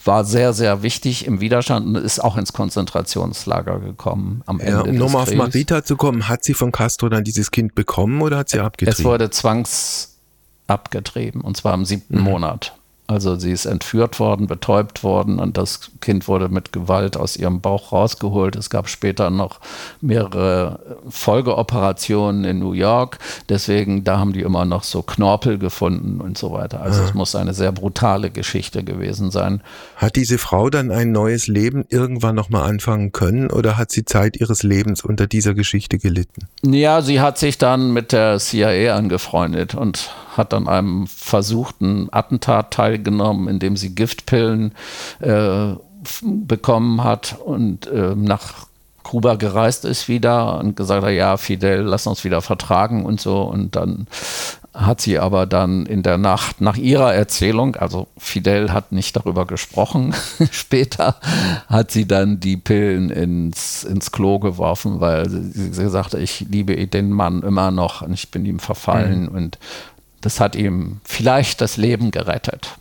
war 0.04 0.24
sehr, 0.24 0.52
sehr 0.52 0.82
wichtig 0.82 1.26
im 1.26 1.40
Widerstand 1.40 1.86
und 1.86 1.94
ist 1.96 2.22
auch 2.22 2.36
ins 2.36 2.52
Konzentrationslager 2.52 3.80
gekommen 3.80 4.42
am 4.46 4.60
Ende. 4.60 4.72
Ja, 4.72 4.82
um 4.82 4.94
nochmal 4.96 5.22
auf 5.22 5.34
Marita 5.34 5.82
zu 5.84 5.96
kommen, 5.96 6.28
hat 6.28 6.44
sie 6.44 6.54
von 6.54 6.70
Castro 6.70 7.08
dann 7.08 7.24
dieses 7.24 7.50
Kind 7.50 7.74
bekommen 7.74 8.22
oder 8.22 8.38
hat 8.38 8.50
sie 8.50 8.60
abgetrieben? 8.60 8.98
Es 8.98 9.04
wurde 9.04 9.30
zwangsabgetrieben 9.30 11.40
und 11.40 11.56
zwar 11.56 11.74
im 11.74 11.84
siebten 11.84 12.18
mhm. 12.18 12.24
Monat. 12.24 12.75
Also 13.08 13.36
sie 13.36 13.52
ist 13.52 13.66
entführt 13.66 14.18
worden, 14.18 14.48
betäubt 14.48 15.04
worden 15.04 15.38
und 15.38 15.56
das 15.56 15.92
Kind 16.00 16.26
wurde 16.26 16.48
mit 16.48 16.72
Gewalt 16.72 17.16
aus 17.16 17.36
ihrem 17.36 17.60
Bauch 17.60 17.92
rausgeholt. 17.92 18.56
Es 18.56 18.68
gab 18.68 18.88
später 18.88 19.30
noch 19.30 19.60
mehrere 20.00 20.80
Folgeoperationen 21.08 22.44
in 22.44 22.58
New 22.58 22.72
York. 22.72 23.18
Deswegen, 23.48 24.02
da 24.02 24.18
haben 24.18 24.32
die 24.32 24.40
immer 24.40 24.64
noch 24.64 24.82
so 24.82 25.02
Knorpel 25.02 25.58
gefunden 25.58 26.20
und 26.20 26.36
so 26.36 26.50
weiter. 26.52 26.82
Also 26.82 27.00
ja. 27.00 27.06
es 27.06 27.14
muss 27.14 27.36
eine 27.36 27.54
sehr 27.54 27.70
brutale 27.70 28.30
Geschichte 28.30 28.82
gewesen 28.82 29.30
sein. 29.30 29.62
Hat 29.94 30.16
diese 30.16 30.38
Frau 30.38 30.68
dann 30.68 30.90
ein 30.90 31.12
neues 31.12 31.46
Leben 31.46 31.84
irgendwann 31.88 32.34
nochmal 32.34 32.68
anfangen 32.68 33.12
können 33.12 33.50
oder 33.50 33.76
hat 33.76 33.92
sie 33.92 34.04
Zeit 34.04 34.36
ihres 34.36 34.64
Lebens 34.64 35.04
unter 35.04 35.28
dieser 35.28 35.54
Geschichte 35.54 35.98
gelitten? 35.98 36.48
Ja, 36.62 37.02
sie 37.02 37.20
hat 37.20 37.38
sich 37.38 37.56
dann 37.58 37.92
mit 37.92 38.10
der 38.10 38.38
CIA 38.38 38.96
angefreundet 38.96 39.76
und 39.76 40.10
hat 40.36 40.52
an 40.52 40.68
einem 40.68 41.06
versuchten 41.06 42.08
Attentat 42.10 42.72
teilgenommen, 42.72 42.95
in 43.48 43.58
dem 43.58 43.76
sie 43.76 43.94
Giftpillen 43.94 44.72
äh, 45.20 45.74
bekommen 46.22 47.02
hat 47.02 47.38
und 47.44 47.86
äh, 47.88 48.14
nach 48.14 48.66
Kuba 49.06 49.36
gereist 49.36 49.84
ist 49.84 50.08
wieder 50.08 50.58
und 50.58 50.76
gesagt 50.76 51.04
hat, 51.04 51.12
ja, 51.12 51.36
Fidel, 51.36 51.82
lass 51.82 52.08
uns 52.08 52.24
wieder 52.24 52.42
vertragen 52.42 53.06
und 53.06 53.20
so. 53.20 53.42
Und 53.42 53.76
dann 53.76 54.08
hat 54.74 55.00
sie 55.00 55.20
aber 55.20 55.46
dann 55.46 55.86
in 55.86 56.02
der 56.02 56.18
Nacht 56.18 56.60
nach 56.60 56.76
ihrer 56.76 57.14
Erzählung, 57.14 57.76
also 57.76 58.08
Fidel 58.18 58.72
hat 58.72 58.90
nicht 58.90 59.14
darüber 59.14 59.46
gesprochen, 59.46 60.12
später 60.50 61.16
hat 61.68 61.92
sie 61.92 62.08
dann 62.08 62.40
die 62.40 62.56
Pillen 62.56 63.10
ins, 63.10 63.84
ins 63.84 64.10
Klo 64.10 64.40
geworfen, 64.40 64.98
weil 64.98 65.30
sie, 65.30 65.72
sie 65.72 65.88
sagte, 65.88 66.18
ich 66.18 66.40
liebe 66.40 66.86
den 66.88 67.12
Mann 67.12 67.42
immer 67.42 67.70
noch 67.70 68.02
und 68.02 68.12
ich 68.12 68.32
bin 68.32 68.44
ihm 68.44 68.58
verfallen 68.58 69.22
mhm. 69.22 69.36
und 69.36 69.58
das 70.20 70.40
hat 70.40 70.56
ihm 70.56 71.00
vielleicht 71.04 71.60
das 71.60 71.76
Leben 71.76 72.10
gerettet. 72.10 72.76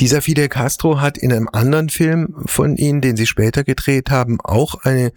Dieser 0.00 0.22
Fidel 0.22 0.48
Castro 0.48 1.00
hat 1.00 1.18
in 1.18 1.32
einem 1.32 1.48
anderen 1.52 1.88
Film 1.88 2.34
von 2.46 2.76
Ihnen, 2.76 3.00
den 3.00 3.16
Sie 3.16 3.26
später 3.26 3.64
gedreht 3.64 4.10
haben, 4.10 4.40
auch 4.40 4.82
eine 4.84 5.12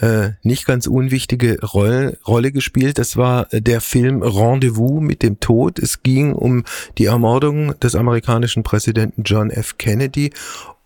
äh, 0.00 0.30
nicht 0.42 0.66
ganz 0.66 0.86
unwichtige 0.86 1.60
Rolle, 1.60 2.18
Rolle 2.26 2.52
gespielt. 2.52 2.98
Das 2.98 3.16
war 3.16 3.46
der 3.52 3.80
Film 3.80 4.22
Rendezvous 4.22 5.00
mit 5.00 5.22
dem 5.22 5.38
Tod. 5.40 5.78
Es 5.78 6.02
ging 6.02 6.32
um 6.32 6.64
die 6.98 7.06
Ermordung 7.06 7.78
des 7.80 7.94
amerikanischen 7.94 8.62
Präsidenten 8.62 9.22
John 9.24 9.50
F. 9.50 9.76
Kennedy 9.76 10.30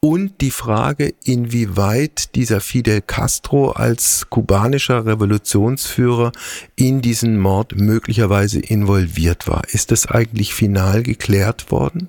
und 0.00 0.40
die 0.40 0.50
Frage, 0.50 1.14
inwieweit 1.24 2.34
dieser 2.34 2.61
Fidel 2.61 3.00
Castro 3.00 3.70
als 3.70 4.28
kubanischer 4.28 5.07
Revolutionsführer 5.07 6.32
in 6.76 7.00
diesen 7.00 7.38
Mord 7.38 7.74
möglicherweise 7.76 8.61
involviert 8.61 9.48
war. 9.48 9.62
Ist 9.70 9.90
das 9.90 10.07
eigentlich 10.07 10.54
final 10.54 11.02
geklärt 11.02 11.70
worden? 11.70 12.09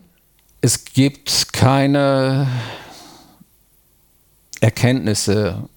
Es 0.61 0.85
gibt 0.85 1.53
keine 1.53 2.47
Erkenntnisse, 4.59 5.69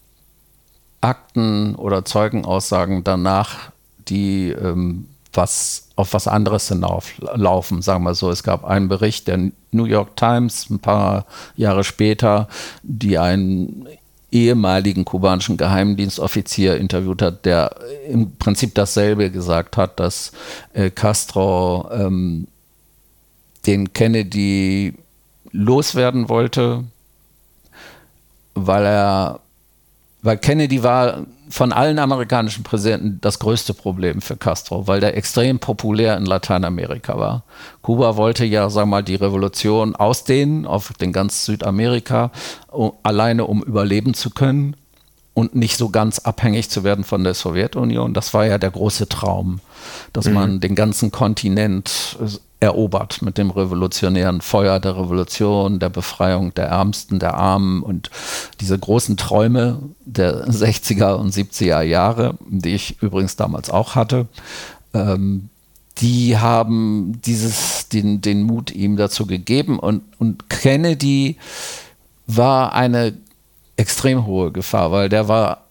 Akten 1.02 1.74
oder 1.74 2.04
Zeugenaussagen 2.04 3.04
danach, 3.04 3.72
die 4.08 4.50
ähm, 4.50 5.06
was 5.32 5.88
auf 5.96 6.12
was 6.12 6.26
anderes 6.26 6.68
hinauslaufen, 6.68 7.82
sagen 7.82 8.04
wir 8.04 8.14
so. 8.14 8.30
Es 8.30 8.42
gab 8.42 8.64
einen 8.64 8.88
Bericht 8.88 9.28
der 9.28 9.50
New 9.70 9.84
York 9.84 10.16
Times 10.16 10.68
ein 10.70 10.78
paar 10.78 11.26
Jahre 11.56 11.84
später, 11.84 12.48
die 12.82 13.18
einen 13.18 13.86
ehemaligen 14.32 15.04
kubanischen 15.04 15.56
Geheimdienstoffizier 15.56 16.76
interviewt 16.76 17.22
hat, 17.22 17.44
der 17.44 17.74
im 18.08 18.36
Prinzip 18.36 18.74
dasselbe 18.74 19.30
gesagt 19.30 19.76
hat, 19.76 19.98
dass 19.98 20.32
äh, 20.72 20.90
Castro 20.90 21.88
ähm, 21.92 22.46
den 23.66 23.92
Kennedy 23.92 24.94
loswerden 25.52 26.28
wollte, 26.28 26.84
weil 28.54 28.84
er, 28.84 29.40
weil 30.22 30.38
Kennedy 30.38 30.82
war 30.82 31.26
von 31.50 31.72
allen 31.72 31.98
amerikanischen 31.98 32.62
Präsidenten 32.62 33.18
das 33.20 33.40
größte 33.40 33.74
Problem 33.74 34.20
für 34.20 34.36
Castro, 34.36 34.86
weil 34.86 35.00
der 35.00 35.16
extrem 35.16 35.58
populär 35.58 36.16
in 36.16 36.24
Lateinamerika 36.24 37.18
war. 37.18 37.42
Kuba 37.82 38.16
wollte 38.16 38.44
ja, 38.44 38.72
wir 38.72 38.86
mal, 38.86 39.02
die 39.02 39.16
Revolution 39.16 39.96
ausdehnen 39.96 40.64
auf 40.64 40.92
den 40.92 41.12
ganz 41.12 41.44
Südamerika, 41.44 42.30
alleine 43.02 43.46
um 43.46 43.62
überleben 43.62 44.14
zu 44.14 44.30
können 44.30 44.76
und 45.40 45.54
nicht 45.54 45.78
so 45.78 45.88
ganz 45.88 46.18
abhängig 46.18 46.68
zu 46.68 46.84
werden 46.84 47.02
von 47.02 47.24
der 47.24 47.32
Sowjetunion. 47.32 48.12
Das 48.12 48.34
war 48.34 48.44
ja 48.44 48.58
der 48.58 48.70
große 48.70 49.08
Traum, 49.08 49.60
dass 50.12 50.26
mhm. 50.26 50.34
man 50.34 50.60
den 50.60 50.74
ganzen 50.74 51.10
Kontinent 51.10 52.18
erobert 52.60 53.22
mit 53.22 53.38
dem 53.38 53.50
revolutionären 53.50 54.42
Feuer 54.42 54.78
der 54.80 54.96
Revolution, 54.96 55.78
der 55.78 55.88
Befreiung 55.88 56.52
der 56.52 56.66
Ärmsten, 56.66 57.18
der 57.18 57.34
Armen 57.34 57.82
und 57.82 58.10
diese 58.60 58.78
großen 58.78 59.16
Träume 59.16 59.78
der 60.04 60.46
60er 60.48 61.14
und 61.14 61.32
70er 61.32 61.80
Jahre, 61.80 62.36
die 62.46 62.74
ich 62.74 63.02
übrigens 63.02 63.36
damals 63.36 63.70
auch 63.70 63.94
hatte, 63.94 64.26
ähm, 64.92 65.48
die 65.98 66.36
haben 66.36 67.20
dieses, 67.24 67.88
den, 67.88 68.20
den 68.20 68.42
Mut 68.42 68.70
ihm 68.70 68.96
dazu 68.96 69.26
gegeben 69.26 69.78
und, 69.78 70.02
und 70.18 70.50
Kennedy 70.50 71.36
war 72.26 72.74
eine 72.74 73.14
extrem 73.80 74.26
hohe 74.26 74.52
Gefahr, 74.52 74.92
weil 74.92 75.08
der 75.08 75.26
war 75.26 75.64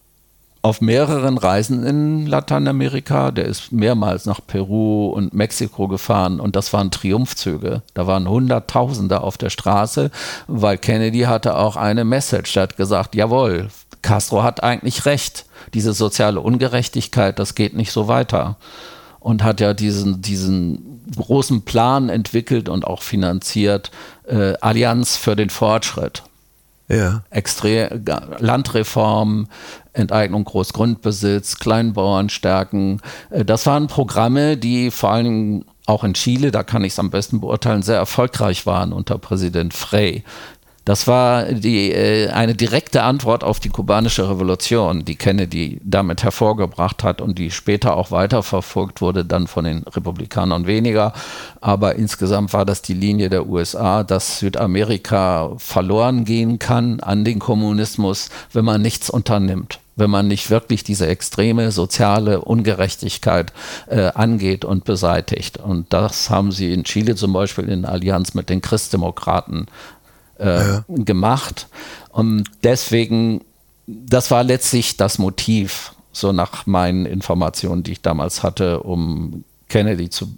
auf 0.61 0.81
mehreren 0.81 1.37
Reisen 1.37 1.85
in 1.85 2.25
Lateinamerika. 2.25 3.31
Der 3.31 3.45
ist 3.45 3.71
mehrmals 3.71 4.25
nach 4.25 4.41
Peru 4.45 5.09
und 5.09 5.33
Mexiko 5.33 5.87
gefahren 5.87 6.39
und 6.39 6.55
das 6.55 6.73
waren 6.73 6.91
Triumphzüge. 6.91 7.81
Da 7.93 8.07
waren 8.07 8.27
Hunderttausende 8.27 9.21
auf 9.21 9.37
der 9.37 9.51
Straße, 9.51 10.11
weil 10.47 10.77
Kennedy 10.77 11.21
hatte 11.21 11.55
auch 11.55 11.77
eine 11.77 12.03
Message. 12.03 12.57
Er 12.57 12.63
hat 12.63 12.77
gesagt, 12.77 13.15
jawohl, 13.15 13.69
Castro 14.01 14.43
hat 14.43 14.63
eigentlich 14.63 15.05
recht. 15.05 15.45
Diese 15.73 15.93
soziale 15.93 16.41
Ungerechtigkeit, 16.41 17.37
das 17.37 17.53
geht 17.53 17.75
nicht 17.75 17.91
so 17.91 18.07
weiter. 18.07 18.57
Und 19.19 19.43
hat 19.43 19.59
ja 19.59 19.73
diesen, 19.73 20.21
diesen 20.21 21.03
großen 21.15 21.61
Plan 21.61 22.09
entwickelt 22.09 22.69
und 22.69 22.87
auch 22.87 23.01
finanziert, 23.01 23.91
äh, 24.27 24.53
Allianz 24.61 25.15
für 25.15 25.35
den 25.35 25.49
Fortschritt. 25.49 26.23
Ja. 26.89 27.23
Extrem, 27.29 28.03
Landreform, 28.39 29.47
Enteignung 29.93 30.43
Großgrundbesitz, 30.43 31.57
Kleinbauern 31.59 32.29
stärken. 32.29 32.99
Äh, 33.29 33.45
das 33.45 33.65
waren 33.65 33.87
Programme, 33.87 34.57
die 34.57 34.91
vor 34.91 35.11
allem 35.11 35.65
auch 35.85 36.03
in 36.03 36.13
Chile, 36.13 36.51
da 36.51 36.63
kann 36.63 36.83
ich 36.83 36.93
es 36.93 36.99
am 36.99 37.09
besten 37.09 37.41
beurteilen, 37.41 37.81
sehr 37.81 37.97
erfolgreich 37.97 38.65
waren 38.65 38.93
unter 38.93 39.17
Präsident 39.17 39.73
Frey. 39.73 40.23
Das 40.89 41.05
war 41.05 41.43
die, 41.43 41.91
äh, 41.91 42.29
eine 42.29 42.55
direkte 42.55 43.03
Antwort 43.03 43.43
auf 43.43 43.59
die 43.59 43.69
kubanische 43.69 44.27
Revolution, 44.27 45.05
die 45.05 45.17
Kennedy 45.17 45.79
damit 45.83 46.23
hervorgebracht 46.23 47.03
hat 47.03 47.21
und 47.21 47.37
die 47.37 47.51
später 47.51 47.95
auch 47.95 48.09
weiterverfolgt 48.09 48.99
wurde, 48.99 49.23
dann 49.23 49.45
von 49.45 49.65
den 49.65 49.83
Republikanern 49.83 50.65
weniger. 50.65 51.13
Aber 51.61 51.93
insgesamt 51.93 52.53
war 52.53 52.65
das 52.65 52.81
die 52.81 52.95
Linie 52.95 53.29
der 53.29 53.45
USA, 53.45 54.03
dass 54.03 54.39
Südamerika 54.39 55.51
verloren 55.57 56.25
gehen 56.25 56.57
kann 56.57 57.01
an 57.01 57.23
den 57.23 57.37
Kommunismus, 57.37 58.31
wenn 58.51 58.65
man 58.65 58.81
nichts 58.81 59.11
unternimmt 59.11 59.77
wenn 59.99 60.09
man 60.09 60.27
nicht 60.29 60.49
wirklich 60.49 60.83
diese 60.85 61.07
extreme 61.07 61.71
soziale 61.71 62.41
Ungerechtigkeit 62.41 63.51
äh, 63.87 64.11
angeht 64.15 64.65
und 64.65 64.85
beseitigt. 64.85 65.57
Und 65.57 65.91
das 65.93 66.29
haben 66.29 66.51
sie 66.51 66.73
in 66.73 66.85
Chile 66.85 67.15
zum 67.15 67.33
Beispiel 67.33 67.67
in 67.67 67.85
Allianz 67.85 68.33
mit 68.33 68.49
den 68.49 68.61
Christdemokraten 68.61 69.67
äh, 70.39 70.45
ja. 70.45 70.85
gemacht. 70.87 71.67
Und 72.11 72.45
deswegen, 72.63 73.41
das 73.87 74.31
war 74.31 74.43
letztlich 74.43 74.97
das 74.97 75.19
Motiv, 75.19 75.93
so 76.11 76.31
nach 76.31 76.65
meinen 76.65 77.05
Informationen, 77.05 77.83
die 77.83 77.93
ich 77.93 78.01
damals 78.01 78.43
hatte, 78.43 78.81
um 78.81 79.43
Kennedy 79.67 80.09
zu, 80.09 80.37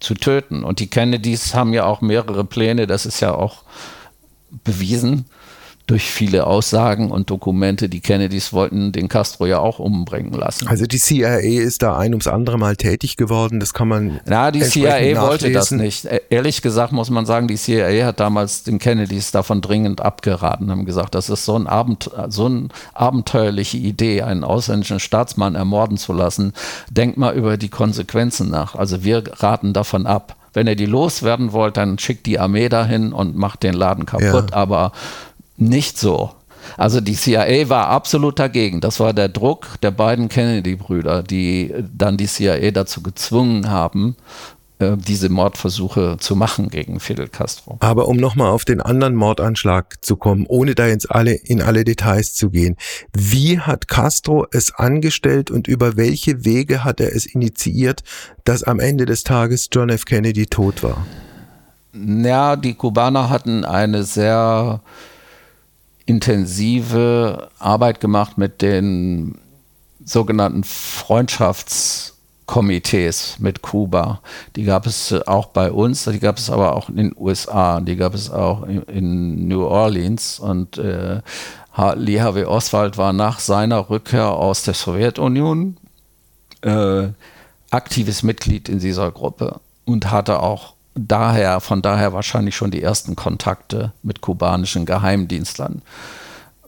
zu 0.00 0.14
töten. 0.14 0.64
Und 0.64 0.80
die 0.80 0.88
Kennedys 0.88 1.54
haben 1.54 1.72
ja 1.72 1.84
auch 1.84 2.00
mehrere 2.00 2.44
Pläne, 2.44 2.86
das 2.86 3.04
ist 3.04 3.20
ja 3.20 3.34
auch 3.34 3.64
bewiesen 4.64 5.26
durch 5.88 6.10
viele 6.10 6.46
Aussagen 6.46 7.10
und 7.10 7.30
Dokumente, 7.30 7.88
die 7.88 8.00
Kennedys 8.00 8.52
wollten 8.52 8.92
den 8.92 9.08
Castro 9.08 9.46
ja 9.46 9.58
auch 9.58 9.78
umbringen 9.78 10.32
lassen. 10.34 10.68
Also 10.68 10.84
die 10.84 10.98
CIA 10.98 11.38
ist 11.38 11.82
da 11.82 11.96
ein 11.96 12.12
ums 12.12 12.26
andere 12.26 12.58
Mal 12.58 12.76
tätig 12.76 13.16
geworden, 13.16 13.58
das 13.58 13.72
kann 13.72 13.88
man. 13.88 14.20
Na, 14.26 14.50
die 14.50 14.60
CIA 14.60 15.18
wollte 15.20 15.50
das 15.50 15.70
nicht. 15.70 16.04
E-, 16.04 16.20
ehrlich 16.28 16.60
gesagt 16.60 16.92
muss 16.92 17.08
man 17.08 17.24
sagen, 17.24 17.48
die 17.48 17.56
CIA 17.56 18.04
hat 18.04 18.20
damals 18.20 18.64
den 18.64 18.78
Kennedys 18.78 19.30
davon 19.30 19.62
dringend 19.62 20.02
abgeraten, 20.02 20.70
haben 20.70 20.84
gesagt, 20.84 21.14
das 21.14 21.30
ist 21.30 21.46
so, 21.46 21.56
ein 21.56 21.66
Abend, 21.66 22.10
so 22.28 22.44
eine 22.44 22.68
abenteuerliche 22.92 23.78
Idee, 23.78 24.20
einen 24.22 24.44
ausländischen 24.44 25.00
Staatsmann 25.00 25.54
ermorden 25.54 25.96
zu 25.96 26.12
lassen. 26.12 26.52
Denkt 26.90 27.16
mal 27.16 27.34
über 27.34 27.56
die 27.56 27.70
Konsequenzen 27.70 28.50
nach. 28.50 28.74
Also 28.74 29.04
wir 29.04 29.24
raten 29.38 29.72
davon 29.72 30.06
ab. 30.06 30.36
Wenn 30.52 30.66
ihr 30.66 30.76
die 30.76 30.86
loswerden 30.86 31.52
wollt, 31.52 31.76
dann 31.76 31.98
schickt 31.98 32.26
die 32.26 32.38
Armee 32.38 32.68
dahin 32.68 33.12
und 33.12 33.36
macht 33.36 33.62
den 33.62 33.74
Laden 33.74 34.06
kaputt. 34.06 34.50
Ja. 34.50 34.56
Aber 34.56 34.92
nicht 35.58 35.98
so. 35.98 36.30
Also 36.76 37.00
die 37.00 37.14
CIA 37.14 37.68
war 37.68 37.88
absolut 37.88 38.38
dagegen. 38.38 38.80
Das 38.80 39.00
war 39.00 39.12
der 39.12 39.28
Druck 39.28 39.80
der 39.82 39.90
beiden 39.90 40.28
Kennedy-Brüder, 40.28 41.22
die 41.22 41.72
dann 41.92 42.16
die 42.16 42.26
CIA 42.26 42.70
dazu 42.70 43.02
gezwungen 43.02 43.70
haben, 43.70 44.16
äh, 44.78 44.96
diese 44.96 45.28
Mordversuche 45.28 46.18
zu 46.20 46.36
machen 46.36 46.68
gegen 46.68 47.00
Fidel 47.00 47.28
Castro. 47.28 47.78
Aber 47.80 48.06
um 48.06 48.16
nochmal 48.16 48.50
auf 48.50 48.64
den 48.64 48.80
anderen 48.80 49.14
Mordanschlag 49.14 49.96
zu 50.04 50.16
kommen, 50.16 50.46
ohne 50.46 50.74
da 50.74 50.86
jetzt 50.86 51.10
alle 51.10 51.34
in 51.34 51.62
alle 51.62 51.84
Details 51.84 52.34
zu 52.34 52.50
gehen. 52.50 52.76
Wie 53.12 53.58
hat 53.58 53.88
Castro 53.88 54.46
es 54.52 54.74
angestellt 54.74 55.50
und 55.50 55.66
über 55.66 55.96
welche 55.96 56.44
Wege 56.44 56.84
hat 56.84 57.00
er 57.00 57.14
es 57.14 57.26
initiiert, 57.26 58.04
dass 58.44 58.62
am 58.62 58.78
Ende 58.78 59.06
des 59.06 59.24
Tages 59.24 59.68
John 59.72 59.88
F. 59.88 60.04
Kennedy 60.04 60.46
tot 60.46 60.82
war? 60.82 61.06
Ja, 61.92 62.54
die 62.54 62.74
Kubaner 62.74 63.30
hatten 63.30 63.64
eine 63.64 64.04
sehr 64.04 64.80
intensive 66.08 67.48
Arbeit 67.58 68.00
gemacht 68.00 68.38
mit 68.38 68.62
den 68.62 69.36
sogenannten 70.02 70.64
Freundschaftskomitees 70.64 73.36
mit 73.40 73.60
Kuba. 73.60 74.22
Die 74.56 74.64
gab 74.64 74.86
es 74.86 75.12
auch 75.26 75.48
bei 75.48 75.70
uns, 75.70 76.04
die 76.04 76.18
gab 76.18 76.38
es 76.38 76.48
aber 76.48 76.74
auch 76.74 76.88
in 76.88 76.96
den 76.96 77.14
USA, 77.14 77.82
die 77.82 77.96
gab 77.96 78.14
es 78.14 78.30
auch 78.30 78.62
in, 78.62 79.48
New 79.48 79.66
Orleans 79.66 80.38
und 80.38 80.78
äh, 80.78 81.20
Lee 81.94 82.22
Harvey 82.22 82.46
Oswald 82.46 82.96
war 82.96 83.12
nach 83.12 83.38
seiner 83.38 83.90
Rückkehr 83.90 84.30
aus 84.30 84.62
der 84.62 84.72
Sowjetunion 84.72 85.76
äh, 86.62 87.08
aktives 87.70 88.22
Mitglied 88.22 88.70
in 88.70 88.78
dieser 88.78 89.12
Gruppe 89.12 89.60
und 89.84 90.10
hatte 90.10 90.40
auch 90.40 90.72
daher, 91.06 91.60
von 91.60 91.82
daher 91.82 92.12
wahrscheinlich 92.12 92.56
schon 92.56 92.70
die 92.70 92.82
ersten 92.82 93.16
Kontakte 93.16 93.92
mit 94.02 94.20
kubanischen 94.20 94.86
Geheimdienstlern, 94.86 95.82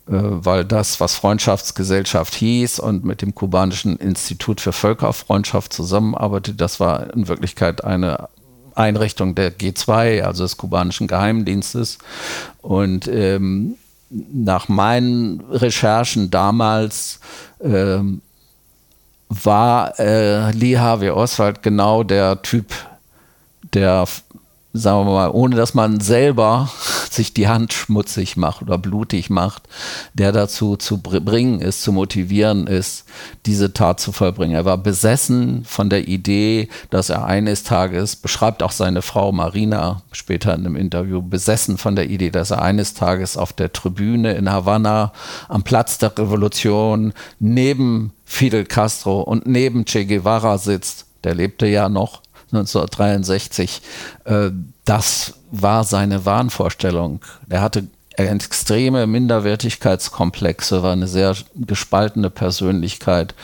äh, 0.06 0.12
weil 0.12 0.64
das, 0.64 1.00
was 1.00 1.14
Freundschaftsgesellschaft 1.14 2.34
hieß 2.34 2.78
und 2.78 3.04
mit 3.04 3.22
dem 3.22 3.34
kubanischen 3.34 3.96
Institut 3.96 4.60
für 4.60 4.72
Völkerfreundschaft 4.72 5.72
zusammenarbeitet, 5.72 6.60
das 6.60 6.80
war 6.80 7.12
in 7.14 7.28
Wirklichkeit 7.28 7.84
eine 7.84 8.28
Einrichtung 8.74 9.34
der 9.34 9.52
G2, 9.52 10.22
also 10.22 10.44
des 10.44 10.56
kubanischen 10.56 11.06
Geheimdienstes. 11.06 11.98
Und 12.62 13.08
ähm, 13.08 13.76
nach 14.10 14.68
meinen 14.68 15.40
Recherchen 15.50 16.30
damals 16.30 17.20
ähm, 17.62 18.22
war 19.28 19.98
äh, 20.00 20.50
Lee 20.50 20.78
Harvey 20.78 21.10
Oswald 21.10 21.62
genau 21.62 22.02
der 22.02 22.42
Typ, 22.42 22.66
der, 23.62 24.06
sagen 24.72 25.06
wir 25.06 25.12
mal, 25.12 25.30
ohne 25.30 25.56
dass 25.56 25.74
man 25.74 26.00
selber 26.00 26.70
sich 27.10 27.34
die 27.34 27.48
Hand 27.48 27.72
schmutzig 27.72 28.36
macht 28.36 28.62
oder 28.62 28.78
blutig 28.78 29.30
macht, 29.30 29.64
der 30.14 30.32
dazu 30.32 30.76
zu 30.76 30.98
bringen 30.98 31.60
ist, 31.60 31.82
zu 31.82 31.92
motivieren 31.92 32.66
ist, 32.66 33.04
diese 33.46 33.72
Tat 33.72 34.00
zu 34.00 34.12
vollbringen. 34.12 34.54
Er 34.54 34.64
war 34.64 34.78
besessen 34.78 35.64
von 35.64 35.90
der 35.90 36.06
Idee, 36.06 36.68
dass 36.90 37.10
er 37.10 37.24
eines 37.24 37.64
Tages, 37.64 38.16
beschreibt 38.16 38.62
auch 38.62 38.70
seine 38.70 39.02
Frau 39.02 39.32
Marina 39.32 40.02
später 40.12 40.54
in 40.54 40.60
einem 40.60 40.76
Interview, 40.76 41.20
besessen 41.20 41.78
von 41.78 41.96
der 41.96 42.08
Idee, 42.08 42.30
dass 42.30 42.52
er 42.52 42.62
eines 42.62 42.94
Tages 42.94 43.36
auf 43.36 43.52
der 43.52 43.72
Tribüne 43.72 44.34
in 44.34 44.50
Havanna 44.50 45.12
am 45.48 45.64
Platz 45.64 45.98
der 45.98 46.16
Revolution 46.16 47.12
neben 47.40 48.12
Fidel 48.24 48.64
Castro 48.64 49.22
und 49.22 49.46
neben 49.46 49.84
Che 49.84 50.06
Guevara 50.06 50.58
sitzt. 50.58 51.06
Der 51.24 51.34
lebte 51.34 51.66
ja 51.66 51.88
noch 51.88 52.22
1963. 52.52 53.82
Äh, 54.24 54.50
das 54.84 55.34
war 55.50 55.84
seine 55.84 56.24
Wahnvorstellung. 56.24 57.20
Er 57.48 57.60
hatte 57.60 57.86
extreme 58.16 59.06
Minderwertigkeitskomplexe, 59.06 60.82
war 60.82 60.92
eine 60.92 61.08
sehr 61.08 61.34
gespaltene 61.54 62.28
Persönlichkeit 62.28 63.34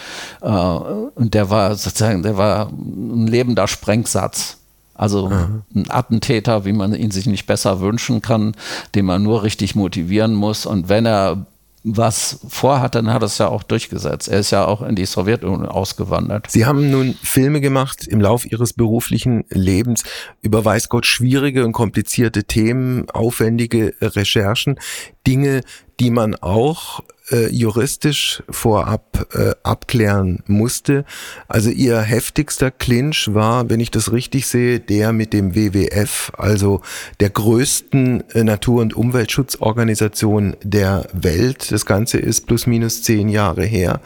äh, 0.42 0.48
und 0.48 1.34
der 1.34 1.50
war 1.50 1.74
sozusagen, 1.76 2.22
der 2.22 2.36
war 2.36 2.68
ein 2.68 3.26
lebender 3.26 3.68
Sprengsatz. 3.68 4.58
Also 4.98 5.30
ein 5.74 5.90
Attentäter, 5.90 6.64
wie 6.64 6.72
man 6.72 6.94
ihn 6.94 7.10
sich 7.10 7.26
nicht 7.26 7.46
besser 7.46 7.80
wünschen 7.80 8.22
kann, 8.22 8.54
den 8.94 9.04
man 9.04 9.22
nur 9.22 9.42
richtig 9.42 9.74
motivieren 9.74 10.34
muss. 10.34 10.64
Und 10.64 10.88
wenn 10.88 11.04
er 11.04 11.44
was 11.88 12.40
vorhat, 12.48 12.96
dann 12.96 13.12
hat 13.12 13.22
er 13.22 13.26
es 13.26 13.38
ja 13.38 13.46
auch 13.46 13.62
durchgesetzt. 13.62 14.26
Er 14.26 14.40
ist 14.40 14.50
ja 14.50 14.66
auch 14.66 14.82
in 14.82 14.96
die 14.96 15.06
Sowjetunion 15.06 15.66
ausgewandert. 15.66 16.50
Sie 16.50 16.66
haben 16.66 16.90
nun 16.90 17.14
Filme 17.22 17.60
gemacht 17.60 18.08
im 18.08 18.20
Lauf 18.20 18.44
Ihres 18.44 18.72
beruflichen 18.72 19.44
Lebens 19.50 20.02
über 20.42 20.64
weiß 20.64 20.88
Gott 20.88 21.06
schwierige 21.06 21.64
und 21.64 21.72
komplizierte 21.72 22.42
Themen, 22.42 23.08
aufwendige 23.10 23.94
Recherchen, 24.00 24.80
Dinge, 25.28 25.60
die 26.00 26.10
man 26.10 26.34
auch 26.34 27.00
äh, 27.30 27.48
juristisch 27.48 28.42
vorab 28.48 29.26
äh, 29.34 29.54
abklären 29.62 30.42
musste. 30.46 31.04
Also 31.48 31.70
ihr 31.70 32.00
heftigster 32.00 32.70
Clinch 32.70 33.34
war, 33.34 33.68
wenn 33.68 33.80
ich 33.80 33.90
das 33.90 34.12
richtig 34.12 34.46
sehe, 34.46 34.80
der 34.80 35.12
mit 35.12 35.32
dem 35.32 35.54
WWF, 35.54 36.32
also 36.36 36.82
der 37.20 37.30
größten 37.30 38.30
äh, 38.30 38.44
Natur- 38.44 38.82
und 38.82 38.94
Umweltschutzorganisation 38.94 40.56
der 40.62 41.08
Welt. 41.12 41.72
Das 41.72 41.86
Ganze 41.86 42.18
ist 42.18 42.46
plus 42.46 42.66
minus 42.66 43.02
zehn 43.02 43.28
Jahre 43.28 43.64
her. 43.64 44.00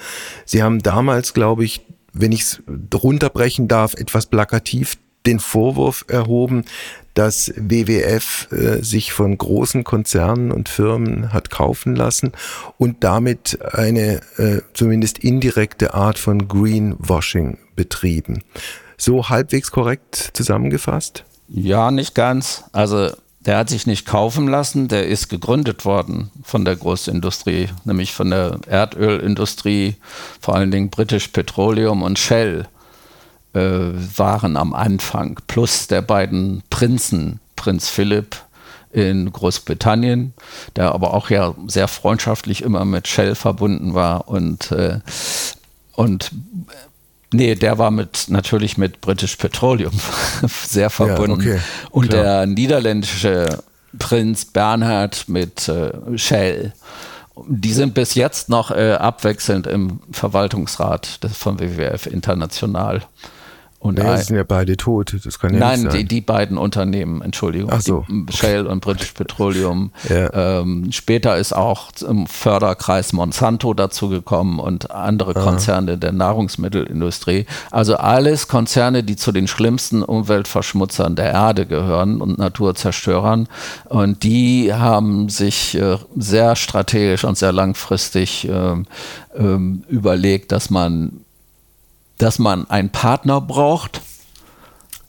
Sie 0.44 0.62
haben 0.62 0.80
damals, 0.80 1.34
glaube 1.34 1.64
ich, 1.64 1.86
wenn 2.12 2.32
ich 2.32 2.42
es 2.42 2.62
runterbrechen 2.94 3.68
darf, 3.68 3.94
etwas 3.94 4.26
plakativ 4.26 4.96
den 5.26 5.38
Vorwurf 5.38 6.04
erhoben, 6.08 6.64
dass 7.14 7.52
WWF 7.56 8.48
äh, 8.52 8.82
sich 8.82 9.12
von 9.12 9.36
großen 9.36 9.84
Konzernen 9.84 10.52
und 10.52 10.68
Firmen 10.68 11.32
hat 11.32 11.50
kaufen 11.50 11.96
lassen 11.96 12.32
und 12.78 13.02
damit 13.04 13.58
eine 13.72 14.20
äh, 14.36 14.60
zumindest 14.74 15.18
indirekte 15.18 15.94
Art 15.94 16.18
von 16.18 16.48
Greenwashing 16.48 17.58
betrieben. 17.76 18.42
So 18.96 19.28
halbwegs 19.28 19.70
korrekt 19.70 20.30
zusammengefasst? 20.34 21.24
Ja, 21.48 21.90
nicht 21.90 22.14
ganz. 22.14 22.64
Also 22.72 23.10
der 23.40 23.56
hat 23.56 23.70
sich 23.70 23.86
nicht 23.86 24.06
kaufen 24.06 24.46
lassen, 24.46 24.88
der 24.88 25.08
ist 25.08 25.28
gegründet 25.28 25.84
worden 25.86 26.30
von 26.42 26.64
der 26.64 26.76
Großindustrie, 26.76 27.68
nämlich 27.84 28.12
von 28.12 28.30
der 28.30 28.58
Erdölindustrie, 28.66 29.96
vor 30.40 30.54
allen 30.54 30.70
Dingen 30.70 30.90
British 30.90 31.28
Petroleum 31.28 32.02
und 32.02 32.18
Shell 32.18 32.68
äh, 33.54 33.60
waren 33.60 34.56
am 34.56 34.74
Anfang, 34.74 35.38
plus 35.46 35.86
der 35.86 36.02
beiden 36.02 36.62
Prinzen, 36.70 37.40
Prinz 37.56 37.88
Philipp 37.88 38.36
in 38.92 39.32
Großbritannien, 39.32 40.34
der 40.76 40.92
aber 40.92 41.14
auch 41.14 41.30
ja 41.30 41.54
sehr 41.66 41.88
freundschaftlich 41.88 42.62
immer 42.62 42.84
mit 42.84 43.06
Shell 43.06 43.34
verbunden 43.34 43.94
war 43.94 44.28
und, 44.28 44.72
äh, 44.72 45.00
und 45.92 46.32
Nee, 47.32 47.54
der 47.54 47.78
war 47.78 47.92
mit 47.92 48.24
natürlich 48.28 48.76
mit 48.76 49.00
British 49.00 49.36
Petroleum 49.36 49.92
sehr 50.66 50.90
verbunden. 50.90 51.40
Ja, 51.42 51.54
okay, 51.54 51.60
und 51.90 52.12
der 52.12 52.46
niederländische 52.46 53.62
Prinz 53.98 54.44
Bernhard 54.44 55.28
mit 55.28 55.68
äh, 55.68 55.92
Shell. 56.16 56.72
Die 57.46 57.72
sind 57.72 57.94
bis 57.94 58.14
jetzt 58.14 58.48
noch 58.48 58.70
äh, 58.72 58.92
abwechselnd 58.92 59.66
im 59.66 60.00
Verwaltungsrat 60.10 61.22
des, 61.22 61.36
von 61.36 61.60
WWF 61.60 62.06
international. 62.06 63.02
Und 63.80 63.96
naja, 63.96 64.18
sind 64.18 64.36
ja 64.36 64.44
beide 64.44 64.76
tot. 64.76 65.16
Das 65.24 65.38
kann 65.38 65.54
ja 65.54 65.58
Nein, 65.58 65.80
nicht 65.80 65.92
sein. 65.92 66.00
Die, 66.02 66.04
die 66.06 66.20
beiden 66.20 66.58
Unternehmen, 66.58 67.22
Entschuldigung. 67.22 67.70
Ach 67.72 67.80
so. 67.80 68.04
Shell 68.28 68.66
und 68.66 68.80
British 68.80 69.12
Petroleum. 69.14 69.90
Ja. 70.06 70.60
Ähm, 70.60 70.92
später 70.92 71.38
ist 71.38 71.54
auch 71.54 71.88
im 72.06 72.26
Förderkreis 72.26 73.14
Monsanto 73.14 73.72
dazugekommen 73.72 74.58
und 74.58 74.90
andere 74.90 75.34
Aha. 75.34 75.42
Konzerne 75.42 75.96
der 75.96 76.12
Nahrungsmittelindustrie. 76.12 77.46
Also 77.70 77.96
alles 77.96 78.48
Konzerne, 78.48 79.02
die 79.02 79.16
zu 79.16 79.32
den 79.32 79.48
schlimmsten 79.48 80.02
Umweltverschmutzern 80.02 81.16
der 81.16 81.32
Erde 81.32 81.64
gehören 81.64 82.20
und 82.20 82.36
Naturzerstörern. 82.36 83.48
Und 83.86 84.24
die 84.24 84.74
haben 84.74 85.30
sich 85.30 85.74
äh, 85.74 85.96
sehr 86.16 86.54
strategisch 86.54 87.24
und 87.24 87.38
sehr 87.38 87.52
langfristig 87.52 88.46
äh, 88.46 88.72
äh, 88.72 89.58
überlegt, 89.88 90.52
dass 90.52 90.68
man 90.68 91.24
dass 92.20 92.38
man 92.38 92.68
einen 92.68 92.90
Partner 92.90 93.40
braucht, 93.40 94.02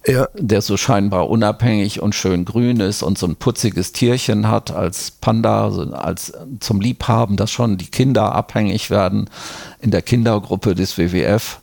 ja. 0.08 0.28
der 0.34 0.62
so 0.62 0.78
scheinbar 0.78 1.30
unabhängig 1.30 2.02
und 2.02 2.16
schön 2.16 2.46
grün 2.46 2.80
ist 2.80 3.04
und 3.04 3.18
so 3.18 3.28
ein 3.28 3.36
putziges 3.36 3.92
Tierchen 3.92 4.48
hat 4.48 4.72
als 4.72 5.12
Panda, 5.12 5.70
als 5.92 6.34
zum 6.62 6.80
Liebhaben, 6.80 7.36
dass 7.36 7.52
schon 7.52 7.78
die 7.78 7.92
Kinder 7.92 8.34
abhängig 8.34 8.90
werden 8.90 9.30
in 9.80 9.92
der 9.92 10.02
Kindergruppe 10.02 10.74
des 10.74 10.98
WWF. 10.98 11.60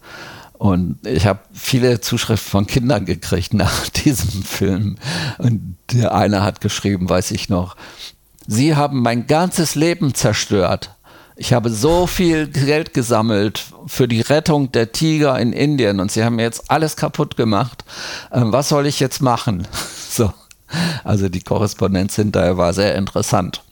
Und 0.53 0.99
ich 1.07 1.27
habe 1.27 1.41
viele 1.53 2.01
Zuschriften 2.01 2.51
von 2.51 2.67
Kindern 2.67 3.07
gekriegt 3.07 3.55
nach 3.55 3.89
diesem 4.05 4.43
Film. 4.43 4.97
Und 5.39 5.77
der 5.93 6.15
eine 6.15 6.43
hat 6.43 6.61
geschrieben, 6.61 7.09
weiß 7.09 7.31
ich 7.31 7.49
noch, 7.49 7.75
Sie 8.51 8.75
haben 8.75 9.03
mein 9.03 9.27
ganzes 9.27 9.75
Leben 9.75 10.15
zerstört. 10.15 10.95
Ich 11.41 11.53
habe 11.53 11.71
so 11.71 12.09
viel 12.09 12.49
Geld 12.49 12.93
gesammelt 12.95 13.67
für 13.87 14.09
die 14.09 14.23
Rettung 14.23 14.73
der 14.73 14.91
Tiger 14.91 15.39
in 15.39 15.53
Indien 15.53 16.01
und 16.01 16.11
sie 16.11 16.25
haben 16.25 16.41
jetzt 16.41 16.69
alles 16.69 16.97
kaputt 16.97 17.37
gemacht. 17.37 17.85
Ähm, 18.33 18.53
was 18.53 18.69
soll 18.69 18.87
ich 18.87 18.99
jetzt 18.99 19.23
machen? 19.23 19.67
so. 20.11 20.33
Also 21.05 21.29
die 21.29 21.41
Korrespondenz 21.41 22.17
hinterher 22.17 22.59
war 22.59 22.75
sehr 22.75 22.97
interessant. 22.97 23.63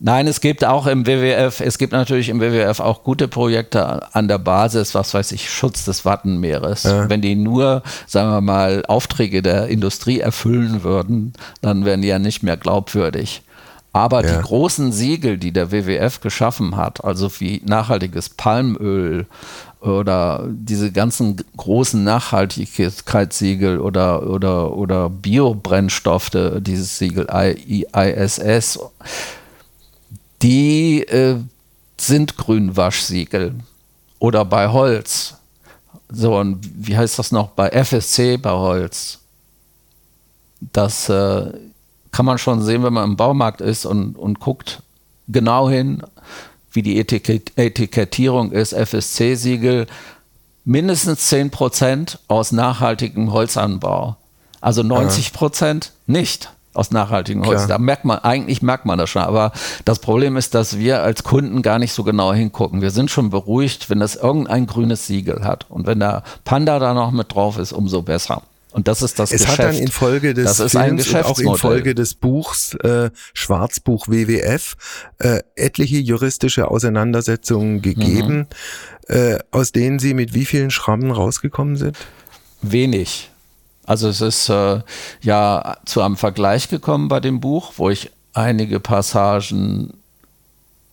Nein, 0.00 0.26
es 0.26 0.40
gibt 0.40 0.64
auch 0.64 0.88
im 0.88 1.06
WWF, 1.06 1.60
es 1.60 1.78
gibt 1.78 1.92
natürlich 1.92 2.28
im 2.28 2.40
WWF 2.40 2.80
auch 2.80 3.04
gute 3.04 3.28
Projekte 3.28 4.12
an 4.12 4.26
der 4.26 4.38
Basis, 4.38 4.92
was 4.94 5.14
weiß 5.14 5.30
ich, 5.32 5.48
Schutz 5.48 5.84
des 5.84 6.04
Wattenmeeres. 6.04 6.82
Ja. 6.82 7.08
Wenn 7.08 7.20
die 7.20 7.36
nur, 7.36 7.84
sagen 8.08 8.30
wir 8.30 8.40
mal, 8.40 8.84
Aufträge 8.86 9.40
der 9.40 9.68
Industrie 9.68 10.18
erfüllen 10.18 10.82
würden, 10.82 11.32
dann 11.60 11.84
wären 11.84 12.02
die 12.02 12.08
ja 12.08 12.18
nicht 12.18 12.42
mehr 12.42 12.56
glaubwürdig. 12.56 13.42
Aber 13.94 14.26
ja. 14.26 14.36
die 14.36 14.42
großen 14.42 14.90
Siegel, 14.90 15.38
die 15.38 15.52
der 15.52 15.70
WWF 15.70 16.20
geschaffen 16.20 16.76
hat, 16.76 17.04
also 17.04 17.30
wie 17.38 17.62
nachhaltiges 17.64 18.28
Palmöl 18.28 19.26
oder 19.80 20.48
diese 20.48 20.90
ganzen 20.90 21.36
großen 21.56 22.02
Nachhaltigkeitssiegel 22.02 23.78
oder, 23.78 24.28
oder, 24.28 24.76
oder 24.76 25.08
Biobrennstoffe, 25.08 26.32
dieses 26.58 26.98
Siegel 26.98 27.28
ISS, 27.92 28.80
die 30.42 31.04
äh, 31.06 31.36
sind 32.00 32.36
Grünwaschsiegel. 32.36 33.54
Oder 34.18 34.44
bei 34.44 34.70
Holz. 34.70 35.36
So, 36.08 36.36
und 36.36 36.68
wie 36.74 36.96
heißt 36.96 37.16
das 37.16 37.30
noch? 37.30 37.50
Bei 37.50 37.70
FSC 37.70 38.38
bei 38.38 38.50
Holz. 38.50 39.20
Das 40.72 41.08
äh, 41.08 41.52
kann 42.14 42.26
man 42.26 42.38
schon 42.38 42.62
sehen, 42.62 42.84
wenn 42.84 42.92
man 42.92 43.10
im 43.10 43.16
Baumarkt 43.16 43.60
ist 43.60 43.84
und, 43.84 44.16
und 44.16 44.38
guckt 44.38 44.82
genau 45.26 45.68
hin, 45.68 46.00
wie 46.70 46.82
die 46.82 47.00
Etikett 47.00 47.50
Etikettierung 47.56 48.52
ist, 48.52 48.72
FSC-Siegel, 48.72 49.86
mindestens 50.64 51.26
10 51.26 51.50
Prozent 51.50 52.20
aus 52.28 52.52
nachhaltigem 52.52 53.32
Holzanbau. 53.32 54.16
Also 54.60 54.84
90 54.84 55.32
Prozent 55.32 55.90
nicht 56.06 56.52
aus 56.72 56.92
nachhaltigem 56.92 57.44
Holz. 57.44 57.64
Klar. 57.64 57.68
Da 57.68 57.78
merkt 57.78 58.04
man, 58.04 58.20
eigentlich 58.20 58.62
merkt 58.62 58.86
man 58.86 58.96
das 58.96 59.10
schon. 59.10 59.22
Aber 59.22 59.50
das 59.84 59.98
Problem 59.98 60.36
ist, 60.36 60.54
dass 60.54 60.78
wir 60.78 61.02
als 61.02 61.24
Kunden 61.24 61.62
gar 61.62 61.80
nicht 61.80 61.92
so 61.92 62.04
genau 62.04 62.32
hingucken. 62.32 62.80
Wir 62.80 62.92
sind 62.92 63.10
schon 63.10 63.30
beruhigt, 63.30 63.90
wenn 63.90 63.98
das 63.98 64.14
irgendein 64.14 64.66
grünes 64.66 65.08
Siegel 65.08 65.44
hat. 65.44 65.66
Und 65.68 65.88
wenn 65.88 65.98
der 65.98 66.22
Panda 66.44 66.78
da 66.78 66.94
noch 66.94 67.10
mit 67.10 67.34
drauf 67.34 67.58
ist, 67.58 67.72
umso 67.72 68.02
besser. 68.02 68.42
Und 68.74 68.88
das 68.88 69.02
ist 69.02 69.20
das 69.20 69.30
es 69.30 69.42
Geschäft. 69.42 69.58
hat 69.60 69.66
dann 69.66 69.76
infolge 69.76 70.34
des 70.34 70.56
das 70.56 70.72
Films 70.72 71.08
und 71.08 71.24
auch 71.24 71.38
infolge 71.38 71.94
des 71.94 72.14
Buchs 72.14 72.74
äh, 72.82 73.10
Schwarzbuch 73.32 74.08
WWF 74.08 74.74
äh, 75.20 75.42
etliche 75.54 75.98
juristische 75.98 76.68
Auseinandersetzungen 76.68 77.82
gegeben, 77.82 78.48
mhm. 79.08 79.14
äh, 79.14 79.38
aus 79.52 79.70
denen 79.70 80.00
Sie 80.00 80.12
mit 80.12 80.34
wie 80.34 80.44
vielen 80.44 80.72
Schrammen 80.72 81.12
rausgekommen 81.12 81.76
sind? 81.76 81.96
Wenig. 82.62 83.30
Also 83.86 84.08
es 84.08 84.20
ist 84.20 84.48
äh, 84.48 84.80
ja 85.20 85.76
zu 85.84 86.02
einem 86.02 86.16
Vergleich 86.16 86.68
gekommen 86.68 87.06
bei 87.06 87.20
dem 87.20 87.38
Buch, 87.38 87.74
wo 87.76 87.90
ich 87.90 88.10
einige 88.32 88.80
Passagen 88.80 89.92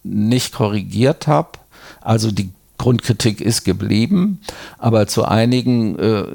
nicht 0.04 0.54
korrigiert 0.54 1.26
habe. 1.26 1.58
Also 2.00 2.30
die 2.30 2.52
Grundkritik 2.78 3.42
ist 3.42 3.64
geblieben, 3.64 4.40
aber 4.78 5.08
zu 5.08 5.26
einigen 5.26 5.98
äh, 5.98 6.26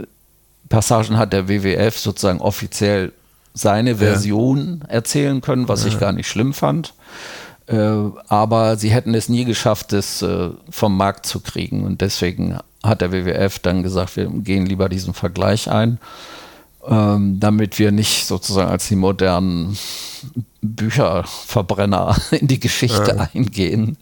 Passagen 0.68 1.16
hat 1.16 1.32
der 1.32 1.48
WWF 1.48 1.98
sozusagen 1.98 2.40
offiziell 2.40 3.12
seine 3.54 3.96
Version 3.96 4.80
ja. 4.82 4.94
erzählen 4.94 5.40
können, 5.40 5.68
was 5.68 5.82
ja. 5.82 5.88
ich 5.88 5.98
gar 5.98 6.12
nicht 6.12 6.28
schlimm 6.28 6.52
fand. 6.52 6.94
Äh, 7.66 7.76
aber 8.28 8.76
sie 8.76 8.90
hätten 8.90 9.14
es 9.14 9.28
nie 9.28 9.44
geschafft, 9.44 9.92
das 9.92 10.22
äh, 10.22 10.50
vom 10.70 10.96
Markt 10.96 11.26
zu 11.26 11.40
kriegen. 11.40 11.84
Und 11.84 12.00
deswegen 12.00 12.58
hat 12.82 13.00
der 13.00 13.12
WWF 13.12 13.58
dann 13.58 13.82
gesagt, 13.82 14.16
wir 14.16 14.26
gehen 14.26 14.66
lieber 14.66 14.88
diesen 14.88 15.14
Vergleich 15.14 15.70
ein, 15.70 15.98
ähm, 16.86 17.40
damit 17.40 17.78
wir 17.78 17.90
nicht 17.90 18.26
sozusagen 18.26 18.70
als 18.70 18.88
die 18.88 18.96
modernen 18.96 19.76
Bücherverbrenner 20.60 22.16
in 22.30 22.46
die 22.46 22.60
Geschichte 22.60 23.16
ja. 23.16 23.28
eingehen. 23.32 23.96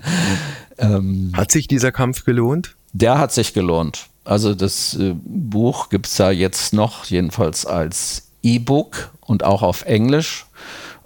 Ähm, 0.77 1.33
hat 1.35 1.51
sich 1.51 1.69
dieser 1.69 1.93
Kampf 1.93 2.25
gelohnt? 2.25 2.75
Der 2.93 3.19
hat 3.19 3.33
sich 3.33 3.55
gelohnt. 3.55 4.09
Also 4.25 4.55
das 4.55 4.95
äh, 4.95 5.14
Buch 5.14 5.91
gibt 5.91 6.07
es 6.07 6.18
ja 6.18 6.31
jetzt 6.31 6.72
noch, 6.72 7.05
jedenfalls 7.05 7.66
als 7.66 8.29
E-Book 8.43 9.11
und 9.20 9.45
auch 9.45 9.62
auf 9.62 9.85
Englisch. 9.85 10.47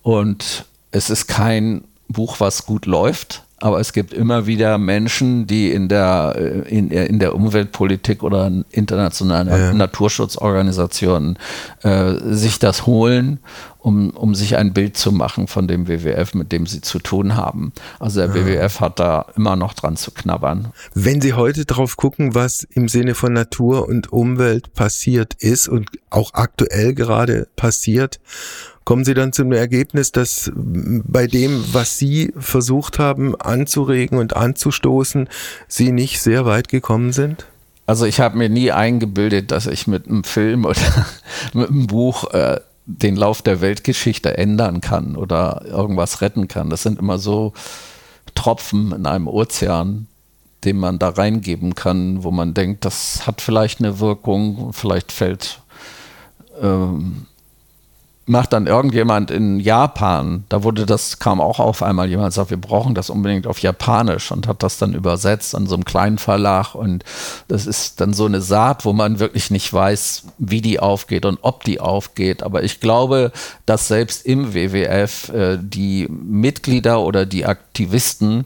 Und 0.03 0.65
es 0.91 1.11
ist 1.11 1.27
kein 1.27 1.85
Buch, 2.09 2.41
was 2.41 2.65
gut 2.65 2.87
läuft, 2.87 3.43
aber 3.61 3.81
es 3.81 3.93
gibt 3.93 4.13
immer 4.13 4.47
wieder 4.47 4.79
Menschen, 4.79 5.47
die 5.47 5.73
in 5.73 5.89
der, 5.89 6.35
äh, 6.37 6.69
in, 6.69 6.91
in 6.91 7.19
der 7.19 7.35
Umweltpolitik 7.35 8.23
oder 8.23 8.51
internationalen 8.71 9.49
ja. 9.49 9.73
Naturschutzorganisationen 9.73 11.39
äh, 11.83 12.15
sich 12.25 12.59
das 12.59 12.87
holen, 12.87 13.41
um, 13.79 14.11
um 14.11 14.35
sich 14.35 14.57
ein 14.57 14.73
Bild 14.73 14.97
zu 14.97 15.13
machen 15.13 15.49
von 15.49 15.67
dem 15.67 15.89
WWF, 15.89 16.35
mit 16.35 16.53
dem 16.53 16.67
sie 16.67 16.81
zu 16.81 16.99
tun 16.99 17.37
haben. 17.37 17.73
Also 17.99 18.21
der 18.21 18.29
ja. 18.29 18.47
WWF 18.47 18.81
hat 18.81 19.01
da 19.01 19.27
immer 19.37 19.57
noch 19.57 19.75
dran 19.75 19.97
zu 19.97 20.11
knabbern. 20.11 20.73
Wenn 20.95 21.21
Sie 21.21 21.35
heute 21.35 21.65
drauf 21.65 21.97
gucken, 21.97 22.35
was 22.35 22.65
im 22.65 22.89
Sinne 22.89 23.15
von 23.15 23.33
Natur 23.33 23.89
und 23.89 24.13
Umwelt 24.13 24.75
passiert 24.75 25.35
ist 25.35 25.69
und 25.69 25.89
auch 26.11 26.35
aktuell 26.35 26.95
gerade 26.95 27.49
passiert, 27.57 28.21
kommen 28.89 29.05
Sie 29.05 29.13
dann 29.13 29.35
zum 29.35 29.53
Ergebnis, 29.53 30.13
dass 30.13 30.51
bei 30.55 31.27
dem, 31.27 31.63
was 31.75 31.99
Sie 31.99 32.33
versucht 32.39 32.99
haben 32.99 33.39
anzuregen 33.39 34.17
und 34.17 34.35
anzustoßen, 34.35 35.29
Sie 35.67 35.93
nicht 35.93 36.23
sehr 36.23 36.47
weit 36.47 36.71
gekommen 36.71 37.13
sind? 37.13 37.45
Also 37.85 38.07
ich 38.07 38.19
habe 38.19 38.39
mir 38.39 38.49
nie 38.49 38.73
eingebildet, 38.73 39.51
dass 39.51 39.67
ich 39.67 39.89
mit 39.89 40.09
einem 40.09 40.25
Film 40.25 40.65
oder 40.65 40.81
mit 41.53 41.69
einem 41.69 41.87
Buch 41.87 42.33
äh, 42.33 42.61
den 42.87 43.17
Lauf 43.17 43.43
der 43.43 43.61
Weltgeschichte 43.61 44.39
ändern 44.39 44.81
kann 44.81 45.17
oder 45.17 45.67
irgendwas 45.67 46.23
retten 46.23 46.49
kann. 46.49 46.71
Das 46.71 46.83
sind 46.83 46.99
immer 46.99 47.19
so 47.19 47.53
Tropfen 48.35 48.93
in 48.93 49.05
einem 49.05 49.29
Ozean, 49.29 50.07
den 50.65 50.79
man 50.79 50.99
da 50.99 51.11
reingeben 51.11 51.75
kann, 51.75 52.25
wo 52.25 52.31
man 52.31 52.55
denkt, 52.55 52.87
das 52.87 53.27
hat 53.27 53.43
vielleicht 53.43 53.81
eine 53.81 54.01
Wirkung, 54.01 54.73
vielleicht 54.73 55.13
fällt 55.13 55.61
ähm, 56.63 57.27
macht 58.29 58.53
dann 58.53 58.67
irgendjemand 58.67 59.31
in 59.31 59.59
Japan, 59.59 60.45
da 60.49 60.63
wurde 60.63 60.87
das, 60.87 61.19
kam 61.19 61.41
auch 61.41 61.59
auf 61.59 61.83
einmal 61.83 62.09
jemand 62.09 62.33
sagt, 62.35 62.51
wir 62.51 62.61
brauchen 62.61 62.95
das 62.95 63.11
unbedingt 63.11 63.47
auf 63.47 63.61
Japanisch 63.61 64.31
und 64.31 64.47
hat 64.47 64.63
das 64.63 64.79
dann 64.79 64.95
übersetzt 64.95 65.55
an 65.55 65.67
so 65.67 65.75
einem 65.75 65.85
kleinen 65.85 66.19
Verlag 66.19 66.75
und 66.75 67.05
das 67.49 67.67
ist 67.67 68.01
dann 68.01 68.13
so 68.13 68.27
eine 68.27 68.41
Saat, 68.41 68.85
wo 68.85 68.93
man 68.93 69.19
wirklich 69.19 69.51
nicht 69.51 69.73
weiß, 69.73 70.25
wie 70.39 70.61
die 70.61 70.81
aufgeht 70.81 71.25
und 71.25 71.39
ob 71.43 71.65
die 71.65 71.81
aufgeht. 71.81 72.43
Aber 72.43 72.63
ich 72.63 72.81
glaube, 72.81 73.33
dass 73.67 73.89
selbst 73.89 74.27
im 74.27 74.55
WWF 74.55 75.31
äh, 75.31 75.59
die 75.61 76.07
Mitglieder 76.09 77.01
oder 77.01 77.27
die 77.27 77.47
Aktivisten 77.47 78.45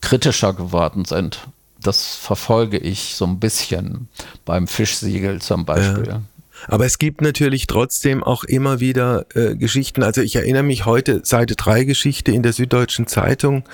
kritischer 0.00 0.52
geworden 0.52 1.04
sind. 1.04 1.46
Das 1.80 2.14
verfolge 2.14 2.78
ich 2.78 3.14
so 3.14 3.26
ein 3.26 3.40
bisschen 3.40 4.08
beim 4.44 4.66
Fischsiegel 4.66 5.40
zum 5.40 5.64
Beispiel. 5.64 6.06
Ja. 6.08 6.20
Aber 6.68 6.86
es 6.86 6.98
gibt 6.98 7.20
natürlich 7.20 7.66
trotzdem 7.66 8.22
auch 8.22 8.44
immer 8.44 8.80
wieder 8.80 9.26
äh, 9.34 9.56
Geschichten. 9.56 10.02
Also 10.02 10.20
ich 10.20 10.36
erinnere 10.36 10.62
mich 10.62 10.86
heute, 10.86 11.20
Seite 11.24 11.56
3 11.56 11.84
Geschichte 11.84 12.32
in 12.32 12.42
der 12.42 12.52
Süddeutschen 12.52 13.06
Zeitung. 13.06 13.64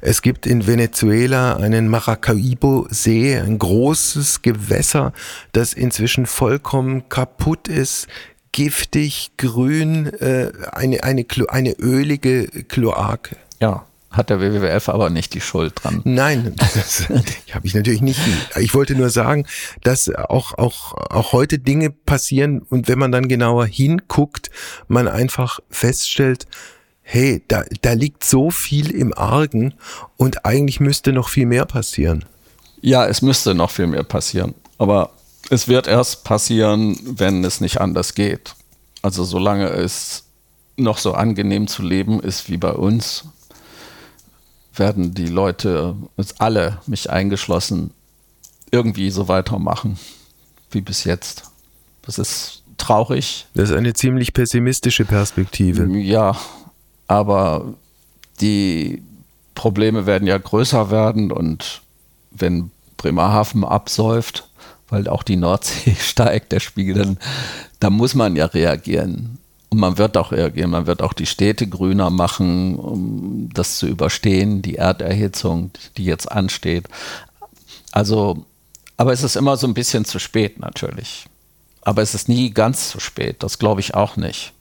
Es 0.00 0.22
gibt 0.22 0.46
in 0.46 0.66
Venezuela 0.66 1.56
einen 1.56 1.88
Maracaibo-See, 1.88 3.38
ein 3.38 3.58
großes 3.58 4.42
Gewässer, 4.42 5.12
das 5.52 5.72
inzwischen 5.72 6.26
vollkommen 6.26 7.08
kaputt 7.08 7.68
ist 7.68 8.08
giftig, 8.52 9.32
grün, 9.36 10.06
äh, 10.06 10.50
eine, 10.72 11.04
eine, 11.04 11.24
eine 11.48 11.72
ölige 11.78 12.46
Kloake. 12.68 13.36
Ja, 13.60 13.86
hat 14.10 14.28
der 14.30 14.40
WWF 14.40 14.88
aber 14.88 15.08
nicht 15.08 15.34
die 15.34 15.40
Schuld 15.40 15.74
dran. 15.76 16.02
Nein, 16.04 16.54
das 16.74 17.08
habe 17.08 17.66
ich 17.66 17.74
natürlich 17.74 18.02
nicht. 18.02 18.20
Ich 18.58 18.74
wollte 18.74 18.94
nur 18.94 19.10
sagen, 19.10 19.46
dass 19.82 20.12
auch, 20.14 20.58
auch, 20.58 20.94
auch 21.10 21.32
heute 21.32 21.58
Dinge 21.58 21.90
passieren 21.90 22.60
und 22.60 22.88
wenn 22.88 22.98
man 22.98 23.12
dann 23.12 23.28
genauer 23.28 23.66
hinguckt, 23.66 24.50
man 24.88 25.06
einfach 25.08 25.60
feststellt, 25.70 26.46
hey, 27.02 27.42
da, 27.48 27.64
da 27.82 27.92
liegt 27.92 28.24
so 28.24 28.50
viel 28.50 28.90
im 28.90 29.16
Argen 29.16 29.74
und 30.16 30.44
eigentlich 30.44 30.80
müsste 30.80 31.12
noch 31.12 31.28
viel 31.28 31.46
mehr 31.46 31.64
passieren. 31.64 32.24
Ja, 32.82 33.06
es 33.06 33.22
müsste 33.22 33.54
noch 33.54 33.70
viel 33.70 33.86
mehr 33.86 34.04
passieren. 34.04 34.54
Aber 34.78 35.10
es 35.50 35.68
wird 35.68 35.86
erst 35.86 36.24
passieren, 36.24 36.98
wenn 37.04 37.44
es 37.44 37.60
nicht 37.60 37.80
anders 37.80 38.14
geht. 38.14 38.54
Also 39.02 39.24
solange 39.24 39.68
es 39.68 40.24
noch 40.76 40.98
so 40.98 41.12
angenehm 41.12 41.66
zu 41.66 41.82
leben 41.82 42.20
ist 42.20 42.48
wie 42.48 42.56
bei 42.56 42.72
uns, 42.72 43.24
werden 44.80 45.14
die 45.14 45.28
Leute, 45.28 45.94
uns 46.16 46.40
alle, 46.40 46.78
mich 46.86 47.08
eingeschlossen, 47.08 47.92
irgendwie 48.72 49.10
so 49.10 49.28
weitermachen 49.28 49.96
wie 50.72 50.80
bis 50.80 51.04
jetzt. 51.04 51.44
Das 52.02 52.18
ist 52.18 52.62
traurig. 52.76 53.46
Das 53.54 53.70
ist 53.70 53.76
eine 53.76 53.92
ziemlich 53.92 54.32
pessimistische 54.32 55.04
Perspektive. 55.04 55.86
Ja, 55.98 56.36
aber 57.06 57.74
die 58.40 59.02
Probleme 59.54 60.06
werden 60.06 60.26
ja 60.26 60.38
größer 60.38 60.90
werden 60.90 61.30
und 61.30 61.82
wenn 62.30 62.70
Bremerhaven 62.96 63.64
absäuft, 63.64 64.48
weil 64.88 65.08
auch 65.08 65.22
die 65.22 65.36
Nordsee 65.36 65.94
steigt, 66.00 66.52
der 66.52 66.60
Spiegel, 66.60 66.94
dann 66.94 67.18
da 67.80 67.90
muss 67.90 68.14
man 68.14 68.36
ja 68.36 68.46
reagieren. 68.46 69.38
Und 69.70 69.78
man 69.78 69.98
wird 69.98 70.16
auch 70.16 70.32
reagieren, 70.32 70.70
man 70.70 70.86
wird 70.86 71.00
auch 71.00 71.12
die 71.12 71.26
Städte 71.26 71.68
grüner 71.68 72.10
machen, 72.10 72.76
um 72.76 73.48
das 73.54 73.78
zu 73.78 73.86
überstehen, 73.86 74.62
die 74.62 74.76
Erderhitzung, 74.76 75.70
die 75.96 76.04
jetzt 76.04 76.30
ansteht. 76.30 76.88
Also, 77.92 78.44
aber 78.96 79.12
es 79.12 79.22
ist 79.22 79.36
immer 79.36 79.56
so 79.56 79.68
ein 79.68 79.74
bisschen 79.74 80.04
zu 80.04 80.18
spät 80.18 80.58
natürlich. 80.58 81.26
Aber 81.82 82.02
es 82.02 82.14
ist 82.14 82.28
nie 82.28 82.50
ganz 82.50 82.90
zu 82.90 83.00
spät, 83.00 83.42
das 83.42 83.58
glaube 83.58 83.80
ich 83.80 83.94
auch 83.94 84.16
nicht. 84.16 84.52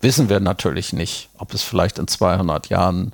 Wissen 0.00 0.28
wir 0.28 0.40
natürlich 0.40 0.92
nicht, 0.92 1.28
ob 1.38 1.54
es 1.54 1.62
vielleicht 1.62 1.98
in 1.98 2.08
200 2.08 2.68
Jahren 2.68 3.12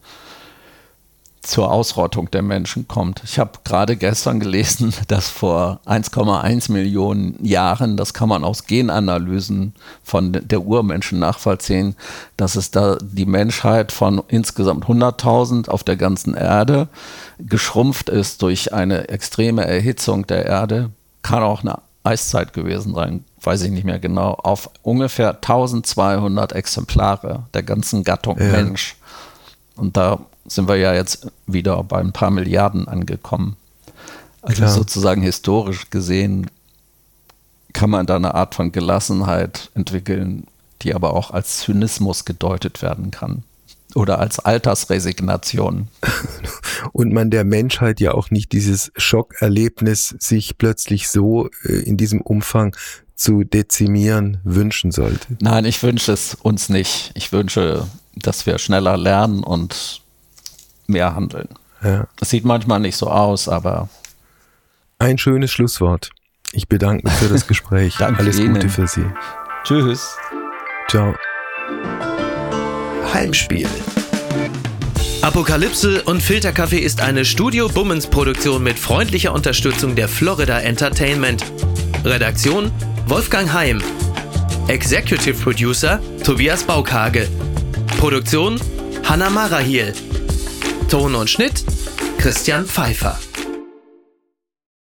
zur 1.42 1.70
Ausrottung 1.70 2.30
der 2.30 2.42
Menschen 2.42 2.88
kommt. 2.88 3.22
Ich 3.24 3.38
habe 3.38 3.52
gerade 3.64 3.96
gestern 3.96 4.40
gelesen, 4.40 4.92
dass 5.08 5.28
vor 5.28 5.80
1,1 5.86 6.70
Millionen 6.72 7.44
Jahren, 7.44 7.96
das 7.96 8.14
kann 8.14 8.28
man 8.28 8.44
aus 8.44 8.64
Genanalysen 8.64 9.74
von 10.02 10.32
der 10.32 10.62
Urmenschen 10.62 11.18
nachvollziehen, 11.18 11.96
dass 12.36 12.56
es 12.56 12.70
da 12.70 12.98
die 13.00 13.26
Menschheit 13.26 13.92
von 13.92 14.22
insgesamt 14.28 14.84
100.000 14.84 15.68
auf 15.68 15.84
der 15.84 15.96
ganzen 15.96 16.34
Erde 16.34 16.88
geschrumpft 17.38 18.08
ist 18.08 18.42
durch 18.42 18.72
eine 18.72 19.08
extreme 19.08 19.64
Erhitzung 19.64 20.26
der 20.26 20.46
Erde. 20.46 20.90
Kann 21.22 21.42
auch 21.42 21.62
eine 21.62 21.78
Eiszeit 22.04 22.52
gewesen 22.52 22.94
sein, 22.94 23.24
weiß 23.42 23.62
ich 23.62 23.70
nicht 23.70 23.84
mehr 23.84 23.98
genau, 23.98 24.32
auf 24.32 24.70
ungefähr 24.82 25.34
1200 25.34 26.52
Exemplare 26.52 27.44
der 27.54 27.62
ganzen 27.62 28.04
Gattung 28.04 28.38
ja. 28.38 28.46
Mensch. 28.46 28.96
Und 29.76 29.96
da 29.96 30.18
sind 30.48 30.68
wir 30.68 30.76
ja 30.76 30.94
jetzt 30.94 31.28
wieder 31.46 31.82
bei 31.84 31.98
ein 31.98 32.12
paar 32.12 32.30
Milliarden 32.30 32.88
angekommen. 32.88 33.56
Also 34.42 34.62
Klar. 34.62 34.70
sozusagen 34.70 35.22
historisch 35.22 35.90
gesehen 35.90 36.50
kann 37.72 37.90
man 37.90 38.06
da 38.06 38.16
eine 38.16 38.34
Art 38.34 38.54
von 38.54 38.72
Gelassenheit 38.72 39.70
entwickeln, 39.74 40.46
die 40.82 40.94
aber 40.94 41.14
auch 41.14 41.30
als 41.30 41.58
Zynismus 41.60 42.24
gedeutet 42.24 42.82
werden 42.82 43.10
kann. 43.10 43.42
Oder 43.94 44.18
als 44.18 44.38
Altersresignation. 44.38 45.88
Und 46.92 47.12
man 47.12 47.30
der 47.30 47.44
Menschheit 47.44 48.00
ja 48.00 48.12
auch 48.12 48.30
nicht 48.30 48.52
dieses 48.52 48.92
Schockerlebnis 48.96 50.14
sich 50.18 50.58
plötzlich 50.58 51.08
so 51.08 51.48
äh, 51.64 51.72
in 51.72 51.96
diesem 51.96 52.20
Umfang 52.20 52.76
zu 53.16 53.44
dezimieren 53.44 54.38
wünschen 54.44 54.92
sollte. 54.92 55.26
Nein, 55.40 55.64
ich 55.64 55.82
wünsche 55.82 56.12
es 56.12 56.34
uns 56.34 56.68
nicht. 56.68 57.10
Ich 57.14 57.32
wünsche, 57.32 57.86
dass 58.14 58.46
wir 58.46 58.58
schneller 58.58 58.96
lernen 58.96 59.42
und 59.42 60.02
mehr 60.88 61.14
handeln. 61.14 61.48
Ja. 61.82 62.06
Das 62.16 62.30
sieht 62.30 62.44
manchmal 62.44 62.80
nicht 62.80 62.96
so 62.96 63.08
aus, 63.08 63.48
aber. 63.48 63.88
Ein 64.98 65.18
schönes 65.18 65.52
Schlusswort. 65.52 66.10
Ich 66.52 66.68
bedanke 66.68 67.06
mich 67.06 67.14
für 67.14 67.28
das 67.28 67.46
Gespräch. 67.46 67.96
Danke 67.98 68.20
Alles 68.20 68.38
Ihnen. 68.38 68.54
Gute 68.54 68.68
für 68.68 68.86
Sie. 68.86 69.04
Tschüss. 69.64 70.16
Ciao. 70.88 71.14
Heimspiel. 73.12 73.68
Apokalypse 75.22 76.02
und 76.04 76.22
Filterkaffee 76.22 76.78
ist 76.78 77.00
eine 77.00 77.24
Studio 77.24 77.68
Bummens 77.68 78.06
Produktion 78.06 78.62
mit 78.62 78.78
freundlicher 78.78 79.32
Unterstützung 79.34 79.94
der 79.94 80.08
Florida 80.08 80.60
Entertainment. 80.60 81.44
Redaktion 82.04 82.70
Wolfgang 83.06 83.52
Heim. 83.52 83.82
Executive 84.68 85.34
Producer 85.42 86.00
Tobias 86.24 86.62
Baukage. 86.62 87.28
Produktion 87.98 88.60
Hanna 89.04 89.28
Marahiel. 89.28 89.92
Ton 90.88 91.14
und 91.14 91.28
Schnitt 91.28 91.64
Christian 92.18 92.66
Pfeiffer. 92.66 93.18